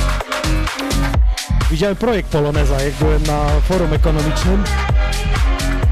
Widziałem 1.72 1.96
projekt 1.96 2.30
Poloneza, 2.30 2.82
jak 2.82 2.94
byłem 2.94 3.24
na 3.24 3.48
forum 3.68 3.94
ekonomicznym. 3.94 4.64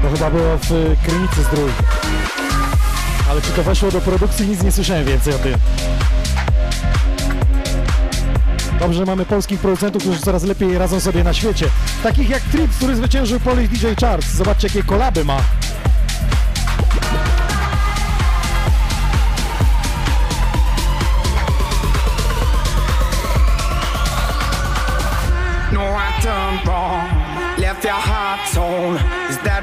To 0.04 0.10
chyba 0.10 0.30
było 0.30 0.58
w 0.58 0.72
y, 0.72 0.96
Krynicy 1.06 1.42
Zdrój. 1.42 1.70
Ale 3.30 3.42
czy 3.42 3.52
to 3.52 3.62
weszło 3.62 3.90
do 3.90 4.00
produkcji, 4.00 4.48
nic 4.48 4.62
nie 4.62 4.72
słyszałem 4.72 5.04
więcej 5.04 5.34
o 5.34 5.38
tym. 5.38 5.54
Dobrze, 8.80 8.98
że 8.98 9.04
mamy 9.04 9.24
polskich 9.24 9.60
producentów, 9.60 10.02
którzy 10.02 10.20
coraz 10.20 10.42
lepiej 10.42 10.78
radzą 10.78 11.00
sobie 11.00 11.24
na 11.24 11.34
świecie. 11.34 11.66
Takich 12.02 12.30
jak 12.30 12.42
Trip, 12.42 12.70
który 12.70 12.96
zwyciężył 12.96 13.40
Polish 13.40 13.68
DJ 13.68 13.86
Charts. 14.00 14.34
Zobaczcie, 14.34 14.68
jakie 14.68 14.82
kolaby 14.82 15.24
ma. 15.24 15.40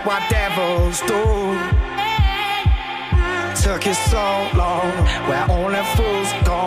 That 0.02 0.08
what 0.08 0.30
devils 0.30 1.02
do? 1.02 1.22
Took 3.64 3.86
you 3.86 3.93
so 3.93 4.47
long, 4.58 4.91
where 5.28 5.45
only 5.49 5.84
fools 5.95 6.34
go. 6.45 6.62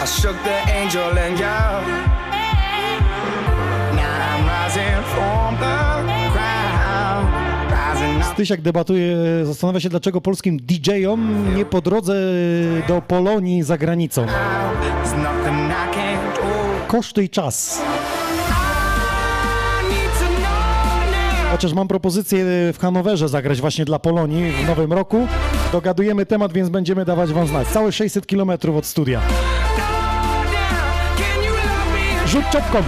I 0.00 0.06
shook 0.06 0.36
the 0.44 0.58
angel 0.72 1.18
and 1.18 1.38
you. 1.38 1.46
Now 3.96 4.36
I'm 4.36 4.46
rising 4.46 5.02
from 5.14 5.56
the 5.56 5.76
ground. 6.32 7.26
Rising 7.70 8.22
up. 8.22 8.36
Tysiak 8.36 8.60
debatuje, 8.60 9.16
zastanawia 9.46 9.80
się, 9.80 9.88
dlaczego 9.88 10.20
polskim 10.20 10.56
DJ-om 10.56 11.54
nie 11.56 11.64
po 11.64 11.80
drodze 11.80 12.14
do 12.88 13.02
Polonii 13.02 13.62
za 13.62 13.78
granicą. 13.78 14.26
Koszty 16.88 17.24
i 17.24 17.28
czas. 17.28 17.82
Chociaż 21.54 21.72
mam 21.72 21.88
propozycję 21.88 22.44
w 22.72 22.78
Hanowerze 22.80 23.28
zagrać 23.28 23.60
właśnie 23.60 23.84
dla 23.84 23.98
Polonii 23.98 24.52
w 24.52 24.66
nowym 24.66 24.92
roku. 24.92 25.26
Dogadujemy 25.72 26.26
temat, 26.26 26.52
więc 26.52 26.68
będziemy 26.68 27.04
dawać 27.04 27.32
wam 27.32 27.46
znać. 27.46 27.68
Całe 27.68 27.92
600 27.92 28.26
km 28.26 28.50
od 28.76 28.86
studia. 28.86 29.20
Rzut 32.26 32.44
czopką! 32.52 32.82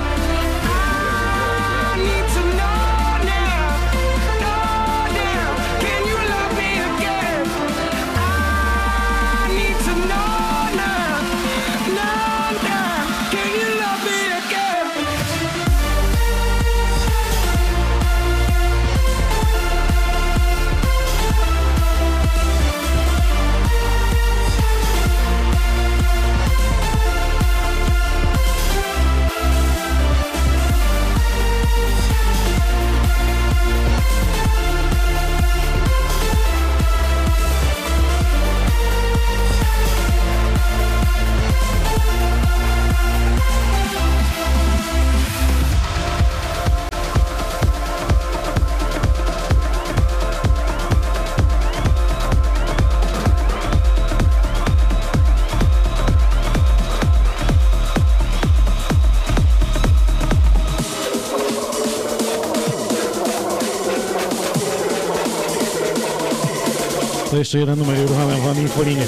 To 67.36 67.40
jeszcze 67.40 67.58
jeden 67.58 67.78
numer 67.78 67.98
i 67.98 68.04
uruchamiam 68.04 68.40
wam 68.40 68.60
infolinię. 68.60 69.06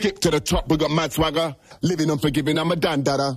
Kick 0.00 0.18
to 0.18 0.30
the 0.30 0.40
top, 0.40 0.68
we 0.68 0.76
got 0.76 0.90
mad 0.90 1.14
swagger. 1.14 1.54
Living 1.82 2.10
unforgiving, 2.10 2.58
I'm 2.58 2.72
a 2.72 2.76
dandada. 2.76 3.36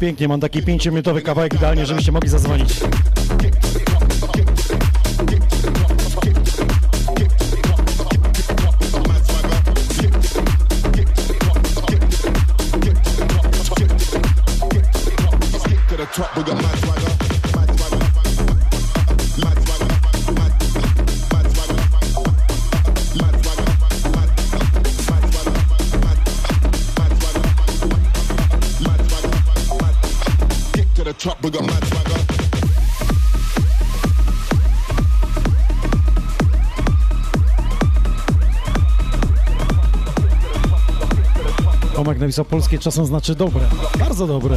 Pięknie, 0.00 0.28
mam 0.28 0.40
taki 0.40 0.62
5-minutowy 0.62 1.22
kawałek 1.22 1.54
idealnie, 1.54 1.86
żebyście 1.86 2.12
mogli 2.12 2.28
zadzwonić. 2.28 2.80
Napisał 42.24 42.44
polskie 42.44 42.78
czasem 42.78 43.06
znaczy 43.06 43.34
dobre. 43.34 43.62
Bardzo 43.98 44.26
dobre. 44.26 44.56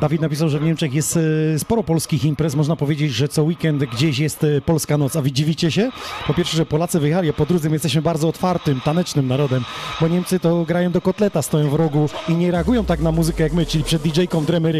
Dawid 0.00 0.20
napisał, 0.20 0.48
że 0.48 0.58
w 0.58 0.62
Niemczech 0.62 0.94
jest 0.94 1.18
e, 1.54 1.58
sporo 1.58 1.82
polskich 1.82 2.24
imprez. 2.24 2.54
Można 2.54 2.76
powiedzieć, 2.76 3.12
że 3.12 3.28
co 3.28 3.42
weekend 3.42 3.84
gdzieś 3.84 4.18
jest 4.18 4.44
e, 4.44 4.60
polska 4.60 4.98
noc. 4.98 5.16
A 5.16 5.22
wy 5.22 5.32
dziwicie 5.32 5.70
się? 5.70 5.90
Po 6.26 6.34
pierwsze, 6.34 6.56
że 6.56 6.66
Polacy 6.66 7.00
wyjechali, 7.00 7.30
a 7.30 7.32
po 7.32 7.46
drugie, 7.46 7.68
my 7.68 7.74
jesteśmy 7.74 8.02
bardzo 8.02 8.28
otwartym, 8.28 8.80
tanecznym 8.80 9.26
narodem, 9.26 9.64
bo 10.00 10.08
Niemcy 10.08 10.40
to 10.40 10.64
grają 10.64 10.92
do 10.92 11.00
kotleta, 11.00 11.42
stoją 11.42 11.70
w 11.70 11.74
rogu 11.74 12.08
i 12.28 12.34
nie 12.34 12.50
reagują 12.50 12.84
tak 12.84 13.00
na 13.00 13.12
muzykę 13.12 13.42
jak 13.42 13.52
my, 13.52 13.66
czyli 13.66 13.84
przed 13.84 14.02
DJ-ką 14.02 14.44
dremy. 14.44 14.72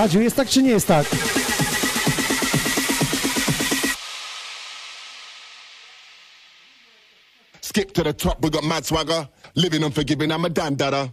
Radziu, 0.00 0.20
jest 0.20 0.36
tak 0.36 0.48
czy 0.48 0.62
nie 0.62 0.70
jest 0.70 0.86
tak? 0.86 1.06
Skip 7.60 7.92
to 7.92 8.04
the 8.04 8.14
top, 8.14 8.40
we 8.42 8.50
got 8.50 8.64
mad 8.64 8.86
swagger. 8.86 9.28
Living 9.54 9.84
unforgiving, 9.84 10.32
I'm 10.32 10.44
a 10.44 10.48
damn 10.48 10.74
dada. 10.74 11.08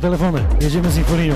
Telefony, 0.00 0.44
jedziemy 0.60 0.90
z 0.90 0.96
Infoliną. 0.96 1.34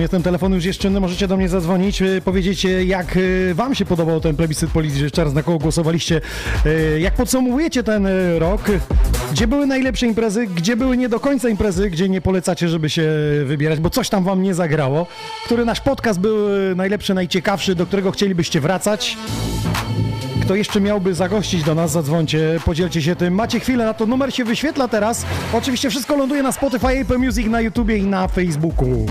Jestem, 0.00 0.18
jestem, 0.18 0.22
telefon 0.22 0.52
już 0.52 0.64
jest 0.64 0.78
czynny, 0.78 1.00
możecie 1.00 1.28
do 1.28 1.36
mnie 1.36 1.48
zadzwonić, 1.48 2.02
y, 2.02 2.20
powiedzieć 2.24 2.64
y, 2.64 2.84
jak 2.84 3.16
y, 3.16 3.54
wam 3.54 3.74
się 3.74 3.84
podobał 3.84 4.20
ten 4.20 4.36
plebiscyt 4.36 4.70
policji, 4.70 5.10
czas 5.10 5.34
na 5.34 5.42
kogo 5.42 5.58
głosowaliście, 5.58 6.20
jak 6.98 7.14
podsumowujecie 7.14 7.82
ten 7.82 8.08
rok, 8.38 8.62
gdzie 9.32 9.46
były 9.46 9.66
najlepsze 9.66 10.06
imprezy, 10.06 10.46
gdzie 10.46 10.76
były 10.76 10.96
nie 10.96 11.08
do 11.08 11.20
końca 11.20 11.48
imprezy, 11.48 11.90
gdzie 11.90 12.08
nie 12.08 12.20
polecacie, 12.20 12.68
żeby 12.68 12.90
się 12.90 13.10
wybierać, 13.44 13.80
bo 13.80 13.90
coś 13.90 14.08
tam 14.08 14.24
wam 14.24 14.42
nie 14.42 14.54
zagrało, 14.54 15.06
który 15.44 15.64
nasz 15.64 15.80
podcast 15.80 16.20
był 16.20 16.36
najlepszy, 16.76 17.14
najciekawszy, 17.14 17.74
do 17.74 17.86
którego 17.86 18.10
chcielibyście 18.10 18.60
wracać. 18.60 19.16
Kto 20.42 20.54
jeszcze 20.54 20.80
miałby 20.80 21.14
zagościć 21.14 21.62
do 21.62 21.74
nas, 21.74 21.90
zadzwońcie, 21.90 22.60
podzielcie 22.64 23.02
się 23.02 23.16
tym. 23.16 23.34
Macie 23.34 23.60
chwilę 23.60 23.84
na 23.84 23.94
to, 23.94 24.06
numer 24.06 24.34
się 24.34 24.44
wyświetla 24.44 24.88
teraz. 24.88 25.26
Oczywiście 25.52 25.90
wszystko 25.90 26.16
ląduje 26.16 26.42
na 26.42 26.52
Spotify, 26.52 26.88
Apple 26.88 27.18
Music, 27.18 27.46
na 27.46 27.60
YouTubie 27.60 27.96
i 27.96 28.02
na 28.02 28.28
Facebooku. 28.28 29.06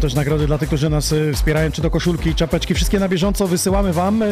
Też 0.00 0.14
nagrody 0.14 0.46
dla 0.46 0.58
tych, 0.58 0.68
którzy 0.68 0.90
nas 0.90 1.12
y, 1.12 1.32
wspierają, 1.34 1.70
czy 1.70 1.82
to 1.82 1.90
koszulki, 1.90 2.34
czapeczki, 2.34 2.74
wszystkie 2.74 2.98
na 2.98 3.08
bieżąco 3.08 3.48
wysyłamy 3.48 3.92
wam. 3.92 4.24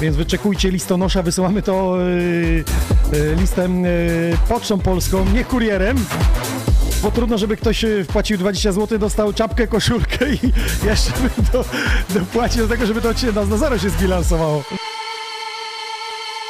Więc 0.00 0.16
wyczekujcie 0.16 0.70
listonosza, 0.70 1.22
wysyłamy 1.22 1.62
to 1.62 1.96
y, 2.02 2.64
y, 3.14 3.36
listem 3.40 3.84
pocztą 4.48 4.78
polską, 4.78 5.24
nie 5.34 5.44
kurierem. 5.44 6.04
Bo 7.02 7.10
trudno, 7.10 7.38
żeby 7.38 7.56
ktoś 7.56 7.84
wpłacił 8.04 8.38
20 8.38 8.72
zł, 8.72 8.98
dostał 8.98 9.32
czapkę, 9.32 9.66
koszulkę 9.66 10.30
i 10.30 10.38
jeszcze 10.90 11.12
by 11.12 11.42
do, 11.52 11.64
dopłacił 12.14 12.62
do 12.62 12.68
tego, 12.68 12.86
żeby 12.86 13.00
to 13.00 13.14
się 13.14 13.32
na, 13.32 13.44
na 13.44 13.56
zero 13.56 13.78
się 13.78 13.90
zbilansowało. 13.90 14.62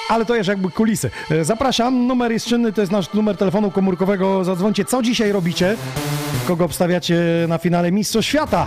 Ale 0.09 0.24
to 0.24 0.35
jest 0.35 0.49
jakby 0.49 0.70
kulisy. 0.70 1.11
Zapraszam, 1.43 2.07
numer 2.07 2.33
jest 2.33 2.47
czynny, 2.47 2.73
to 2.73 2.81
jest 2.81 2.93
nasz 2.93 3.12
numer 3.12 3.37
telefonu 3.37 3.70
komórkowego. 3.70 4.45
Zadzwońcie, 4.45 4.85
co 4.85 5.03
dzisiaj 5.03 5.33
robicie? 5.33 5.77
Kogo 6.48 6.65
obstawiacie 6.65 7.16
na 7.48 7.59
finale 7.59 7.93
Mistrzostw 7.93 8.28
Świata? 8.28 8.66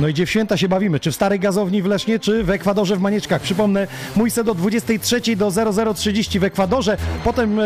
No 0.00 0.08
i 0.08 0.12
gdzie 0.12 0.26
w 0.26 0.30
święta 0.30 0.56
się 0.56 0.68
bawimy? 0.68 1.00
Czy 1.00 1.10
w 1.10 1.14
Starej 1.14 1.40
Gazowni 1.40 1.82
w 1.82 1.86
Lesznie, 1.86 2.18
czy 2.18 2.44
w 2.44 2.50
Ekwadorze 2.50 2.96
w 2.96 3.00
Manieczkach? 3.00 3.42
Przypomnę, 3.42 3.86
mój 4.16 4.30
set 4.30 4.46
do 4.46 4.54
23 4.54 5.36
do 5.36 5.50
0030 5.94 6.40
w 6.40 6.44
Ekwadorze, 6.44 6.96
potem 7.24 7.60
e, 7.60 7.64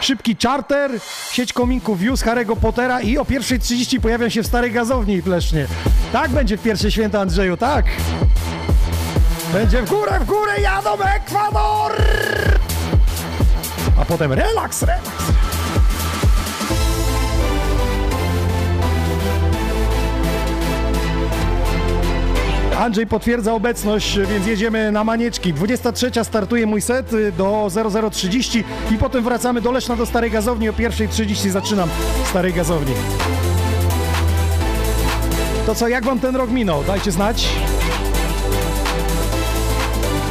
szybki 0.00 0.36
charter, 0.42 0.90
sieć 1.32 1.52
kominków 1.52 1.98
Views 1.98 2.24
Harry'ego 2.24 2.56
Pottera 2.56 3.00
i 3.00 3.18
o 3.18 3.24
1.30 3.24 4.00
pojawiam 4.00 4.30
się 4.30 4.42
w 4.42 4.46
Starej 4.46 4.72
Gazowni 4.72 5.22
w 5.22 5.26
Lesznie. 5.26 5.66
Tak 6.12 6.30
będzie 6.30 6.56
w 6.56 6.62
pierwsze 6.62 6.92
święta, 6.92 7.20
Andrzeju, 7.20 7.56
tak! 7.56 7.86
Będzie 9.52 9.82
w 9.82 9.88
górę, 9.88 10.20
w 10.20 10.24
górę 10.24 10.60
jadą 10.60 10.90
Ekwador! 11.16 11.92
A 14.00 14.04
potem 14.04 14.32
relaks, 14.32 14.82
relaks. 14.82 15.41
Andrzej 22.78 23.06
potwierdza 23.06 23.54
obecność, 23.54 24.18
więc 24.18 24.46
jedziemy 24.46 24.92
na 24.92 25.04
Manieczki. 25.04 25.52
23 25.52 26.10
startuje 26.24 26.66
mój 26.66 26.80
set 26.80 27.12
y, 27.12 27.32
do 27.32 27.68
0030 28.10 28.64
i 28.90 28.98
potem 28.98 29.24
wracamy 29.24 29.60
do 29.60 29.72
Leszna, 29.72 29.96
do 29.96 30.06
Starej 30.06 30.30
Gazowni. 30.30 30.68
O 30.68 30.72
1.30 30.72 31.50
zaczynam 31.50 31.88
w 32.24 32.28
Starej 32.28 32.52
Gazowni. 32.52 32.94
To 35.66 35.74
co, 35.74 35.88
jak 35.88 36.04
wam 36.04 36.20
ten 36.20 36.36
rok 36.36 36.50
minął? 36.50 36.84
Dajcie 36.84 37.12
znać. 37.12 37.48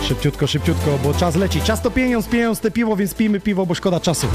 Szybciutko, 0.03 0.47
szybciutko, 0.47 0.99
bo 1.03 1.13
czas 1.13 1.35
leci. 1.35 1.61
Czas 1.61 1.81
to 1.81 1.91
pieniądz, 1.91 2.27
pieniądz 2.27 2.59
te 2.59 2.71
piwo, 2.71 2.95
więc 2.95 3.13
pijmy 3.13 3.39
piwo, 3.39 3.65
bo 3.65 3.75
szkoda 3.75 3.99
czasu. 3.99 4.27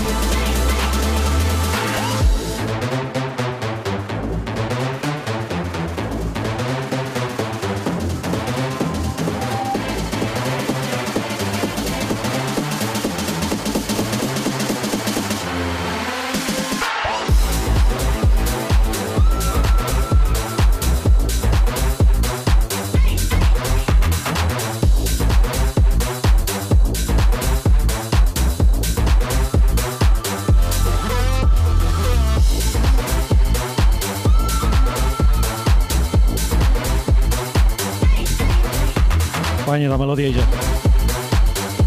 Fajnie 39.77 39.89
ta 39.89 39.99
melodia 39.99 40.29
idzie. 40.29 40.41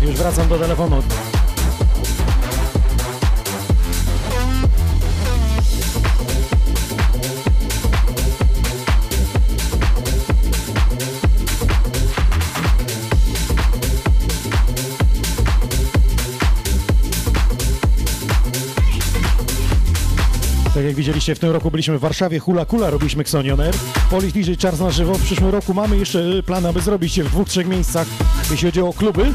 Już 0.02 0.16
wracam 0.16 0.48
do 0.48 0.60
telefonu. 0.60 1.04
Widzieliście, 21.10 21.36
w 21.36 21.40
tym 21.40 21.52
roku 21.52 21.72
byliśmy 21.72 21.98
w 21.98 22.02
Warszawie, 22.02 22.40
Hula 22.40 22.66
Kula 22.66 22.90
robiliśmy 22.90 23.22
Xonioner. 23.22 23.76
Polish 24.10 24.34
DJ 24.34 24.54
Charles 24.62 24.80
na 24.80 24.92
żywo. 24.92 25.14
W 25.14 25.24
przyszłym 25.24 25.50
roku 25.50 25.74
mamy 25.74 25.98
jeszcze 25.98 26.20
y, 26.20 26.44
plan, 26.44 26.66
aby 26.66 26.82
zrobić 26.82 27.18
je 27.18 27.24
w 27.24 27.28
dwóch, 27.28 27.48
trzech 27.48 27.68
miejscach, 27.68 28.08
jeśli 28.52 28.68
chodzi 28.68 28.82
o 28.82 28.94
kluby. 28.94 29.34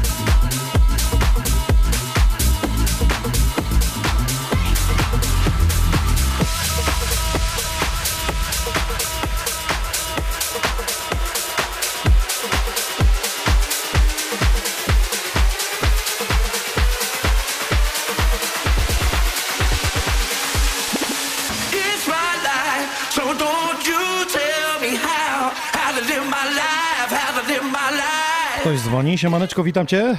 Dzwoni, 29.15 29.17
siemaneczko, 29.17 29.63
witam 29.63 29.87
cię. 29.87 30.17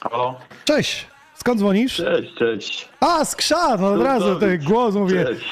Halo? 0.00 0.34
Cześć, 0.64 1.06
skąd 1.34 1.58
dzwonisz? 1.58 1.96
Cześć, 1.96 2.34
cześć. 2.34 2.88
A, 3.00 3.24
z 3.24 3.36
Krzan, 3.36 3.80
no 3.80 3.92
od 3.92 4.02
razu 4.02 4.36
ten 4.36 4.58
głos 4.64 4.94
mówię. 4.94 5.24
Cześć. 5.24 5.44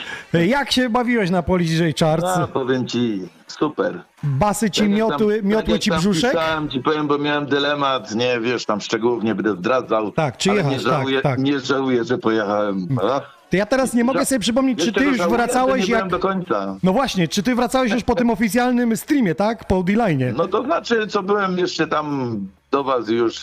Jak 0.51 0.73
się 0.73 0.91
bawiłeś 0.91 1.31
na 1.31 1.43
poli 1.43 1.67
DJ 1.67 1.91
Charts? 2.05 2.25
A, 2.25 2.47
powiem 2.47 2.87
ci, 2.89 3.29
super. 3.47 4.01
Basy 4.23 4.71
ci 4.71 4.81
Tak 4.81 4.91
miotły, 4.91 5.37
tam- 5.41 5.47
miotły 5.51 5.75
tak 5.75 5.83
ci 5.83 5.91
brzuszek? 5.91 6.31
Pisałem 6.31 6.69
ci 6.69 6.81
powiem, 6.81 7.07
bo 7.07 7.19
miałem 7.19 7.47
dylemat, 7.47 8.15
nie 8.15 8.41
wiesz, 8.41 8.65
tam 8.65 8.81
szczegółów 8.81 9.25
nie 9.25 9.35
będę 9.35 9.53
zdradzał. 9.57 10.13
Tak, 10.13 10.37
czy 10.37 10.49
jechać, 10.55 10.73
nie 10.73 10.81
żałuję, 10.81 11.21
tak, 11.23 11.33
tak. 11.37 11.41
Nie 11.45 11.61
żałuję, 11.61 12.05
że 12.05 12.19
pojechałem. 12.19 12.89
A? 13.03 13.21
To 13.51 13.57
ja 13.57 13.67
teraz 13.67 13.95
nie 13.95 14.05
mogę 14.05 14.25
sobie 14.25 14.39
przypomnieć, 14.39 14.85
czy 14.85 14.93
ty 14.93 15.05
już 15.05 15.19
wracałeś 15.19 15.89
jak... 15.89 16.09
do 16.09 16.19
końca. 16.19 16.77
No 16.83 16.93
właśnie, 16.93 17.29
czy 17.29 17.43
ty 17.43 17.55
wracałeś 17.55 17.93
już 17.93 18.03
po 18.03 18.15
tym 18.15 18.31
oficjalnym 18.41 18.97
streamie, 18.97 19.35
tak? 19.35 19.65
Po 19.65 19.83
D-Line. 19.83 20.33
No 20.37 20.49
to 20.49 20.65
znaczy, 20.65 21.07
co 21.07 21.23
byłem 21.23 21.59
jeszcze 21.59 21.87
tam 21.87 22.37
do 22.71 22.85
was 22.85 23.09
już 23.09 23.35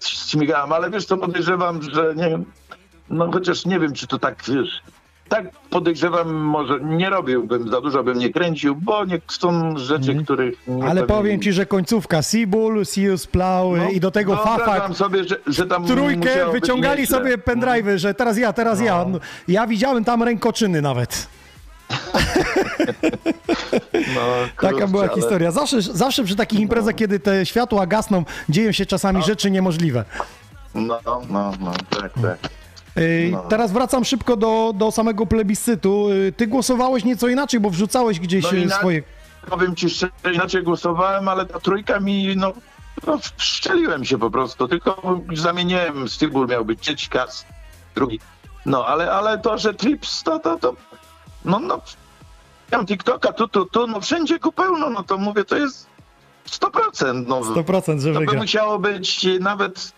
śmigałem, 0.00 0.72
ale 0.72 0.90
wiesz 0.90 1.04
co, 1.04 1.16
podejrzewam, 1.16 1.82
że 1.82 2.14
nie 2.16 2.30
wiem, 2.30 2.44
no 3.10 3.32
chociaż 3.32 3.66
nie 3.66 3.80
wiem, 3.80 3.92
czy 3.92 4.06
to 4.06 4.18
tak, 4.18 4.42
wiesz, 4.48 4.82
tak 5.28 5.44
podejrzewam, 5.70 6.34
może 6.34 6.80
nie 6.80 7.10
robiłbym, 7.10 7.70
za 7.70 7.80
dużo 7.80 8.02
bym 8.04 8.18
nie 8.18 8.32
kręcił, 8.32 8.76
bo 8.76 9.04
nie 9.04 9.20
są 9.28 9.78
rzeczy, 9.78 10.14
których 10.14 10.66
nie 10.66 10.74
Mhm. 10.74 10.90
Ale 10.90 11.06
powiem 11.06 11.40
ci, 11.40 11.52
że 11.52 11.66
końcówka 11.66 12.22
Seabull, 12.22 12.84
Sius 12.84 13.26
Plow 13.26 13.78
No, 13.78 13.88
i 13.90 14.00
do 14.00 14.10
tego 14.10 14.36
wyobrażam 14.36 14.66
Fafak 14.66 14.96
sobie, 14.96 15.24
że, 15.24 15.36
że 15.46 15.66
tam 15.66 15.86
trójkę, 15.86 16.52
wyciągali 16.52 17.06
sobie 17.06 17.38
pendrive'y, 17.38 17.96
że 17.98 18.14
teraz 18.14 18.38
ja, 18.38 18.52
teraz 18.52 18.80
ja. 18.80 19.04
No, 19.08 19.18
Ja 19.48 19.66
widziałem 19.66 20.04
tam 20.04 20.22
rękoczyny 20.22 20.82
nawet. 20.82 21.26
No, 24.14 24.20
Taka 24.56 24.70
kurczę, 24.72 24.88
była 24.88 25.02
ale- 25.02 25.14
historia. 25.14 25.50
Zawsze, 25.50 25.82
zawsze 25.82 26.24
przy 26.24 26.36
takich 26.36 26.60
imprezach, 26.60 26.94
kiedy 26.94 27.20
te 27.20 27.46
światła 27.46 27.86
gasną, 27.86 28.24
dzieją 28.48 28.72
się 28.72 28.86
czasami 28.86 29.22
rzeczy 29.22 29.50
niemożliwe. 29.50 30.04
No, 30.74 31.00
no, 31.30 31.52
no, 31.60 31.72
tak, 31.90 32.12
tak. 32.22 32.50
No. 33.32 33.42
Teraz 33.48 33.72
wracam 33.72 34.04
szybko 34.04 34.36
do, 34.36 34.72
do 34.74 34.90
samego 34.90 35.26
plebiscytu. 35.26 36.06
Ty 36.36 36.46
głosowałeś 36.46 37.04
nieco 37.04 37.28
inaczej, 37.28 37.60
bo 37.60 37.70
wrzucałeś 37.70 38.20
gdzieś 38.20 38.44
No 38.44 38.52
yy, 38.52 38.60
ina- 38.60 38.76
swoje... 38.78 39.02
Powiem 39.50 39.76
ci 39.76 39.90
szczerze, 39.90 40.12
inaczej 40.34 40.62
głosowałem, 40.62 41.28
ale 41.28 41.46
ta 41.46 41.60
trójka 41.60 42.00
mi, 42.00 42.36
no, 42.36 42.52
no 43.06 43.18
szczeliłem 43.36 44.04
się 44.04 44.18
po 44.18 44.30
prostu, 44.30 44.68
tylko 44.68 45.20
zamieniłem, 45.34 46.08
Stibul 46.08 46.46
miał 46.48 46.64
być 46.64 46.80
trzeci 46.80 47.08
kas, 47.08 47.46
drugi. 47.94 48.20
No, 48.66 48.86
ale, 48.86 49.12
ale 49.12 49.38
to, 49.38 49.58
że 49.58 49.74
Trips, 49.74 50.22
to, 50.22 50.38
to, 50.38 50.58
to, 50.58 50.74
no, 51.44 51.58
no, 51.60 51.80
mam 52.72 52.86
TikToka, 52.86 53.32
tu, 53.32 53.48
tu, 53.48 53.66
tu, 53.66 53.86
no 53.86 54.00
wszędzie 54.00 54.38
ku 54.38 54.52
pełno, 54.52 54.90
no 54.90 55.02
to 55.02 55.18
mówię, 55.18 55.44
to 55.44 55.56
jest 55.56 55.86
100%, 56.48 57.24
no. 57.26 57.40
100%, 57.40 58.00
że 58.00 58.12
To 58.12 58.18
by 58.20 58.26
wygra. 58.26 58.40
musiało 58.40 58.78
być 58.78 59.26
nawet, 59.40 59.92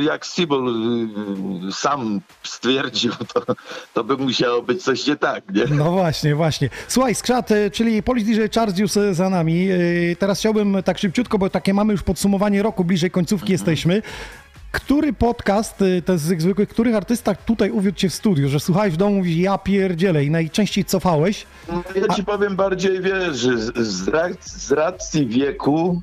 jak 0.00 0.26
Stibul 0.26 0.68
y, 1.68 1.72
sam 1.72 2.20
stwierdził, 2.42 3.12
to, 3.34 3.42
to 3.94 4.04
by 4.04 4.16
musiało 4.16 4.62
być 4.62 4.82
coś 4.82 5.06
nie 5.06 5.16
tak, 5.16 5.44
nie? 5.54 5.64
No 5.76 5.92
właśnie, 5.92 6.34
właśnie. 6.34 6.70
Słuchaj, 6.88 7.14
Skrzat, 7.14 7.50
y, 7.50 7.70
czyli 7.70 8.02
Polish 8.02 8.24
DJ 8.24 8.40
Charts 8.54 8.78
już 8.78 8.96
y, 8.96 9.14
za 9.14 9.30
nami. 9.30 9.70
Y, 9.70 10.16
Teraz 10.18 10.38
chciałbym 10.38 10.82
tak 10.84 10.98
szybciutko, 10.98 11.38
bo 11.38 11.50
takie 11.50 11.74
mamy 11.74 11.92
już 11.92 12.02
podsumowanie 12.02 12.62
roku, 12.62 12.84
bliżej 12.84 13.10
końcówki 13.10 13.52
jesteśmy. 13.52 14.02
Który 14.72 15.12
podcast, 15.12 15.82
y, 15.82 16.02
to 16.02 16.18
z 16.18 16.28
tych 16.28 16.42
zwykłych, 16.42 16.68
których 16.68 16.94
artysta 16.94 17.34
tutaj 17.34 17.70
uwiódł 17.70 17.98
cię 17.98 18.08
w 18.08 18.14
studiu, 18.14 18.48
że 18.48 18.60
słuchałeś 18.60 18.94
w 18.94 18.96
domu, 18.96 19.16
mówisz, 19.16 19.36
ja 19.36 19.58
pierdzielę 19.58 20.24
i 20.24 20.30
najczęściej 20.30 20.84
cofałeś? 20.84 21.46
No, 21.68 21.82
Ja 22.08 22.14
ci 22.14 22.24
powiem 22.24 22.56
bardziej, 22.56 23.00
wiesz, 23.00 23.36
z, 23.36 23.76
z, 23.78 24.10
z 24.44 24.72
racji 24.72 25.26
wieku, 25.26 26.02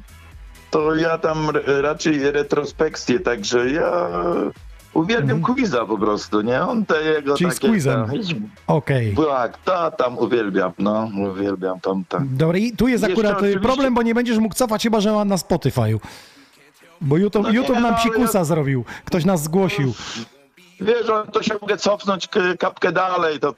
to 0.71 0.95
ja 0.95 1.17
tam 1.17 1.49
raczej 1.81 2.31
retrospekcję, 2.31 3.19
także 3.19 3.69
ja 3.71 4.09
uwielbiam 4.93 5.41
Quiza 5.41 5.85
po 5.85 5.97
prostu, 5.97 6.41
nie? 6.41 6.61
On 6.61 6.85
te 6.85 7.03
jego 7.03 7.17
Mhm. 7.31 7.37
Czyli 7.37 7.51
z 7.51 7.55
takie... 7.55 7.67
Quizem. 7.69 8.05
tam- 8.07 8.49
Okej. 8.67 9.15
Tak, 9.29 9.57
to 9.57 9.91
tam 9.91 10.17
uwielbiam, 10.17 10.71
no, 10.79 11.09
uwielbiam 11.31 11.79
tam, 11.79 12.03
tam. 12.09 12.27
Dobra, 12.31 12.57
i 12.57 12.71
tu 12.71 12.87
jest 12.87 13.03
Jeszcze 13.03 13.13
akurat 13.13 13.33
y, 13.33 13.37
oczywiście- 13.37 13.59
problem, 13.59 13.93
bo 13.93 14.01
nie 14.01 14.15
będziesz 14.15 14.37
mógł 14.37 14.55
cofać 14.55 14.83
chyba, 14.83 15.01
że 15.01 15.11
na 15.25 15.35
Spotify'u. 15.35 15.99
Bo 17.01 17.17
YouTube, 17.17 17.43
No 17.43 17.49
nie, 17.51 17.55
YouTube 17.57 17.73
nam 17.75 17.81
no, 17.83 17.87
ale 17.89 17.97
psikusa 17.97 18.39
ja- 18.39 18.45
zrobił. 18.45 18.85
Ktoś 19.05 19.25
nas 19.25 19.43
zgłosił. 19.43 19.93
Wiesz, 20.81 21.07
to 21.33 21.43
się 21.43 21.53
mogę 21.61 21.77
cofnąć 21.77 22.27
kapkę 22.59 22.91
dalej, 22.91 23.39
to... 23.39 23.53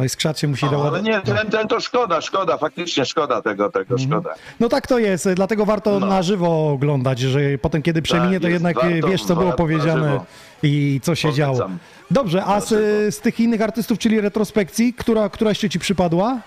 No 0.00 0.04
i 0.04 0.08
skrzat 0.08 0.38
się 0.38 0.48
musi 0.48 0.66
No, 0.72 0.88
ale 0.88 1.02
nie, 1.02 1.20
ten, 1.20 1.50
ten 1.50 1.68
to 1.68 1.80
szkoda, 1.80 2.20
szkoda, 2.20 2.58
faktycznie 2.58 3.04
szkoda 3.04 3.42
tego, 3.42 3.70
tego, 3.70 3.94
Mhm. 3.94 4.10
szkoda. 4.10 4.34
No 4.60 4.68
tak 4.68 4.86
to 4.86 4.98
jest, 4.98 5.28
dlatego 5.34 5.64
warto 5.66 6.00
No. 6.00 6.06
na 6.06 6.22
żywo 6.22 6.70
oglądać, 6.72 7.18
że 7.18 7.40
potem 7.62 7.82
kiedy 7.82 8.02
przeminie, 8.02 8.40
to 8.40 8.48
jest, 8.48 8.52
jednak 8.52 8.76
warto, 8.76 9.08
wiesz, 9.08 9.24
co 9.24 9.36
było 9.36 9.52
powiedziane 9.52 10.20
i 10.62 11.00
co 11.02 11.14
się 11.14 11.28
Polecam. 11.28 11.36
działo. 11.56 11.70
Dobrze, 12.10 12.44
a 12.44 12.60
z, 12.60 12.68
z 13.14 13.20
tych 13.20 13.40
innych 13.40 13.62
artystów, 13.62 13.98
czyli 13.98 14.20
retrospekcji, 14.20 14.94
która, 14.94 15.28
która 15.28 15.50
jeszcze 15.50 15.68
ci 15.68 15.78
przypadła? 15.78 16.38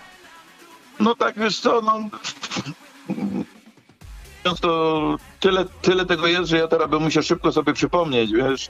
No 0.99 1.15
tak, 1.15 1.35
wiesz 1.39 1.59
co, 1.59 1.81
no... 1.81 1.99
No 4.45 4.55
to 4.55 5.17
tyle, 5.39 5.65
tyle 5.81 6.05
tego 6.05 6.27
jest, 6.27 6.49
że 6.49 6.57
ja 6.57 6.67
teraz 6.67 6.89
bym 6.89 7.03
musiał 7.03 7.23
szybko 7.23 7.51
sobie 7.51 7.73
przypomnieć, 7.73 8.31
wiesz. 8.31 8.69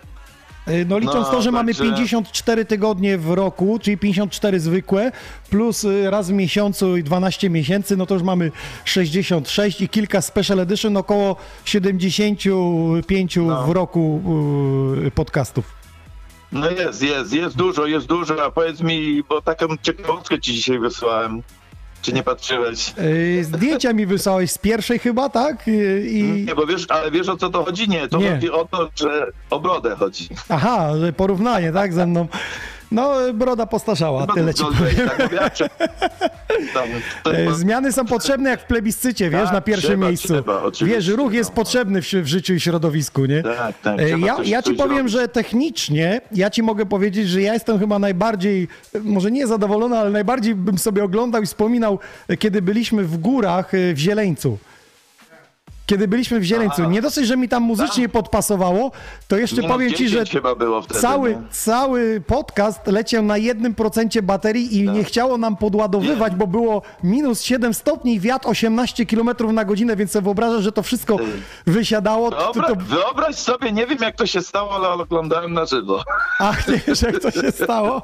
Y, 0.67 0.85
No 0.89 0.97
licząc 0.99 1.15
No, 1.27 1.31
to, 1.31 1.41
że 1.41 1.51
mamy 1.51 1.71
także- 1.73 1.83
54 1.83 2.65
tygodnie 2.65 3.17
w 3.17 3.31
roku, 3.31 3.79
czyli 3.81 3.97
54 3.97 4.59
zwykłe, 4.59 5.11
plus 5.49 5.83
y, 5.83 6.09
raz 6.09 6.29
w 6.29 6.33
miesiącu 6.33 6.97
i 6.97 7.03
12 7.03 7.49
miesięcy, 7.49 7.97
no 7.97 8.05
to 8.05 8.13
już 8.13 8.23
mamy 8.23 8.51
66 8.85 9.81
i 9.81 9.89
kilka 9.89 10.21
special 10.21 10.59
edition, 10.59 10.97
około 10.97 11.35
75 11.65 13.35
No. 13.35 13.63
w 13.67 13.69
roku 13.71 14.21
y, 15.07 15.11
podcastów. 15.11 15.65
No 16.51 16.69
jest, 16.71 17.01
jest, 17.03 17.33
jest 17.33 17.55
dużo, 17.55 17.85
jest 17.85 18.05
dużo, 18.07 18.45
a 18.45 18.51
powiedz 18.51 18.81
mi, 18.81 19.23
bo 19.29 19.41
taką 19.41 19.65
ciekawostkę 19.81 20.39
ci 20.41 20.53
dzisiaj 20.53 20.79
wysłałem. 20.79 21.41
Czy 22.03 22.13
nie 22.13 22.23
patrzyłeś? 22.23 22.93
Y, 22.99 23.43
Zdjęcia 23.43 23.93
mi 23.93 24.05
wysłałeś 24.05 24.51
z 24.51 24.57
pierwszej 24.57 24.99
chyba, 24.99 25.29
tak? 25.29 25.67
Y, 25.67 26.05
I... 26.09 26.23
Nie, 26.23 26.55
bo 26.55 26.65
wiesz, 26.65 26.85
ale 26.89 27.11
wiesz 27.11 27.29
o 27.29 27.37
co 27.37 27.49
to 27.49 27.65
chodzi? 27.65 27.89
Nie, 27.89 28.07
to 28.07 28.17
Nie. 28.17 28.31
chodzi 28.35 28.51
o 28.51 28.65
to, 28.71 28.89
że 28.95 29.27
o 29.49 29.59
brodę 29.59 29.95
chodzi. 29.95 30.29
Aha, 30.49 30.89
że 30.99 31.13
porównanie, 31.13 31.71
tak, 31.71 31.93
ze 31.93 32.07
mną. 32.07 32.27
No, 32.93 33.13
broda 33.33 33.65
postarzała, 33.65 34.27
tyle 34.27 34.53
ci 34.53 34.63
powiem. 34.63 35.09
tak 37.23 37.35
E, 37.35 37.53
Zmiany 37.55 37.91
są 37.91 38.05
potrzebne 38.05 38.49
jak 38.49 38.61
w 38.61 38.65
plebiscycie, 38.65 39.29
wiesz, 39.29 39.43
Tak, 39.43 39.53
na 39.53 39.61
pierwszym 39.61 39.89
trzeba, 39.89 40.07
miejscu. 40.07 40.27
trzeba, 40.27 40.61
wiesz, 40.81 41.07
ruch 41.07 41.33
jest 41.33 41.51
potrzebny 41.51 42.01
w, 42.01 42.05
w 42.05 42.27
życiu 42.27 42.53
i 42.53 42.59
środowisku, 42.59 43.25
nie? 43.25 43.43
Tak, 43.43 43.75
tak, 43.81 43.99
E, 43.99 44.09
Ja, 44.19 44.35
coś- 44.35 44.47
ja 44.49 44.61
ci 44.61 44.73
powiem, 44.73 44.97
robić. 44.97 45.11
że 45.13 45.27
technicznie, 45.27 46.21
ja 46.31 46.49
ci 46.49 46.63
mogę 46.63 46.85
powiedzieć, 46.85 47.29
że 47.29 47.41
ja 47.41 47.53
jestem 47.53 47.79
chyba 47.79 47.99
najbardziej, 47.99 48.67
może 49.03 49.31
nie 49.31 49.47
zadowolony, 49.47 49.97
ale 49.97 50.09
najbardziej 50.09 50.55
bym 50.55 50.77
sobie 50.77 51.03
oglądał 51.03 51.41
i 51.43 51.45
wspominał, 51.45 51.99
e, 52.27 52.37
kiedy 52.37 52.61
byliśmy 52.61 53.03
w 53.03 53.17
górach 53.17 53.71
w 53.93 53.97
Zieleńcu. 53.97 54.57
Kiedy 55.85 56.07
byliśmy 56.07 56.39
w 56.39 56.43
Zieleńcu. 56.43 56.89
Nie 56.89 57.01
dosyć, 57.01 57.27
że 57.27 57.37
mi 57.37 57.49
tam 57.49 57.63
muzycznie 57.63 58.09
podpasowało, 58.09 58.91
to 59.27 59.37
jeszcze 59.37 59.55
Tak. 59.55 59.63
Nie 59.63 59.69
no, 59.69 59.73
powiem 59.73 59.93
ci, 59.93 60.09
że 60.09 60.15
10 60.17 60.31
chyba 60.31 60.55
było 60.55 60.81
wtedy, 60.81 60.99
cały, 60.99 61.29
nie? 61.29 61.41
cały 61.51 62.21
podcast 62.27 62.87
leciał 62.87 63.23
na 63.23 63.37
jednym 63.37 63.75
procencie 63.75 64.21
baterii 64.21 64.81
i 64.81 64.85
Tak. 64.85 64.95
nie 64.95 65.03
chciało 65.03 65.37
nam 65.37 65.57
podładowywać, 65.57 66.35
bo 66.35 66.47
było 66.47 66.81
minus 67.03 67.41
7 67.41 67.73
stopni 67.73 68.13
i 68.13 68.19
wiatr 68.19 68.47
18 68.49 69.05
km 69.05 69.29
na 69.53 69.65
godzinę, 69.65 69.95
więc 69.95 70.11
sobie 70.11 70.23
wyobrażasz, 70.23 70.63
że 70.63 70.71
to 70.71 70.83
wszystko 70.83 71.17
wysiadało. 71.67 72.29
Wyobraź, 72.29 72.67
to, 72.67 72.75
wyobraź 72.75 73.35
sobie, 73.35 73.71
nie 73.71 73.87
wiem 73.87 73.97
jak 74.01 74.15
to 74.15 74.25
się 74.25 74.41
stało, 74.41 74.75
ale 74.75 74.89
oglądałem 74.89 75.53
na 75.53 75.65
żywo. 75.65 76.03
ach, 76.39 76.67
nie 76.67 76.79
wiesz, 76.87 77.01
jak 77.01 77.19
to 77.19 77.31
się 77.31 77.51
stało. 77.51 78.01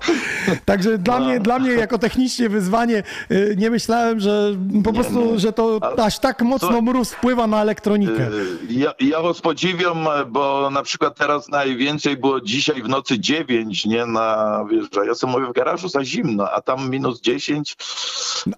Także 0.65 0.97
dla, 0.97 1.19
No. 1.19 1.25
mnie, 1.25 1.39
dla 1.39 1.59
mnie 1.59 1.71
jako 1.71 1.97
technicznie 1.97 2.49
wyzwanie 2.49 3.03
y, 3.31 3.55
nie 3.57 3.69
myślałem, 3.69 4.19
że 4.19 4.51
po 4.83 4.93
prostu, 4.93 5.39
że 5.39 5.53
to 5.53 5.79
aż 6.03 6.19
tak 6.19 6.41
mocno 6.41 6.81
mróz 6.81 7.11
wpływa 7.11 7.47
na 7.47 7.68
elektronikę. 7.69 8.27
Y, 8.27 8.57
Ja, 8.69 8.93
ja 8.99 9.21
was 9.21 9.41
podziwiam, 9.41 10.07
bo 10.27 10.69
na 10.69 10.83
przykład 10.83 11.17
teraz 11.17 11.49
najwięcej 11.49 12.17
było 12.17 12.41
dzisiaj 12.41 12.83
w 12.83 12.89
nocy 12.89 13.19
9, 13.19 13.85
nie 13.85 14.05
na 14.05 14.65
wieża. 14.71 15.05
Ja 15.05 15.15
sobie 15.15 15.33
mówię 15.33 15.45
w 15.45 15.53
garażu 15.53 15.89
za 15.89 16.05
zimno, 16.05 16.51
a 16.51 16.61
tam 16.61 16.89
minus 16.89 17.21
10. 17.21 17.77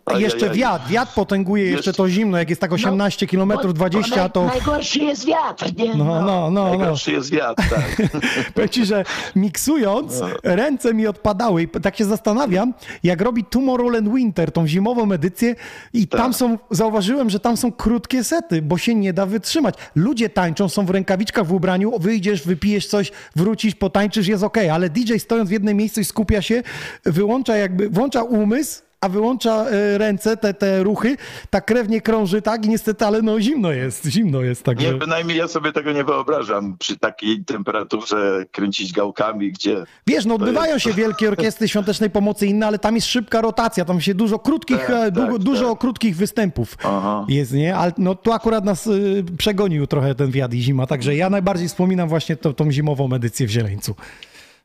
A 0.05 0.17
jeszcze 0.17 0.49
wiatr, 0.49 0.87
wiatr 0.89 1.13
potęguje 1.15 1.63
jeszcze 1.63 1.77
Jeszcze- 1.77 1.93
to 1.93 2.09
zimno, 2.09 2.37
jak 2.37 2.49
jest 2.49 2.61
tak 2.61 2.71
18 2.73 3.27
km, 3.27 3.53
20 3.73 4.29
to... 4.29 4.45
Najgorszy 4.45 4.99
jest 4.99 5.25
wiatr, 5.25 5.65
nie? 5.77 5.95
No, 5.95 6.05
no, 6.05 6.21
no, 6.21 6.49
no. 6.51 6.69
Najgorszy 6.69 7.11
jest 7.11 7.31
wiatr, 7.31 7.63
tak. 7.69 8.01
Powiem 8.53 8.69
ci, 8.69 8.85
że 8.85 9.03
miksując, 9.35 10.21
ręce 10.43 10.93
mi 10.93 11.07
odpadały 11.07 11.61
i 11.63 11.67
tak 11.67 11.97
się 11.97 12.05
zastanawiam, 12.05 12.73
jak 13.03 13.21
robi 13.21 13.43
Tomorrowland 13.45 14.13
Winter, 14.13 14.51
tą 14.51 14.67
zimową 14.67 15.11
edycję 15.11 15.55
i 15.93 16.07
tam 16.07 16.33
są, 16.33 16.57
zauważyłem, 16.71 17.29
że 17.29 17.39
tam 17.39 17.57
są 17.57 17.71
krótkie 17.71 18.23
sety, 18.23 18.61
bo 18.61 18.77
się 18.77 18.95
nie 19.01 19.13
da 19.13 19.25
wytrzymać. 19.25 19.75
Ludzie 19.95 20.29
tańczą, 20.29 20.69
są 20.69 20.85
w 20.85 20.89
rękawiczkach 20.89 21.45
w 21.45 21.53
ubraniu, 21.53 21.99
wyjdziesz, 21.99 22.43
wypijesz 22.43 22.87
coś, 22.87 23.11
wrócisz, 23.35 23.75
potańczysz, 23.75 24.27
jest 24.27 24.43
okej, 24.43 24.69
ale 24.69 24.89
DJ 24.89 25.17
stojąc 25.17 25.49
w 25.49 25.53
jednym 25.53 25.77
miejscu 25.77 26.01
i 26.01 26.05
skupia 26.05 26.41
się, 26.41 26.63
wyłącza 27.05 27.57
jakby, 27.57 27.89
włącza 27.89 28.23
umysł, 28.23 28.81
a 29.01 29.09
wyłącza 29.09 29.65
e, 29.65 29.97
ręce, 29.97 30.37
te, 30.37 30.53
te 30.53 30.83
ruchy, 30.83 31.17
ta 31.49 31.61
krew 31.61 31.89
nie 31.89 32.01
krąży, 32.01 32.41
tak? 32.41 32.65
I 32.65 32.69
niestety, 32.69 33.05
ale 33.05 33.21
no 33.21 33.41
zimno 33.41 33.71
jest, 33.71 34.05
zimno 34.05 34.41
jest, 34.41 34.63
także... 34.63 34.87
Nie, 34.87 34.93
bynajmniej 34.99 35.37
ja 35.37 35.47
sobie 35.47 35.71
tego 35.71 35.91
nie 35.91 36.03
wyobrażam 36.03 36.77
przy 36.77 36.97
takiej 36.99 37.45
temperaturze 37.45 38.45
kręcić 38.51 38.93
gałkami, 38.93 39.51
gdzie... 39.51 39.83
Wiesz, 40.07 40.25
no 40.25 40.35
odbywają 40.35 40.73
jest- 40.73 40.85
się 40.85 40.93
wielkie 40.93 41.27
orkiestry 41.29 41.67
świątecznej 41.67 42.09
pomocy 42.09 42.47
inne, 42.47 42.67
ale 42.67 42.79
tam 42.79 42.95
jest 42.95 43.07
szybka 43.07 43.41
rotacja, 43.41 43.85
tam 43.85 44.01
się 44.01 44.13
dużo 44.13 44.39
krótkich, 44.39 44.77
Tak, 44.77 44.89
e, 44.89 44.93
tak, 44.93 45.11
długo, 45.11 45.33
tak. 45.33 45.43
dużo 45.43 45.75
krótkich 45.75 46.15
występów 46.15 46.77
Aha. 46.83 47.25
jest, 47.29 47.53
nie? 47.53 47.75
Ale 47.75 47.91
no 47.97 48.15
tu 48.15 48.31
akurat 48.31 48.65
nas 48.65 48.87
y, 48.87 49.23
przegonił 49.37 49.87
trochę 49.87 50.15
ten 50.15 50.31
wiatr 50.31 50.55
i 50.55 50.61
zima, 50.61 50.87
także 50.87 51.15
ja 51.15 51.29
najbardziej 51.29 51.67
wspominam 51.67 52.09
właśnie 52.09 52.35
to, 52.35 52.53
tą 52.53 52.71
zimową 52.71 53.13
edycję 53.13 53.47
w 53.47 53.49
Zieleńcu 53.49 53.95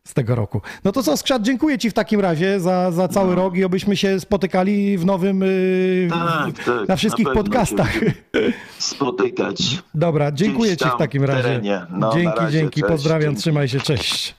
z 0.07 0.15
tego 0.15 0.35
roku. 0.35 0.61
No 0.85 0.93
to 0.93 1.03
co, 1.03 1.17
Skrzat, 1.17 1.43
dziękuję 1.43 1.79
Ci 1.79 1.91
w 1.91 1.93
takim 1.93 2.21
razie 2.21 2.61
za, 2.61 2.91
za 2.91 3.09
cały 3.09 3.35
rok 3.35 3.57
i 3.57 3.65
obyśmy 3.65 3.97
się 3.97 4.21
spotykali 4.21 4.99
w 4.99 5.05
nowym, 5.05 5.43
y, 5.43 6.09
Tak, 6.11 6.65
tak, 6.65 6.89
na 6.89 6.97
wszystkich 6.97 7.27
na 7.27 7.33
podcastach. 7.35 7.93
spotykać. 8.79 9.79
Dobra, 9.95 10.33
dziękuję 10.33 10.77
Ci 10.77 10.85
w 10.85 10.99
takim 10.99 11.25
razie. 11.25 11.43
terenie. 11.43 11.87
No, 11.91 12.13
dzięki, 12.13 12.39
razie, 12.39 12.59
dzięki, 12.59 12.81
cześć, 12.81 12.93
pozdrawiam, 12.93 13.23
dzięki. 13.31 13.41
trzymaj 13.41 13.69
się, 13.69 13.81
cześć. 13.81 14.35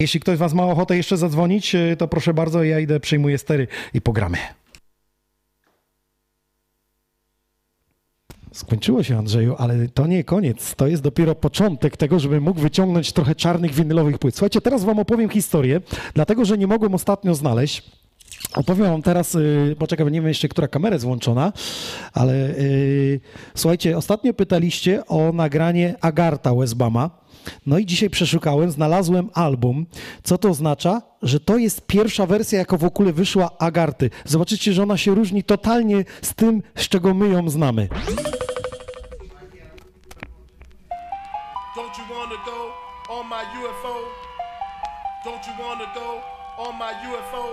Jeśli 0.00 0.20
ktoś 0.20 0.36
z 0.36 0.40
Was 0.40 0.54
ma 0.54 0.62
ochotę 0.64 0.96
jeszcze 0.96 1.16
zadzwonić, 1.16 1.74
y, 1.74 1.96
to 1.98 2.08
proszę 2.08 2.34
bardzo, 2.34 2.64
ja 2.64 2.80
idę, 2.80 3.00
przyjmuję 3.00 3.38
stery 3.38 3.66
i 3.94 4.00
pogramy. 4.00 4.38
Skończyło 8.54 9.02
się, 9.02 9.18
Andrzeju, 9.18 9.54
ale 9.58 9.88
to 9.88 10.06
nie 10.06 10.24
koniec. 10.24 10.74
To 10.74 10.86
jest 10.86 11.02
dopiero 11.02 11.34
początek 11.34 11.96
tego, 11.96 12.18
żebym 12.18 12.42
mógł 12.42 12.60
wyciągnąć 12.60 13.12
trochę 13.12 13.34
czarnych 13.34 13.74
winylowych 13.74 14.18
płyt. 14.18 14.34
Słuchajcie, 14.34 14.60
teraz 14.60 14.84
wam 14.84 14.98
opowiem 14.98 15.28
historię, 15.28 15.80
dlatego 16.14 16.44
że 16.44 16.58
nie 16.58 16.66
mogłem 16.66 16.94
ostatnio 16.94 17.34
znaleźć. 17.34 17.82
Opowiem 18.54 18.86
wam 18.86 19.02
teraz, 19.02 19.34
yy, 19.34 20.10
nie 20.10 20.20
wiem 20.20 20.28
jeszcze, 20.28 20.48
która 20.48 20.68
kamera 20.68 20.94
jest 20.94 21.04
włączona, 21.04 21.52
ale 22.12 22.34
yy, 22.36 23.20
słuchajcie, 23.54 23.96
ostatnio 23.96 24.34
pytaliście 24.34 25.06
o 25.06 25.32
nagranie 25.32 25.94
Agarta 26.00 26.54
Westbama. 26.54 27.23
No 27.66 27.78
i 27.78 27.86
dzisiaj 27.86 28.10
przeszukałem, 28.10 28.70
znalazłem 28.70 29.30
album. 29.34 29.86
Co 30.22 30.38
to 30.38 30.48
oznacza? 30.48 31.02
Że 31.22 31.40
to 31.40 31.58
jest 31.58 31.86
pierwsza 31.86 32.26
wersja, 32.26 32.58
jaka 32.58 32.76
w 32.76 32.84
ogóle 32.84 33.12
wyszła 33.12 33.50
Agarty. 33.58 34.10
Zobaczycie, 34.24 34.72
że 34.72 34.82
ona 34.82 34.96
się 34.96 35.14
różni 35.14 35.42
totalnie 35.44 36.04
z 36.22 36.34
tym, 36.34 36.62
z 36.76 36.88
czego 36.88 37.14
my 37.14 37.28
ją 37.28 37.50
znamy. 37.50 37.88
Don't 41.76 41.98
you 41.98 42.04
wanna 42.14 42.36
go 42.44 42.58
on 43.08 43.26
my 43.28 43.42
UFO? 43.60 43.94
Don't 45.24 45.46
you 45.48 45.64
wanna 45.64 45.86
go 45.94 46.20
on 46.58 46.76
my 46.78 46.92
UFO? 47.10 47.44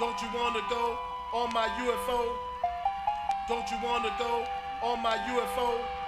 Don't 0.00 0.22
you 0.22 0.28
wanna 0.38 0.60
go 0.70 0.96
on 1.32 1.50
my 1.52 1.66
UFO? 1.84 2.18
Don't 3.48 3.70
you 3.70 3.78
wanna 3.88 4.10
go 4.18 4.44
on 4.82 5.00
my 5.02 5.16
UFO? 5.34 5.99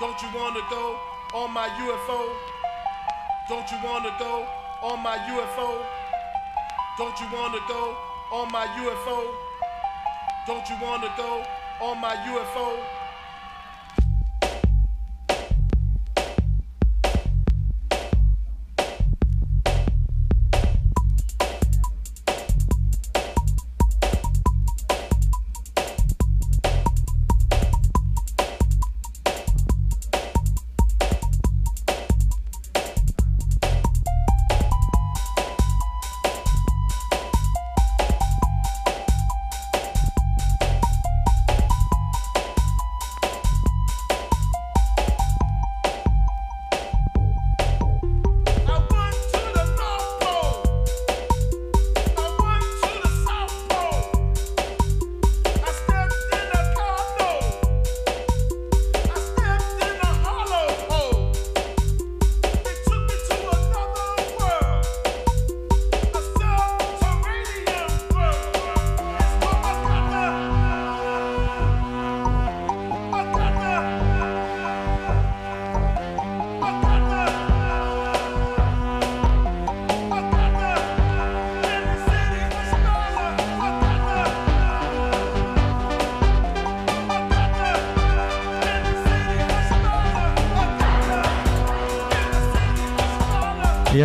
Don't 0.00 0.20
you 0.20 0.28
wanna 0.34 0.60
go 0.68 0.98
on 1.34 1.52
my 1.52 1.68
UFO? 1.68 2.28
Don't 3.48 3.70
you 3.70 3.78
wanna 3.84 4.10
go 4.18 4.44
on 4.82 5.00
my 5.00 5.16
UFO? 5.18 5.84
Don't 6.98 7.20
you 7.20 7.26
wanna 7.32 7.60
go 7.68 7.96
on 8.32 8.50
my 8.50 8.66
UFO? 8.66 9.32
Don't 10.48 10.68
you 10.68 10.76
wanna 10.82 11.12
go 11.16 11.44
on 11.80 12.00
my 12.00 12.16
UFO? 12.16 12.93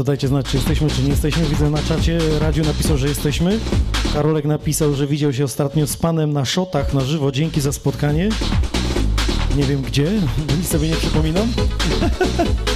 To 0.00 0.04
dajcie 0.04 0.28
znać, 0.28 0.46
czy 0.46 0.56
jesteśmy, 0.56 0.90
czy 0.90 1.02
nie 1.02 1.08
jesteśmy. 1.08 1.44
Widzę 1.46 1.70
na 1.70 1.82
czacie, 1.82 2.18
Radziu 2.38 2.62
napisał, 2.64 2.98
że 2.98 3.08
jesteśmy. 3.08 3.58
Karolek 4.14 4.44
napisał, 4.44 4.94
że 4.94 5.06
widział 5.06 5.32
się 5.32 5.44
ostatnio 5.44 5.86
z 5.86 5.96
panem 5.96 6.32
na 6.32 6.44
szotach 6.44 6.94
na 6.94 7.00
żywo. 7.00 7.32
Dzięki 7.32 7.60
za 7.60 7.72
spotkanie. 7.72 8.28
Nie 9.56 9.64
wiem 9.64 9.82
gdzie, 9.82 10.10
nic 10.58 10.68
sobie 10.68 10.88
nie 10.88 10.96
przypominam. 10.96 11.48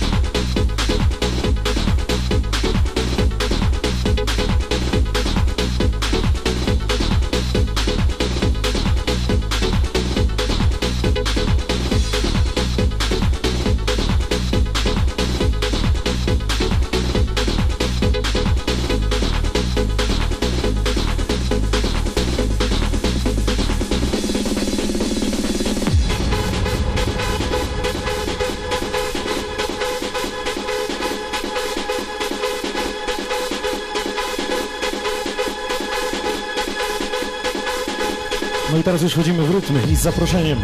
Już 39.04 39.12
wchodzimy 39.12 39.42
w 39.42 39.90
i 39.90 39.96
z 39.96 40.00
zaproszeniem. 40.00 40.58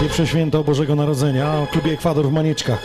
Pierwsze 0.00 0.26
święto 0.26 0.64
Bożego 0.64 0.94
Narodzenia 0.94 1.58
o 1.58 1.66
klubie 1.66 1.92
Ekwador 1.92 2.28
w 2.28 2.32
Manieczkach. 2.32 2.82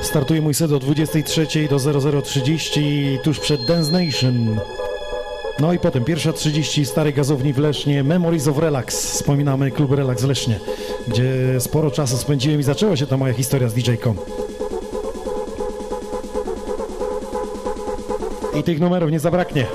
Startuje 0.00 0.42
mój 0.42 0.54
set 0.54 0.72
o 0.72 0.78
23 0.78 1.46
do 1.70 1.76
00.30 1.76 3.18
tuż 3.18 3.40
przed 3.40 3.64
Dance 3.64 3.92
Nation. 3.92 4.60
No 5.60 5.72
i 5.72 5.78
potem 5.78 6.04
pierwsza 6.04 6.32
30 6.32 6.86
starej 6.86 7.14
gazowni 7.14 7.52
w 7.52 7.58
Lesznie, 7.58 8.04
Memories 8.04 8.48
of 8.48 8.58
Relax. 8.58 9.12
Wspominamy 9.12 9.70
klub 9.70 9.92
Relax 9.92 10.22
w 10.22 10.28
Lesznie, 10.28 10.60
gdzie 11.08 11.60
sporo 11.60 11.90
czasu 11.90 12.16
spędziłem 12.16 12.60
i 12.60 12.62
zaczęła 12.62 12.96
się 12.96 13.06
ta 13.06 13.16
moja 13.16 13.34
historia 13.34 13.68
z 13.68 13.74
DJ-ką. 13.74 14.14
I 18.60 18.62
tych 18.62 18.80
numerów 18.80 19.10
nie 19.10 19.20
zabraknie. 19.20 19.66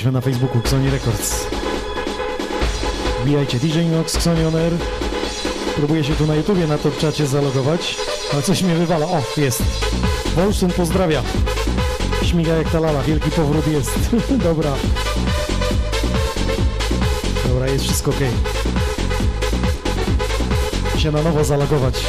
Jesteśmy 0.00 0.12
na 0.12 0.20
Facebooku 0.20 0.58
Xoni 0.58 0.90
Records. 0.90 1.46
Wbijajcie 3.22 3.58
DJ 3.58 3.80
Nox, 3.80 4.16
Xoni 4.16 4.44
On 4.44 4.56
Air. 4.56 4.72
Próbuję 5.76 6.04
się 6.04 6.14
tu 6.14 6.26
na 6.26 6.34
YouTubie 6.34 6.66
na 6.66 6.78
top 6.78 6.98
czacie 6.98 7.26
zalogować, 7.26 7.96
ale 8.32 8.42
coś 8.42 8.62
mnie 8.62 8.74
wywala. 8.74 9.06
O, 9.06 9.22
jest. 9.36 9.62
Wolsztyn 10.36 10.70
pozdrawia. 10.70 11.22
Śmiga 12.22 12.52
jak 12.56 12.70
ta 12.70 12.80
lala, 12.80 13.02
wielki 13.02 13.30
powrót 13.30 13.66
jest. 13.66 14.16
Dobra. 14.48 14.72
Dobra, 17.48 17.66
jest 17.66 17.84
wszystko 17.84 18.10
ok. 18.10 18.20
Się 20.98 21.12
na 21.12 21.22
nowo 21.22 21.44
zalogować. 21.44 22.04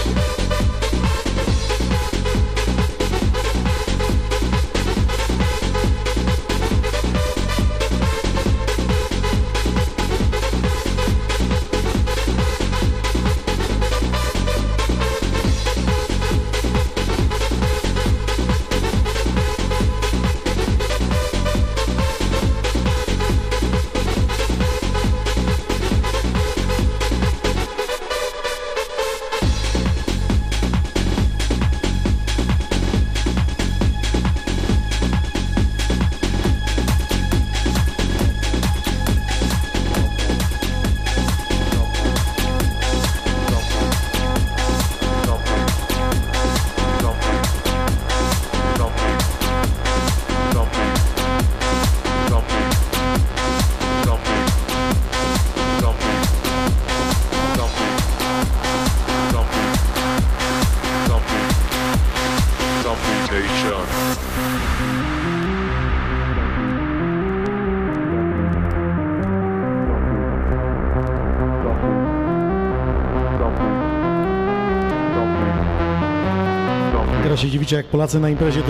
Jak 77.72 77.86
Polacy 77.86 78.20
na 78.20 78.30
imprezie 78.30 78.62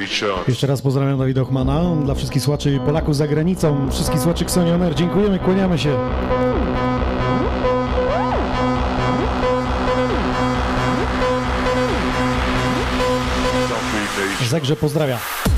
Nation. 0.00 0.38
Jeszcze 0.48 0.66
raz 0.66 0.82
pozdrawiam 0.82 1.18
Dawida 1.18 1.42
Ochmana. 1.42 1.96
Dla 2.04 2.14
wszystkich 2.14 2.42
słuchaczy 2.42 2.80
Polaków 2.86 3.16
za 3.16 3.26
granicą, 3.26 3.90
wszystkich 3.90 4.20
słuchaczy 4.20 4.44
Xonioner. 4.44 4.94
Dziękujemy, 4.94 5.38
kłaniamy 5.38 5.78
się. 5.78 5.96
Zegrze 14.48 14.76
pozdrawia. 14.76 15.49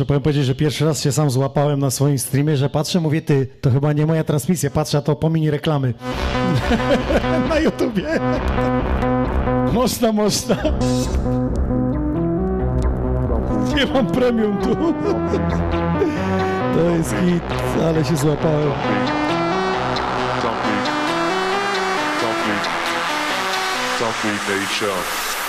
Muszę 0.00 0.20
powiedzieć, 0.20 0.44
że 0.44 0.54
pierwszy 0.54 0.84
raz 0.84 1.02
się 1.02 1.12
sam 1.12 1.30
złapałem 1.30 1.80
na 1.80 1.90
swoim 1.90 2.18
streamie, 2.18 2.56
że 2.56 2.70
patrzę, 2.70 3.00
mówię, 3.00 3.22
ty, 3.22 3.46
to 3.60 3.70
chyba 3.70 3.92
nie 3.92 4.06
moja 4.06 4.24
transmisja, 4.24 4.70
patrzę, 4.70 4.98
a 4.98 5.02
to 5.02 5.16
po 5.16 5.30
mini 5.30 5.50
reklamy. 5.50 5.94
na 7.48 7.58
YouTubie. 7.58 8.20
Można, 9.72 10.12
można. 10.12 10.56
Nie 13.76 13.86
mam 13.86 14.06
premium 14.06 14.56
tu. 14.56 14.76
To 16.74 16.90
jest 16.96 17.10
hit, 17.10 17.42
ale 17.84 18.04
się 18.04 18.16
złapałem. 18.16 18.72
Zombie. 20.42 20.80
Zombie. 22.20 22.60
Zombie 23.98 24.38
Nation. 24.48 25.39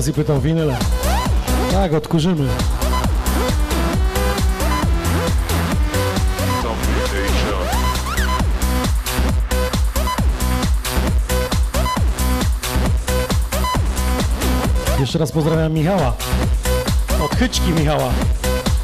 Robert 0.00 0.06
Fazi 0.06 0.12
pytał 0.12 0.40
winyle. 0.40 0.76
Tak, 1.72 1.94
odkurzymy. 1.94 2.48
Jeszcze 15.00 15.18
raz 15.18 15.32
pozdrawiam 15.32 15.72
Michała. 15.72 16.12
Od 17.24 17.36
chyczki 17.36 17.72
Michała. 17.72 18.12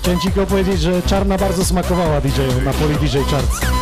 Chciałem 0.00 0.20
ci 0.20 0.30
powiedzieć, 0.30 0.80
że 0.80 1.02
czarna 1.02 1.38
bardzo 1.38 1.64
smakowała 1.64 2.20
DJ 2.20 2.40
na 2.64 2.72
poli 2.72 2.94
DJ 2.94 3.18
Charts. 3.30 3.75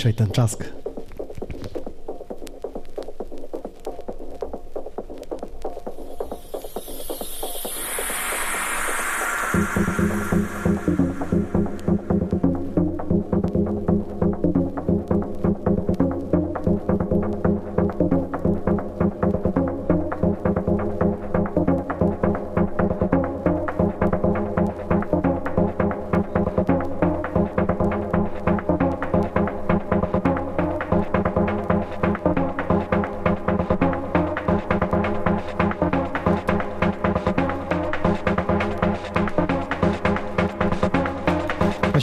Ciszej 0.00 0.14
ten 0.14 0.30
czask. 0.30 0.79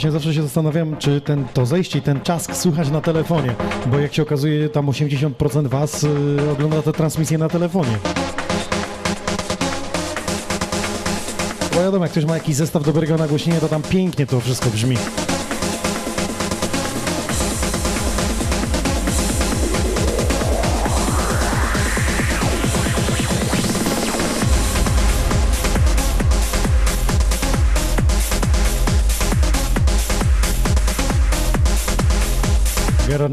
Właśnie 0.08 0.20
zawsze 0.20 0.34
się 0.34 0.42
zastanawiam, 0.42 0.96
czy 0.96 1.20
ten, 1.20 1.44
to 1.54 1.66
zejście 1.66 1.98
i 1.98 2.02
ten 2.02 2.20
czask 2.20 2.56
słychać 2.56 2.90
na 2.90 3.00
telefonie, 3.00 3.54
bo 3.86 3.98
jak 3.98 4.14
się 4.14 4.22
okazuje, 4.22 4.68
tam 4.68 4.86
80% 4.86 5.66
Was 5.66 6.04
y, 6.04 6.08
ogląda 6.52 6.82
tę 6.82 6.92
transmisję 6.92 7.38
na 7.38 7.48
telefonie. 7.48 7.98
Bo 11.74 11.80
wiadomo, 11.80 12.04
jak 12.04 12.12
ktoś 12.12 12.24
ma 12.24 12.34
jakiś 12.34 12.56
zestaw 12.56 12.84
dobrego 12.84 13.16
nagłośnienia, 13.16 13.60
to 13.60 13.68
tam 13.68 13.82
pięknie 13.82 14.26
to 14.26 14.40
wszystko 14.40 14.70
brzmi. 14.70 14.96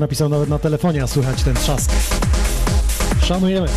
Napisał 0.06 0.30
nawet 0.30 0.50
na 0.50 0.60
telefonie, 0.60 1.04
a 1.04 1.08
słychać 1.08 1.44
ten 1.44 1.56
trzask. 1.56 1.92
Szanujemy. 3.22 3.68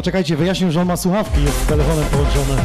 Poczekajcie, 0.00 0.36
wyjaśnił, 0.36 0.70
że 0.70 0.80
on 0.80 0.88
ma 0.88 0.96
słuchawki, 0.96 1.42
jest 1.42 1.62
z 1.62 1.66
telefonem 1.66 2.04
połączone. 2.04 2.62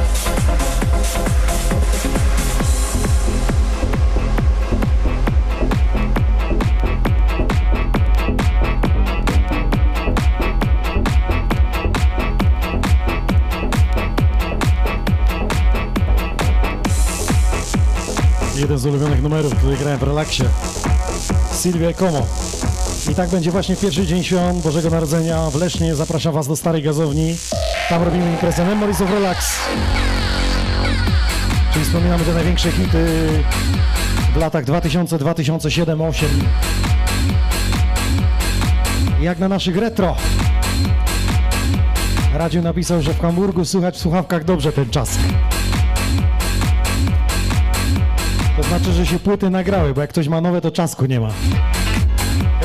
Jeden 18.55 18.77
z 18.77 18.85
ulubionych 18.85 19.23
numerów, 19.23 19.55
który 19.55 19.77
grałem 19.77 19.99
w 19.99 20.03
relaksie. 20.03 20.43
Sylwia 21.51 21.93
Como. 21.93 22.54
I 23.11 23.15
tak 23.15 23.29
będzie 23.29 23.51
właśnie 23.51 23.75
pierwszy 23.75 24.05
dzień 24.05 24.23
świąt 24.23 24.63
Bożego 24.63 24.89
Narodzenia 24.89 25.49
w 25.49 25.55
Lesznie. 25.55 25.95
Zapraszam 25.95 26.33
Was 26.33 26.47
do 26.47 26.55
Starej 26.55 26.83
Gazowni. 26.83 27.35
Tam 27.89 28.03
robimy 28.03 28.31
imprezę 28.31 28.65
Memories 28.65 29.01
of 29.01 29.11
Relax. 29.11 29.59
Czyli 31.73 31.85
wspominamy 31.85 32.23
te 32.23 32.33
największe 32.33 32.71
hity 32.71 33.27
w 34.33 34.37
latach 34.37 34.65
2000, 34.65 35.17
2007, 35.17 35.97
2008. 35.97 36.29
Jak 39.21 39.39
na 39.39 39.47
naszych 39.47 39.77
retro. 39.77 40.15
Radziu 42.33 42.61
napisał, 42.61 43.01
że 43.01 43.13
w 43.13 43.19
Hamburgu 43.19 43.65
słychać 43.65 43.95
w 43.95 43.99
słuchawkach 43.99 44.43
dobrze 44.43 44.71
ten 44.71 44.89
czas. 44.89 45.17
To 48.57 48.63
znaczy, 48.63 48.93
że 48.93 49.05
się 49.05 49.19
płyty 49.19 49.49
nagrały, 49.49 49.93
bo 49.93 50.01
jak 50.01 50.09
ktoś 50.09 50.27
ma 50.27 50.41
nowe, 50.41 50.61
to 50.61 50.71
czasku 50.71 51.05
nie 51.05 51.19
ma. 51.19 51.29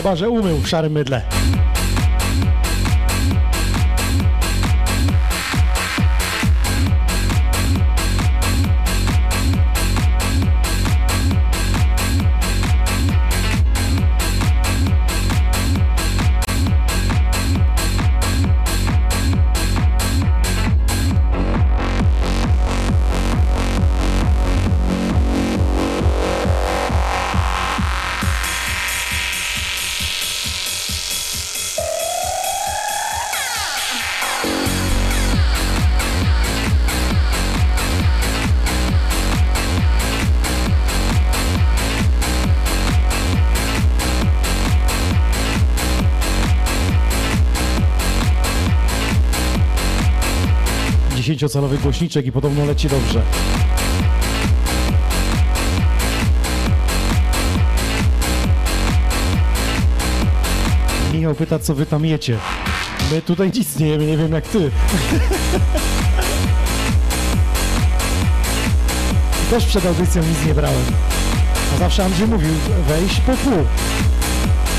Chyba, 0.01 0.17
że 0.17 0.31
umył 0.31 0.57
w 0.57 0.69
szarym 0.69 0.93
mydle. 0.93 1.23
Dziesięciocalowy 51.41 51.79
głośniczek 51.79 52.27
i 52.27 52.33
podobno 52.33 52.65
leci 52.65 52.89
dobrze. 52.89 53.23
Michał 61.13 61.35
pyta, 61.35 61.59
co 61.59 61.75
wy 61.75 61.87
tam 61.87 62.05
jecie. 62.05 62.39
My 63.13 63.23
tutaj 63.23 63.51
nic 63.55 63.79
nie 63.79 63.87
jemy, 63.87 64.07
nie 64.07 64.17
wiem 64.17 64.33
jak 64.33 64.49
ty. 64.49 64.71
Też 69.51 69.67
przed 69.67 69.87
audycją 69.87 70.23
nic 70.23 70.47
nie 70.47 70.55
brałem. 70.55 70.85
A 71.75 71.79
zawsze 71.79 72.05
Andrzej 72.05 72.29
mówił, 72.29 72.55
wejść 72.89 73.21
po 73.21 73.33
pół. 73.33 73.65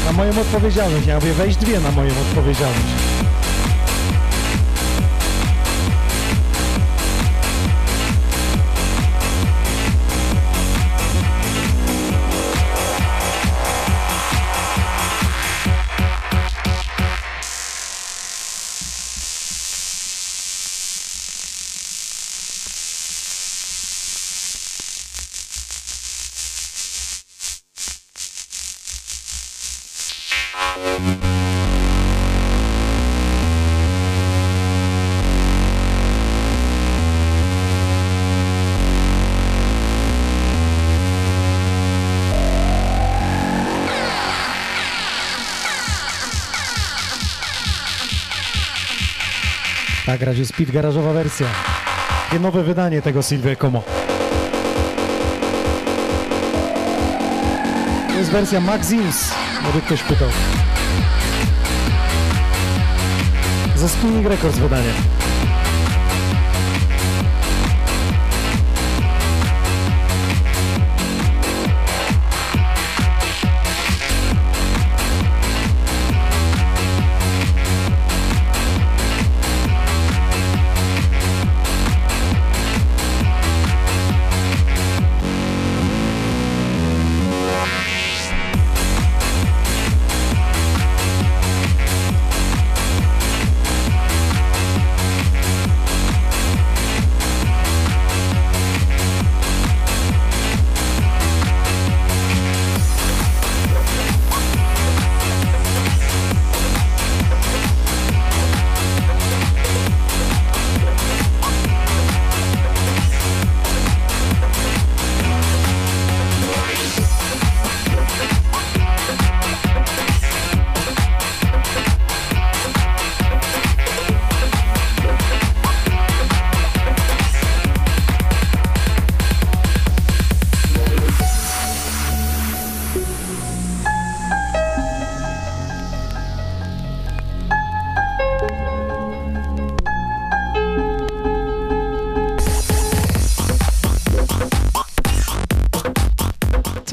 Na 0.06 0.12
moją 0.12 0.40
odpowiedzialność. 0.42 1.08
Ja 1.08 1.16
mówię, 1.16 1.34
wejść 1.34 1.58
dwie 1.58 1.80
na 1.80 1.92
moją 1.92 2.12
odpowiedzialność. 2.12 3.11
Tak, 50.22 50.28
razie 50.28 50.46
speed 50.46 50.72
garażowa 50.72 51.14
wersja. 51.14 51.48
Takie 52.24 52.40
nowe 52.40 52.64
wydanie 52.64 53.02
tego 53.02 53.22
Silvia 53.22 53.56
Como. 53.56 53.84
To 58.08 58.14
jest 58.18 58.32
wersja 58.32 58.62
Maxims, 58.62 59.32
jakby 59.64 59.82
ktoś 59.82 60.04
pytał. 60.04 60.28
Ze 63.76 63.90
Spinning 63.90 64.28
Records 64.28 64.58
wydanie. 64.58 64.92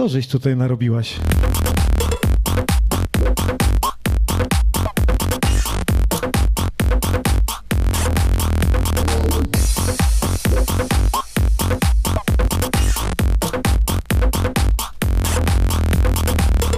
Co 0.09 0.13
żeś 0.13 0.27
tutaj 0.27 0.57
narobiłaś? 0.57 1.17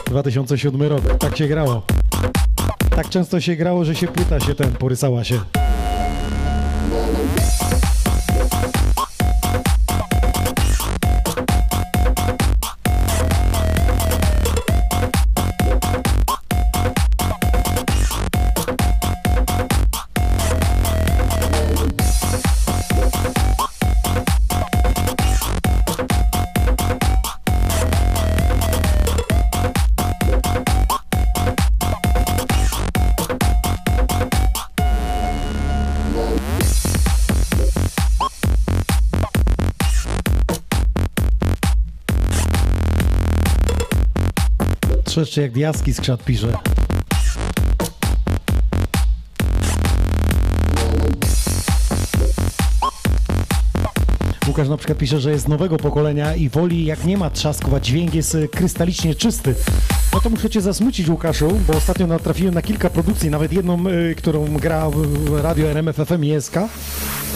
Dwa 0.06 0.22
tysiące 0.22 0.58
siódmy 0.58 0.88
rok. 0.88 1.02
Tak 1.18 1.36
się 1.36 1.48
grało. 1.48 1.82
Tak 2.96 3.08
często 3.08 3.40
się 3.40 3.56
grało, 3.56 3.84
że 3.84 3.94
się 3.94 4.06
płyta 4.06 4.40
się 4.40 4.54
ten 4.54 4.72
porysała 4.72 5.24
się. 5.24 5.40
Trzeszczy 45.30 45.42
jak 45.42 45.52
diaski 45.52 45.94
skrzat 45.94 46.24
pisze. 46.24 46.52
Łukasz 54.48 54.68
na 54.68 54.76
przykład 54.76 54.98
pisze, 54.98 55.20
że 55.20 55.30
jest 55.30 55.48
nowego 55.48 55.76
pokolenia 55.76 56.34
i 56.34 56.48
woli 56.48 56.84
jak 56.84 57.04
nie 57.04 57.18
ma 57.18 57.30
trzasku, 57.30 57.76
a 57.76 57.80
dźwięk 57.80 58.14
jest 58.14 58.34
y, 58.34 58.48
krystalicznie 58.48 59.14
czysty. 59.14 59.54
No 60.12 60.20
to 60.20 60.30
muszę 60.30 60.50
cię 60.50 60.60
zasmucić 60.60 61.08
Łukaszu, 61.08 61.60
bo 61.66 61.72
ostatnio 61.72 62.06
natrafiłem 62.06 62.54
na 62.54 62.62
kilka 62.62 62.90
produkcji, 62.90 63.30
nawet 63.30 63.52
jedną, 63.52 63.88
y, 63.88 64.14
którą 64.14 64.56
gra 64.56 64.90
radio 65.42 65.66
RMF 65.66 65.96
FM 65.96 66.24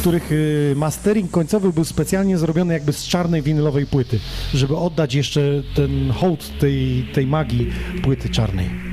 których 0.04 0.32
y, 0.32 0.74
mastering 0.76 1.30
końcowy 1.30 1.72
był 1.72 1.84
specjalnie 1.84 2.38
zrobiony 2.38 2.74
jakby 2.74 2.92
z 2.92 3.04
czarnej 3.04 3.42
winylowej 3.42 3.86
płyty, 3.86 4.18
żeby 4.54 4.76
oddać 4.76 5.14
jeszcze 5.14 5.62
ten 5.74 6.10
hołd 6.10 6.58
tej, 6.58 7.08
tej 7.14 7.26
magii 7.26 7.72
płyty 8.02 8.28
czarnej. 8.28 8.83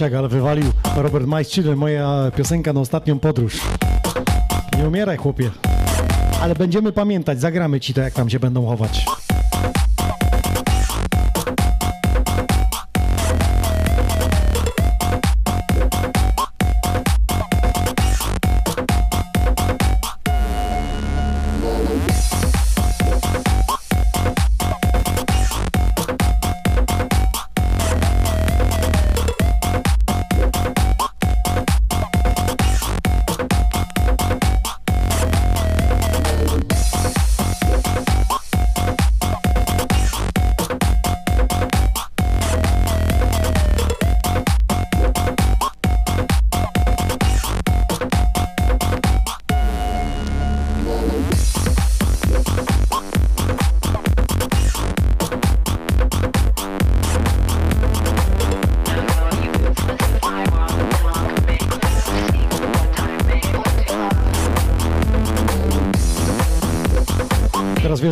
Ale 0.00 0.28
wywalił 0.28 0.64
Robert 0.96 1.26
Majszczyny, 1.26 1.76
moja 1.76 2.30
piosenka 2.36 2.72
na 2.72 2.80
ostatnią 2.80 3.18
podróż. 3.18 3.60
Nie 4.78 4.88
umieraj, 4.88 5.16
chłopie. 5.16 5.50
Ale 6.42 6.54
będziemy 6.54 6.92
pamiętać, 6.92 7.40
zagramy 7.40 7.80
ci 7.80 7.94
to, 7.94 8.00
jak 8.00 8.14
tam 8.14 8.30
się 8.30 8.40
będą 8.40 8.66
chować. 8.66 9.04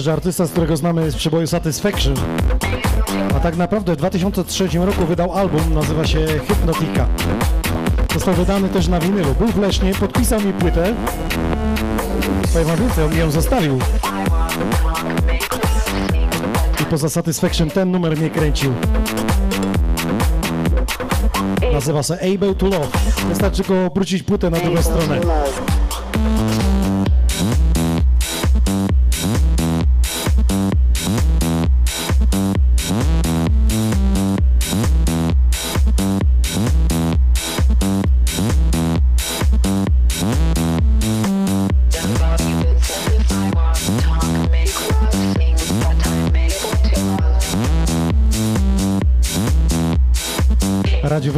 Że 0.08 0.12
artysta, 0.12 0.46
z 0.46 0.50
którego 0.50 0.76
znamy 0.76 1.10
z 1.10 1.16
przeboju 1.16 1.46
Satisfaction, 1.46 2.14
a 3.36 3.40
tak 3.40 3.56
naprawdę 3.56 3.92
w 3.92 3.96
2003 3.96 4.68
roku 4.74 5.06
wydał 5.06 5.32
album, 5.32 5.74
nazywa 5.74 6.06
się 6.06 6.26
Hypnotica. 6.48 7.06
Został 8.14 8.34
wydany 8.34 8.68
też 8.68 8.88
na 8.88 9.00
winylu. 9.00 9.34
Był 9.34 9.48
w 9.48 9.58
Lesznie, 9.58 9.94
podpisał 9.94 10.40
mi 10.40 10.52
płytę. 10.52 10.94
Powiem 12.52 12.68
wam 12.68 12.76
więcej, 12.76 13.04
on 13.04 13.12
mi 13.12 13.18
ją 13.18 13.30
zostawił. 13.30 13.78
I 16.80 16.84
poza 16.84 17.08
Satisfaction 17.08 17.70
ten 17.70 17.90
numer 17.90 18.16
mnie 18.16 18.30
kręcił. 18.30 18.74
Nazywa 21.72 22.02
się 22.02 22.14
Able 22.14 22.54
to 22.54 22.66
Love. 22.66 22.88
Wystarczy 23.28 23.62
go 23.64 23.86
obrócić 23.86 24.22
płytę 24.22 24.50
na 24.50 24.58
drugą 24.58 24.82
stronę. 24.82 25.20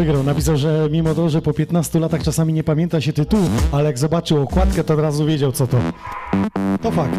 Wygrał. 0.01 0.23
Napisał, 0.23 0.57
że 0.57 0.89
mimo 0.91 1.15
to, 1.15 1.29
że 1.29 1.43
po 1.43 1.53
15 1.53 2.01
latach 2.01 2.23
czasami 2.23 2.53
nie 2.53 2.65
pamięta 2.65 3.01
się 3.01 3.13
tytułu, 3.13 3.51
ale 3.73 3.85
jak 3.85 3.99
zobaczył 3.99 4.43
okładkę, 4.43 4.85
to 4.85 4.95
od 4.95 5.01
razu 5.01 5.27
wiedział 5.27 5.53
co 5.53 5.67
to. 5.67 5.77
To 6.83 6.91
fakt. 6.91 7.19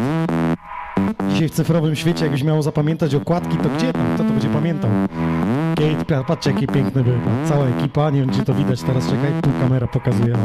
Dzisiaj 1.30 1.50
w 1.50 1.52
cyfrowym 1.52 1.96
świecie, 1.96 2.24
jakbyś 2.26 2.44
miał 2.44 2.62
zapamiętać 2.62 3.16
okładki, 3.16 3.58
to 3.58 3.70
gdzie 3.78 3.94
tam? 3.94 4.02
Kto 4.16 4.24
to 4.24 4.30
będzie 4.30 4.50
pamiętał? 4.50 4.92
Kate, 5.76 6.06
pa- 6.06 6.24
patrzcie 6.24 6.52
jaki 6.52 6.68
piękny 6.68 7.04
był. 7.04 7.14
Cała 7.50 7.66
ekipa, 7.66 8.10
nie 8.10 8.22
wiem 8.22 8.46
to 8.46 8.54
widać 8.54 8.82
teraz, 8.82 9.06
czekaj, 9.06 9.32
tu 9.42 9.50
kamera 9.62 9.88
pokazuje. 9.88 10.36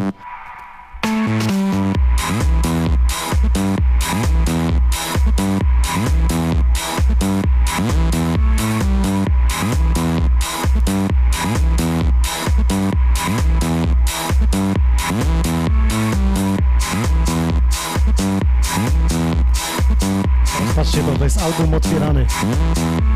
Otwierany. 22.52 23.06
Dwie 23.10 23.15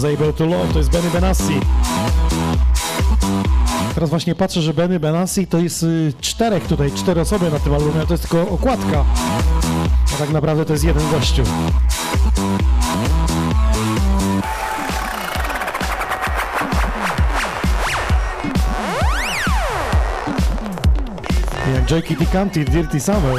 Is 0.00 0.04
Able 0.04 0.32
to 0.32 0.46
Love, 0.46 0.72
to 0.72 0.78
jest 0.78 0.90
Benny 0.90 1.10
Benassi. 1.10 1.60
Teraz 3.94 4.10
właśnie 4.10 4.34
patrzę, 4.34 4.62
że 4.62 4.74
Benny 4.74 5.00
Benassi 5.00 5.46
to 5.46 5.58
jest 5.58 5.82
y, 5.82 6.12
czterech 6.20 6.66
tutaj, 6.66 6.92
cztery 6.92 7.20
osoby 7.20 7.50
na 7.50 7.58
tym 7.58 7.74
albumie, 7.74 8.06
to 8.06 8.14
jest 8.14 8.28
tylko 8.28 8.48
okładka. 8.50 9.04
A 10.14 10.18
tak 10.18 10.30
naprawdę 10.30 10.64
to 10.64 10.72
jest 10.72 10.84
jeden 10.84 11.10
gościu. 11.10 11.42
Jak 21.90 22.04
Kitty 22.04 22.26
Canty, 22.26 22.64
Dirty 22.64 23.00
Summer. 23.00 23.36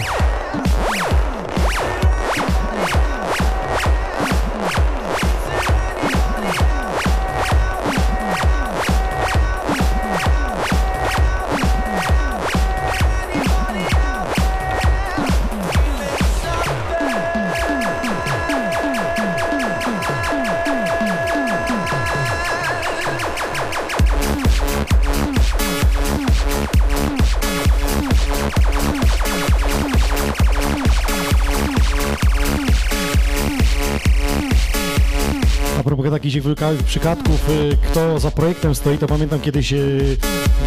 Takich 36.41 36.83
przypadków, 36.83 37.49
y, 37.49 37.77
kto 37.91 38.19
za 38.19 38.31
projektem 38.31 38.75
stoi, 38.75 38.97
to 38.97 39.07
pamiętam 39.07 39.39
kiedyś 39.39 39.73
y, 39.73 40.17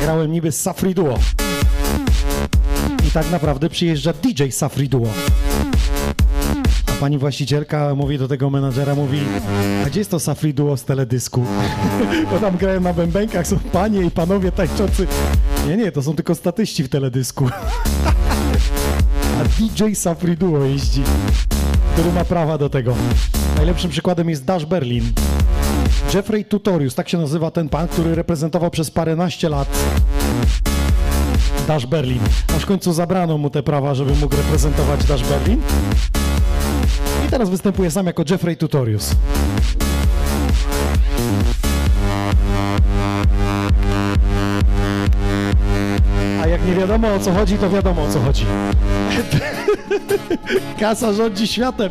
grałem 0.01 0.33
niby 0.33 0.53
z 0.53 0.61
Safri 0.61 0.95
Duo. 0.95 1.19
I 3.09 3.11
tak 3.11 3.31
naprawdę 3.31 3.69
przyjeżdża 3.69 4.13
DJ 4.13 4.49
Safri 4.51 4.89
Duo. 4.89 5.09
A 6.87 6.93
pani 7.01 7.19
właścicielka 7.19 7.95
mówi 7.95 8.19
do 8.19 8.29
tego 8.29 8.51
menadżera, 8.51 8.95
mówi, 8.95 9.19
a 9.87 9.87
gdzie 9.87 10.01
jest 10.01 10.11
to 10.11 10.21
Safri 10.21 10.55
Duo 10.55 10.77
z 10.77 10.85
teledysku? 10.85 11.47
Bo 12.31 12.39
tam 12.39 12.57
grają 12.57 12.81
na 12.81 12.93
bębenkach, 12.93 13.47
są 13.47 13.59
panie 13.59 14.03
i 14.03 14.11
panowie 14.11 14.53
tańczący. 14.53 15.07
Nie, 15.69 15.77
nie, 15.77 15.93
to 15.93 16.03
są 16.03 16.15
tylko 16.15 16.35
statyści 16.35 16.85
w 16.85 16.89
teledysku. 16.89 17.49
A 19.41 19.45
DJ 19.45 19.95
Safri 19.95 20.37
Duo 20.37 20.65
jeździ, 20.65 21.03
który 21.93 22.13
ma 22.13 22.25
prawa 22.25 22.59
do 22.59 22.69
tego. 22.69 22.95
Najlepszym 23.57 23.91
przykładem 23.91 24.31
jest 24.31 24.45
Dash 24.45 24.65
Berlin. 24.65 25.13
Jeffrey 26.15 26.45
Tutorius, 26.45 26.95
tak 26.95 27.09
się 27.09 27.19
nazywa 27.19 27.51
ten 27.51 27.69
pan, 27.69 27.89
który 27.89 28.15
reprezentował 28.15 28.71
przez 28.71 28.91
paręnaście 28.91 29.49
lat 29.49 29.69
Dash 31.69 31.87
Berlin. 31.87 32.21
Aż 32.57 32.63
w 32.63 32.67
końcu 32.67 32.93
zabrano 32.93 33.39
mu 33.39 33.51
te 33.51 33.63
prawa, 33.63 33.95
żeby 33.95 34.15
mógł 34.15 34.37
reprezentować 34.37 35.05
Dash 35.05 35.23
Berlin. 35.23 35.63
I 37.27 37.31
teraz 37.31 37.51
występuje 37.51 37.91
sam 37.91 38.07
jako 38.07 38.25
Jeffrey 38.31 38.57
Tutorius. 38.57 39.11
A 46.43 46.47
jak 46.47 46.67
nie 46.67 46.75
wiadomo 46.75 47.15
o 47.15 47.19
co 47.19 47.33
chodzi, 47.33 47.59
to 47.59 47.71
wiadomo 47.71 48.03
o 48.03 48.09
co 48.09 48.21
chodzi. 48.21 48.47
Kasa 50.81 51.13
rządzi 51.13 51.47
światem. 51.47 51.91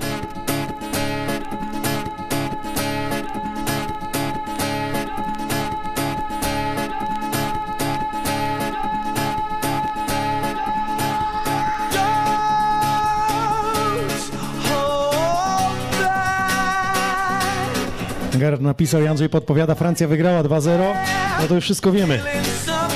Napisał, 18.74 19.08
Andrzej 19.08 19.30
podpowiada, 19.30 19.76
Francja 19.76 20.08
wygrała 20.08 20.44
2-0. 20.44 20.94
No 21.42 21.48
to 21.48 21.56
już 21.56 21.64
wszystko 21.64 21.92
wiemy. 21.92 22.20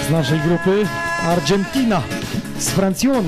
Z 0.07 0.11
naszej 0.11 0.39
grupy 0.39 0.87
Argentina 1.27 2.01
z 2.59 2.69
Francją. 2.69 3.23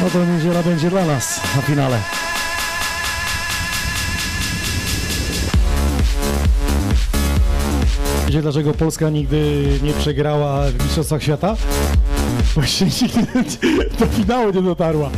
No 0.00 0.10
to 0.12 0.24
niedziela 0.24 0.62
będzie 0.62 0.90
dla 0.90 1.04
nas 1.04 1.40
na 1.56 1.62
finale. 1.62 1.98
Wiecie 8.38 8.42
dlaczego 8.52 8.74
Polska 8.74 9.10
nigdy 9.10 9.66
nie 9.82 9.92
przegrała 9.92 10.70
w 10.70 10.84
Mistrzostwach 10.84 11.22
Świata? 11.22 11.56
Właśnie 12.54 12.86
do 14.00 14.06
finału 14.06 14.52
nie 14.52 14.62
dotarła. 14.62 15.10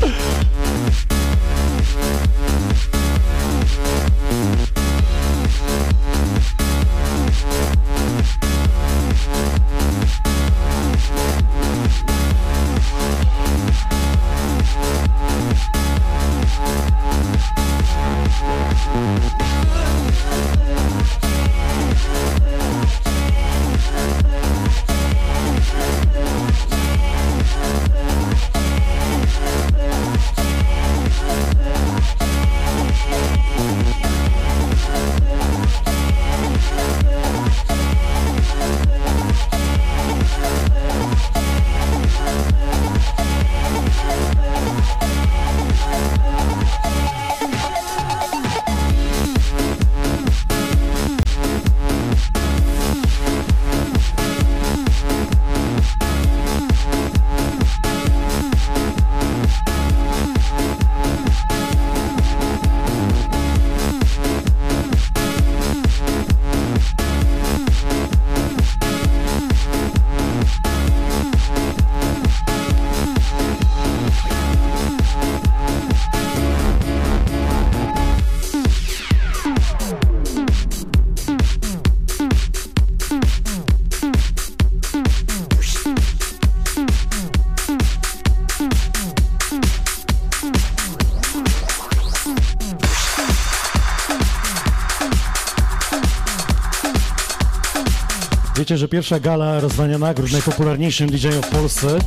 Że 98.76 98.88
pierwsza 98.88 99.20
gala 99.20 99.60
rozdania 99.60 99.98
nagród 99.98 100.32
najpopularniejszym 100.32 101.10
DJ-em 101.10 101.42
w 101.42 101.48
Polsce 101.48 101.98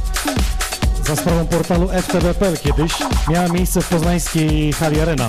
za 1.07 1.15
sprawą 1.15 1.47
portalu 1.47 1.89
FTB.pl 2.01 2.57
kiedyś 2.57 2.93
miała 3.29 3.47
miejsce 3.47 3.81
w 3.81 3.89
poznańskiej 3.89 4.73
hali 4.73 4.99
Arena 4.99 5.27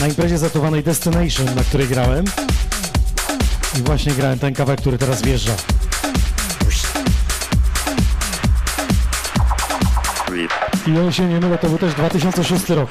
na 0.00 0.06
imprezie 0.06 0.38
zatowanej 0.38 0.82
Destination, 0.82 1.54
na 1.54 1.64
której 1.64 1.88
grałem 1.88 2.24
i 3.78 3.82
właśnie 3.82 4.12
grałem 4.12 4.38
ten 4.38 4.54
kawałek, 4.54 4.80
który 4.80 4.98
teraz 4.98 5.22
wjeżdża. 5.22 5.52
I 10.86 10.98
on 10.98 11.12
się 11.12 11.28
nie 11.28 11.40
mylę, 11.40 11.58
to 11.58 11.68
był 11.68 11.78
też 11.78 11.94
2006 11.94 12.68
rok. 12.68 12.90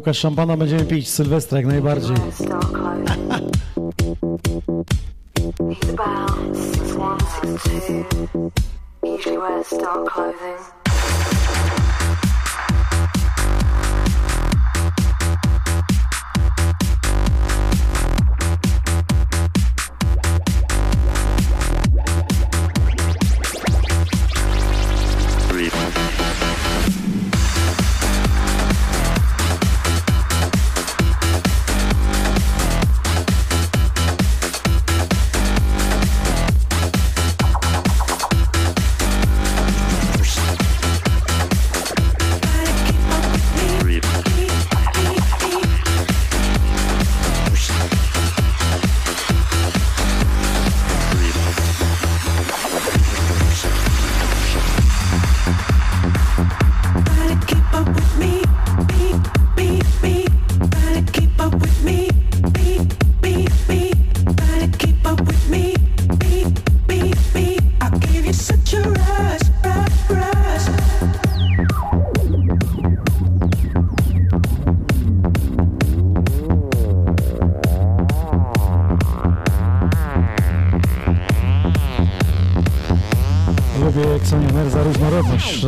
Łukasz, 0.00 0.18
szampana 0.18 0.56
będziemy 0.56 0.84
pić, 0.84 1.08
Sylwestra 1.08 1.58
jak 1.58 1.66
najbardziej. 1.66 2.16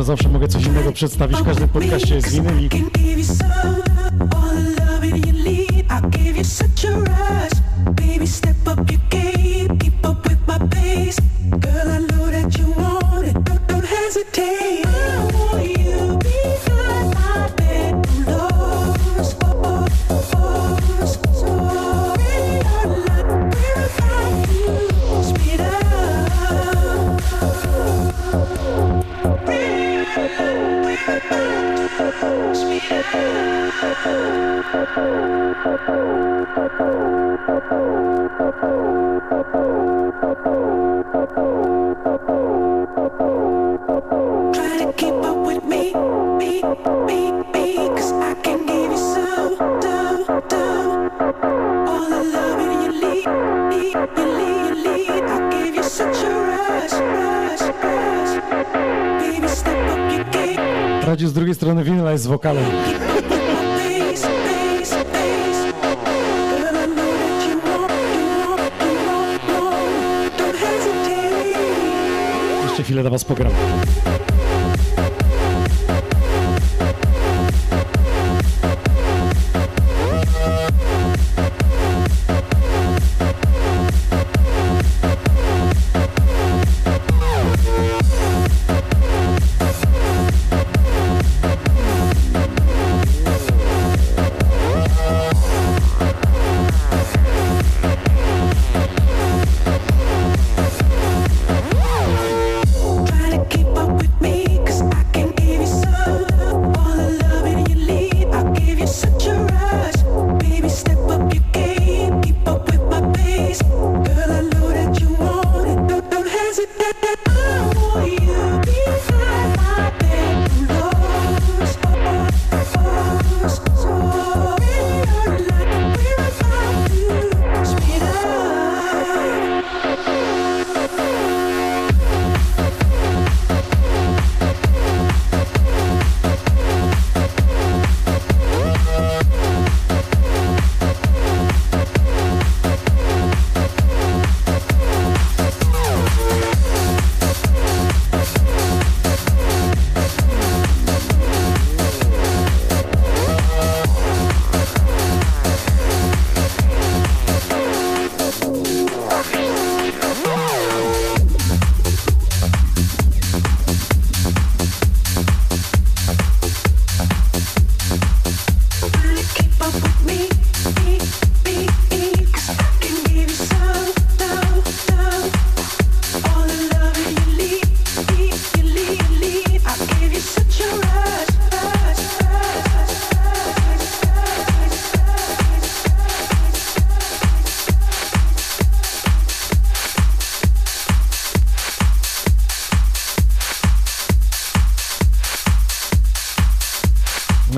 zawsze 0.03 0.29
mogę 0.29 0.47
coś 0.47 0.65
innego 0.65 0.91
przedstawić. 0.91 1.37
W 1.37 1.45
każdym 1.45 1.69
podcaście 1.69 2.15
jest 2.15 2.31
winyl 2.31 2.69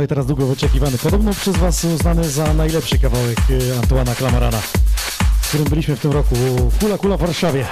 teraz 0.07 0.25
długo 0.25 0.45
wyczekiwany. 0.45 0.97
Podobno 0.97 1.33
przez 1.33 1.57
Was 1.57 1.83
uznany 1.83 2.29
za 2.29 2.53
najlepszy 2.53 2.99
kawałek 2.99 3.37
e, 3.39 3.79
Antoana 3.79 4.15
Klamarana, 4.15 4.61
z 5.41 5.47
którym 5.47 5.65
byliśmy 5.65 5.95
w 5.95 5.99
tym 5.99 6.11
roku. 6.11 6.35
Kula, 6.79 6.97
kula 6.97 7.17
w 7.17 7.19
Warszawie. 7.19 7.65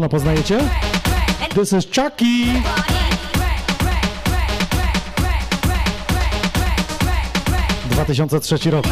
Romano 0.00 0.08
poznajecie? 0.08 0.58
This 1.54 1.72
is 1.72 1.86
Chucky! 1.86 2.46
...2003 7.90 8.70
rok. 8.70 8.86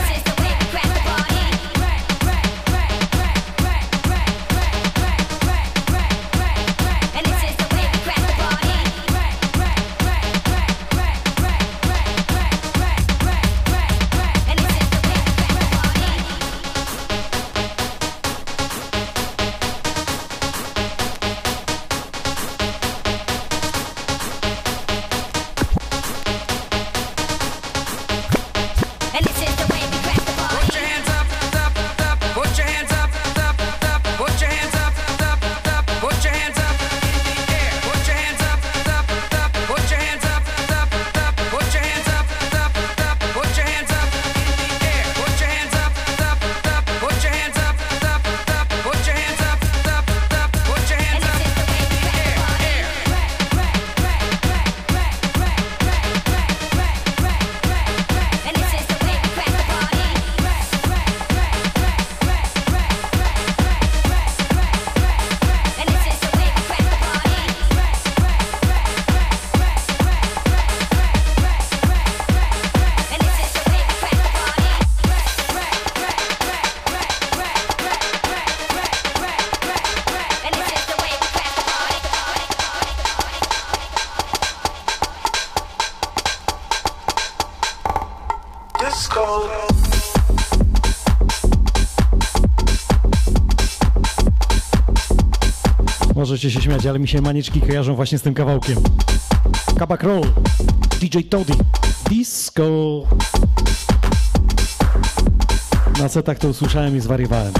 możecie 96.28 96.50
się 96.50 96.60
śmiać, 96.60 96.86
ale 96.86 96.98
mi 96.98 97.08
się 97.08 97.20
manieczki 97.20 97.60
kojarzą 97.60 97.94
właśnie 97.94 98.18
z 98.18 98.22
tym 98.22 98.34
kawałkiem. 98.34 98.78
Kabak 99.78 100.02
Roll, 100.02 100.22
DJ 101.00 101.18
Toddy, 101.18 101.52
Disco. 102.10 102.64
Na 105.98 106.08
setach 106.08 106.38
to 106.38 106.48
usłyszałem 106.48 106.96
i 106.96 107.00
zwariowałem. 107.00 107.52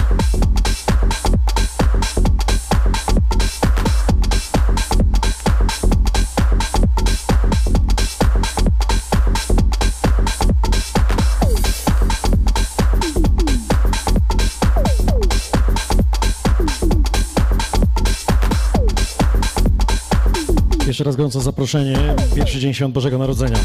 jeszcze 20.99 21.09
raz 21.09 21.15
gorąco 21.15 21.41
zaproszenie. 21.41 21.97
Pierwszy 22.35 22.59
dzień 22.59 22.73
Świąt 22.73 22.93
Bożego 22.93 23.17
Narodzenia. 23.17 23.57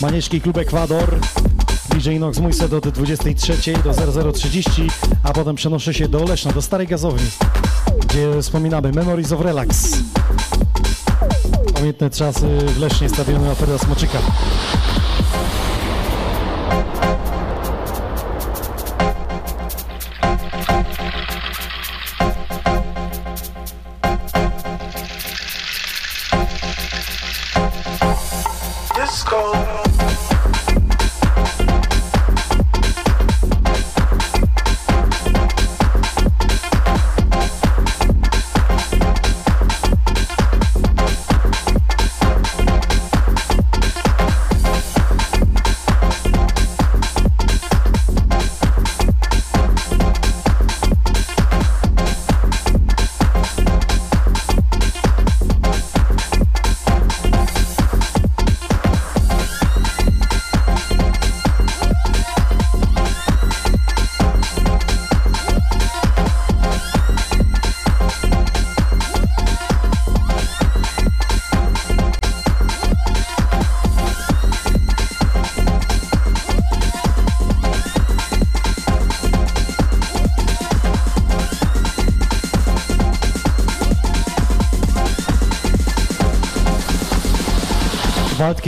Manieczki 0.00 0.40
Klub 0.40 0.56
Ekwador. 0.56 1.18
DJ 1.90 2.10
Nox 2.18 2.38
mój 2.38 2.52
set 2.52 2.72
od 2.72 2.88
23 2.88 3.72
do 3.72 3.90
00.30, 3.90 4.90
a 5.22 5.32
potem 5.32 5.56
przenoszę 5.56 5.94
się 5.94 6.08
do 6.08 6.20
Oleszna, 6.20 6.52
do 6.52 6.62
Starej 6.62 6.86
Gazowni, 6.86 7.26
gdzie 8.08 8.42
wspominamy 8.42 8.92
Memories 8.92 9.32
of 9.32 9.40
Relax. 9.40 9.98
Pamiętne 11.74 12.10
czasy 12.10 12.46
w 12.66 12.78
Lesznie, 12.78 13.08
stadionu 13.08 13.50
Afera 13.50 13.78
Smoczyka. 13.78 14.18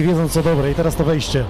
wiedzą 0.08 0.28
co 0.28 0.42
dobre. 0.42 0.70
I 0.70 0.74
teraz 0.74 0.96
to 0.96 1.04
wejście. 1.04 1.44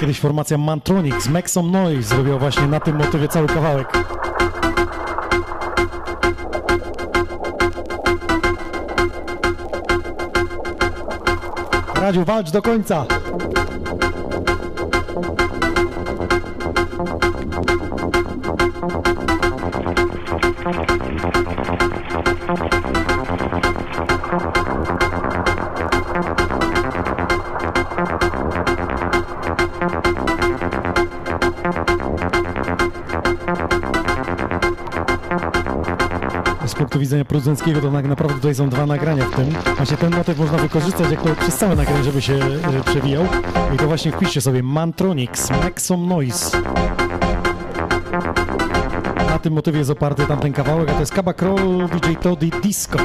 Kiedyś 0.00 0.20
formacja 0.20 0.58
Mantronic 0.58 1.22
z 1.22 1.28
Maxom 1.28 1.70
Noise 1.70 2.08
zrobiła 2.08 2.38
właśnie 2.38 2.66
na 2.66 2.80
tym 2.80 2.96
motywie 2.96 3.28
cały 3.28 3.46
kawałek. 3.46 3.88
Radziu, 11.94 12.24
walcz 12.24 12.50
do 12.50 12.62
końca! 12.62 13.19
Widzenia 37.00 37.24
producenckiego 37.24 37.80
to 37.80 37.90
tak 37.90 38.06
naprawdę 38.06 38.34
tutaj 38.36 38.54
są 38.54 38.68
dwa 38.68 38.86
nagrania 38.86 39.24
w 39.24 39.36
tym. 39.36 39.46
Właśnie 39.76 39.96
ten 39.96 40.16
motyw 40.16 40.38
można 40.38 40.58
wykorzystać 40.58 41.10
jako 41.10 41.28
przez 41.40 41.56
całe 41.56 41.76
nagranie, 41.76 42.04
żeby 42.04 42.22
się 42.22 42.34
e, 42.34 42.84
przewijał. 42.84 43.24
I 43.74 43.76
to 43.76 43.86
właśnie 43.86 44.12
wpiszcie 44.12 44.40
sobie 44.40 44.62
Mantronics, 44.62 45.48
Some 45.76 46.06
Noise. 46.06 46.62
Na 49.28 49.38
tym 49.38 49.52
motywie 49.52 49.78
jest 49.78 49.90
oparty 49.90 50.26
tamten 50.26 50.52
kawałek, 50.52 50.90
a 50.90 50.92
to 50.92 51.00
jest 51.00 51.12
Kaba 51.12 51.32
Kroll, 51.32 51.88
DJ 51.88 52.14
Toddy 52.22 52.50
Disco. 52.62 52.98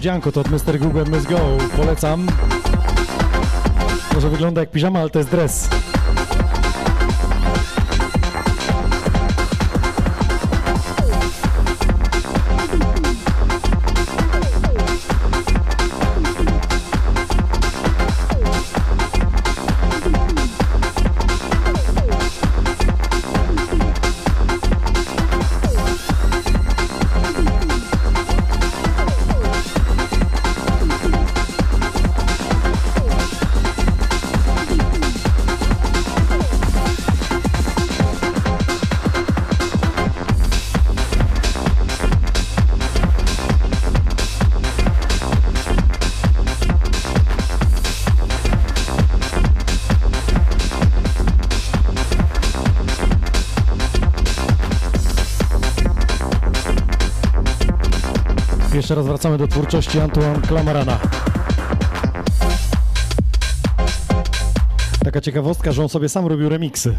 Niezłe 0.00 0.12
wdzianko 0.12 0.32
to 0.32 0.40
od 0.40 0.50
Mr. 0.50 0.78
Google 0.78 1.10
Must 1.10 1.28
Go. 1.28 1.38
Polecam. 1.76 2.26
Może 4.14 4.30
wygląda 4.30 4.60
jak 4.60 4.70
piżama, 4.70 5.00
ale 5.00 5.10
to 5.10 5.18
jest 5.18 5.30
dres. 5.30 5.68
Jeszcze 58.90 59.00
raz 59.00 59.06
wracamy 59.06 59.38
do 59.38 59.48
twórczości 59.48 60.00
Antoine 60.00 60.42
Clamarana. 60.42 60.98
Taka 65.04 65.20
ciekawostka, 65.20 65.72
że 65.72 65.82
on 65.82 65.88
sobie 65.88 66.08
sam 66.08 66.26
robił 66.26 66.48
remiksy. 66.48 66.96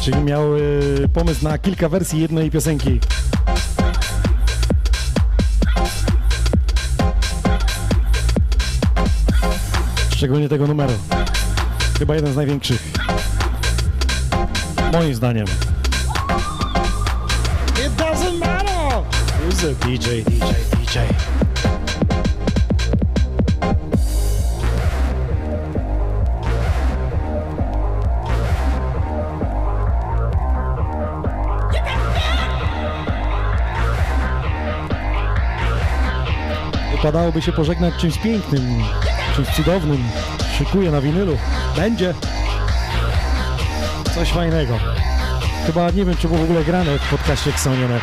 Czyli 0.00 0.20
miał 0.20 0.56
y, 0.56 1.08
pomysł 1.14 1.44
na 1.44 1.58
kilka 1.58 1.88
wersji 1.88 2.20
jednej 2.20 2.50
piosenki. 2.50 3.00
Szczególnie 10.10 10.48
tego 10.48 10.66
numeru. 10.66 10.92
Chyba 11.98 12.14
jeden 12.14 12.32
z 12.32 12.36
największych. 12.36 12.82
Moim 14.92 15.14
zdaniem. 15.14 15.46
It 17.86 17.92
doesn't 17.96 18.38
matter! 18.38 19.02
Who's 19.40 19.60
the 19.60 19.86
DJ, 19.86 20.22
DJ, 20.22 20.75
DJ? 20.96 21.00
Wypadałoby 36.92 37.42
się 37.42 37.52
pożegnać 37.52 37.94
czymś 37.94 38.18
pięknym, 38.18 38.82
czymś 39.34 39.48
cudownym. 39.48 40.08
Szykuję 40.58 40.90
na 40.90 41.00
winylu. 41.00 41.38
Będzie. 41.76 42.14
Coś 44.14 44.32
fajnego. 44.32 44.78
Chyba 45.66 45.90
nie 45.90 46.04
wiem, 46.04 46.16
czy 46.16 46.28
było 46.28 46.40
w 46.40 46.44
ogóle 46.44 46.64
grane 46.64 46.98
w 46.98 47.10
podcaście 47.10 47.50
Xonioner. 47.50 48.00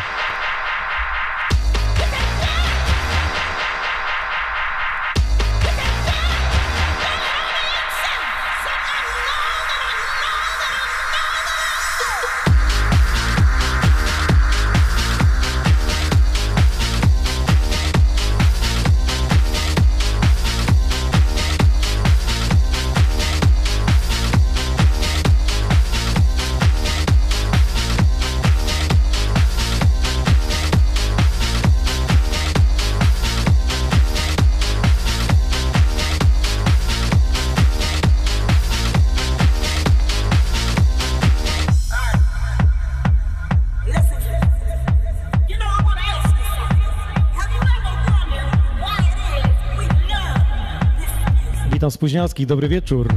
Witam 52.03 52.09
spóźnialskich, 52.09 52.45
dobry 52.47 52.67
wieczór. 52.67 53.07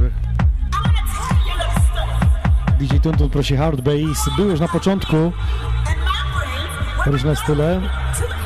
DJ 2.79 2.97
Tuntun 2.97 3.29
prosi 3.29 3.57
Hard 3.57 3.81
Bass. 3.81 4.29
Był 4.37 4.49
już 4.49 4.59
na 4.59 4.67
początku 4.67 5.31
różne 7.05 7.35
style. 7.35 7.81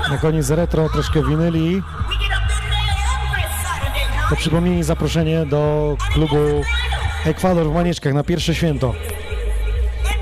Na 0.09 0.18
koniec 0.18 0.49
retro, 0.49 0.89
troszkę 0.89 1.23
winyli. 1.23 1.81
To 4.30 4.35
przypomnienie 4.35 4.84
zaproszenie 4.84 5.45
do 5.45 5.95
klubu 6.13 6.38
Ekwador 7.26 7.68
w 7.68 7.73
Manieczkach 7.73 8.13
na 8.13 8.23
pierwsze 8.23 8.55
święto 8.55 8.93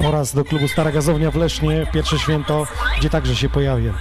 oraz 0.05 0.35
do 0.35 0.43
klubu 0.43 0.67
Stara 0.67 0.91
Gazownia 0.91 1.31
w 1.31 1.35
Lesznie 1.35 1.87
pierwsze 1.93 2.19
święto, 2.19 2.67
gdzie 2.97 3.09
także 3.09 3.35
się 3.35 3.49
pojawię. 3.49 3.93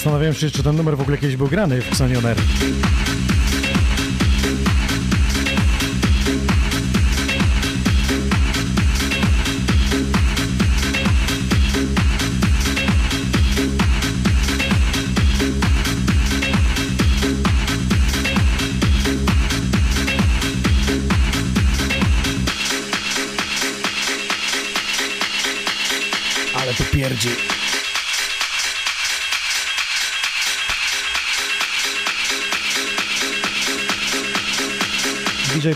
Zastanawiałem 0.00 0.34
się, 0.34 0.50
czy 0.50 0.62
ten 0.62 0.76
numer 0.76 0.96
w 0.96 1.00
ogóle 1.00 1.18
kiedyś 1.18 1.36
był 1.36 1.48
grany 1.48 1.82
w 1.82 1.88
Xonioner. 1.88 2.36
Ale 2.36 3.29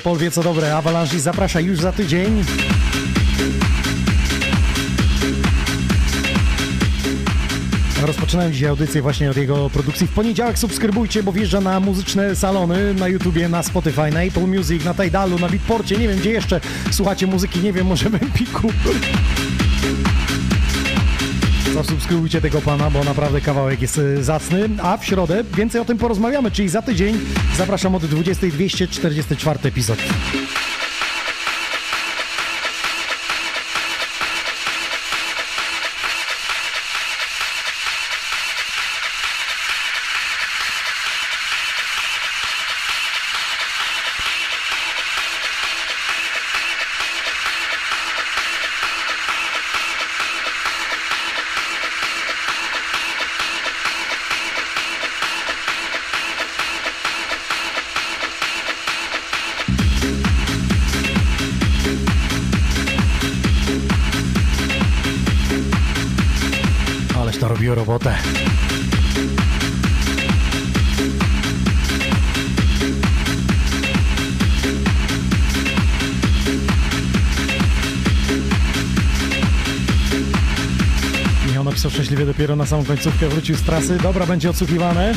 Paul 0.04 0.18
wie 0.18 0.30
co 0.30 0.42
dobre, 0.42 0.76
Avalanche 0.76 1.20
zaprasza 1.20 1.60
już 1.60 1.80
za 1.80 1.92
tydzień. 1.92 2.44
Rozpoczynałem 8.06 8.52
dzisiaj 8.52 8.68
audycję 8.68 9.02
właśnie 9.02 9.30
od 9.30 9.36
jego 9.36 9.70
produkcji. 9.70 10.06
W 10.06 10.10
poniedziałek 10.10 10.58
subskrybujcie, 10.58 11.22
bo 11.22 11.32
wjeżdża 11.32 11.60
na 11.60 11.80
muzyczne 11.80 12.36
salony 12.36 12.94
na 12.94 13.08
YouTubie, 13.08 13.48
na 13.48 13.62
Spotify, 13.62 14.10
na 14.10 14.22
Apple 14.22 14.46
Music, 14.46 14.84
na 14.84 14.94
Tidalu, 14.94 15.38
na 15.38 15.48
Beatporcie, 15.48 15.96
nie 15.96 16.08
wiem 16.08 16.18
gdzie 16.18 16.30
jeszcze 16.30 16.60
słuchacie 16.90 17.26
muzyki, 17.26 17.60
nie 17.60 17.72
wiem, 17.72 17.86
może 17.86 18.10
w 18.10 18.14
Empiku. 18.14 18.72
Zasubskrybujcie 21.74 22.40
tego 22.40 22.60
pana, 22.60 22.90
bo 22.90 23.04
naprawdę 23.04 23.40
kawałek 23.40 23.82
jest 23.82 23.98
y, 23.98 24.24
zacny. 24.24 24.68
A 24.82 24.96
w 24.96 25.04
środę 25.04 25.44
więcej 25.56 25.80
o 25.80 25.84
tym 25.84 25.98
porozmawiamy, 25.98 26.50
czyli 26.50 26.68
za 26.68 26.82
tydzień 26.82 27.18
zapraszam 27.56 27.94
od 27.94 28.06
20 28.06 28.46
244 28.46 29.58
epizod. 29.62 29.98
Dopiero 82.34 82.56
na 82.56 82.66
samą 82.66 82.84
końcówkę, 82.84 83.28
wrócił 83.28 83.56
z 83.56 83.62
trasy. 83.62 83.98
Dobra, 84.02 84.26
będzie 84.26 84.50
odsłuchiwane. 84.50 85.14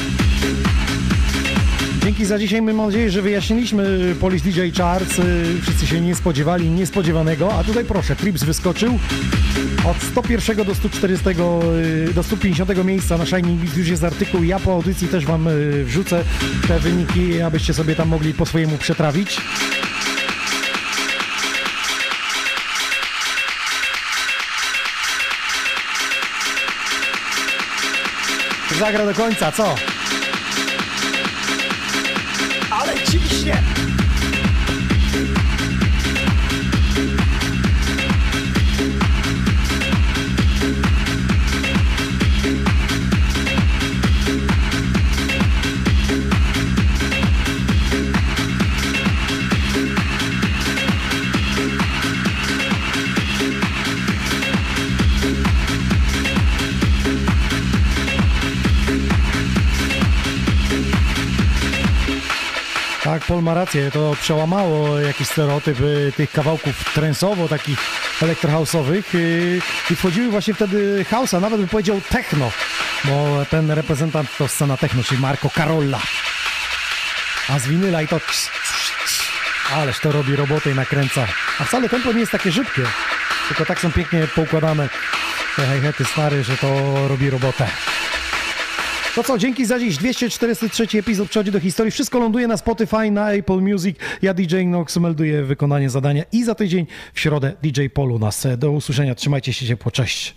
Dzięki 2.04 2.26
za 2.26 2.40
dzisiaj. 2.40 2.62
Mam 2.62 2.78
nadzieję, 2.78 3.12
że 3.12 3.22
wyjaśniliśmy 3.22 4.16
Polish 4.20 4.42
DJ 4.42 4.62
Charts. 4.78 5.20
Y, 5.20 5.62
Wszyscy 5.62 5.88
się 5.88 6.02
nie 6.02 6.16
spodziewali 6.16 6.70
niespodziewanego. 6.70 7.54
A 7.54 7.64
tutaj 7.64 7.86
proszę, 7.86 8.16
Trips 8.16 8.44
wyskoczył. 8.44 9.00
Od 9.86 9.98
101 10.12 10.66
do 10.66 10.76
140 10.76 11.30
y, 11.30 12.14
do 12.14 12.24
150 12.24 12.86
miejsca 12.86 13.18
na 13.18 13.26
Shining 13.26 13.62
Beat 13.62 13.78
już 13.78 13.88
jest 13.88 14.04
artykuł. 14.04 14.44
Ja 14.44 14.60
po 14.60 14.74
audycji 14.74 15.08
też 15.08 15.26
Wam 15.26 15.48
y, 15.48 15.84
wrzucę 15.84 16.24
te 16.68 16.80
wyniki, 16.80 17.42
abyście 17.42 17.74
sobie 17.74 17.96
tam 17.96 18.08
mogli 18.08 18.34
po 18.34 18.46
swojemu 18.46 18.78
przetrawić. 18.78 19.42
Zagra 28.80 29.06
do 29.06 29.14
końca, 29.14 29.52
co? 29.52 29.76
Ma 63.48 63.54
rację, 63.54 63.92
to 63.92 64.16
przełamało 64.22 65.00
jakiś 65.00 65.28
stereotyp 65.28 65.80
y, 65.82 66.14
tych 66.18 66.32
kawałków 66.32 66.94
trensowo, 66.94 67.48
takich 67.48 67.80
elektrohouse'owych 68.22 69.16
y, 69.16 69.62
i 69.90 69.96
wchodziły 69.96 70.30
właśnie 70.30 70.54
wtedy 70.54 71.06
house'a, 71.12 71.42
nawet 71.42 71.60
bym 71.60 71.70
powiedział 71.70 72.02
techno, 72.10 72.52
bo 73.06 73.46
ten 73.50 73.72
reprezentant 73.72 74.38
to 74.38 74.48
scena 74.48 74.78
techno, 74.78 75.04
czyli 75.04 75.22
Marco 75.22 75.50
Carolla. 75.50 76.00
A 77.50 77.60
z 77.60 77.68
winyla 77.68 78.02
i 78.02 78.08
to... 78.08 78.20
Ależ 79.76 80.00
to 80.00 80.12
robi 80.12 80.36
robotę 80.36 80.72
i 80.72 80.76
nakręca. 80.76 81.28
A 81.60 81.64
wcale 81.64 81.90
tempo 81.90 82.14
nie 82.14 82.20
jest 82.20 82.32
takie 82.32 82.52
szybkie, 82.52 82.82
tylko 83.48 83.66
tak 83.66 83.80
są 83.80 83.92
pięknie 83.92 84.28
poukładane 84.36 84.90
te 85.56 85.62
hi-haty 85.62 86.06
stary, 86.06 86.44
że 86.44 86.58
to 86.58 86.68
robi 87.08 87.30
robotę. 87.30 87.68
To 89.18 89.24
co, 89.24 89.38
dzięki 89.38 89.66
za 89.66 89.80
dziś. 89.80 89.98
243 89.98 91.00
epizod 91.00 91.30
przechodzi 91.30 91.52
do 91.52 91.60
historii. 91.60 91.92
Wszystko 91.92 92.20
ląduje 92.20 92.48
na 92.48 92.58
Spotify, 92.58 93.12
na 93.12 93.32
Apple 93.32 93.62
Music. 93.62 93.98
Ja 94.22 94.34
DJ 94.34 94.66
Nox 94.66 94.98
melduję 94.98 95.44
wykonanie 95.44 95.90
zadania 95.90 96.24
i 96.32 96.44
za 96.44 96.56
tydzień 96.56 96.88
w 97.14 97.20
środę 97.20 97.54
DJ 97.64 97.86
Polu 97.94 98.20
nas. 98.20 98.48
Do 98.58 98.72
usłyszenia. 98.72 99.16
Trzymajcie 99.16 99.54
się 99.54 99.66
ciepło. 99.66 99.92
Cześć. 99.92 100.36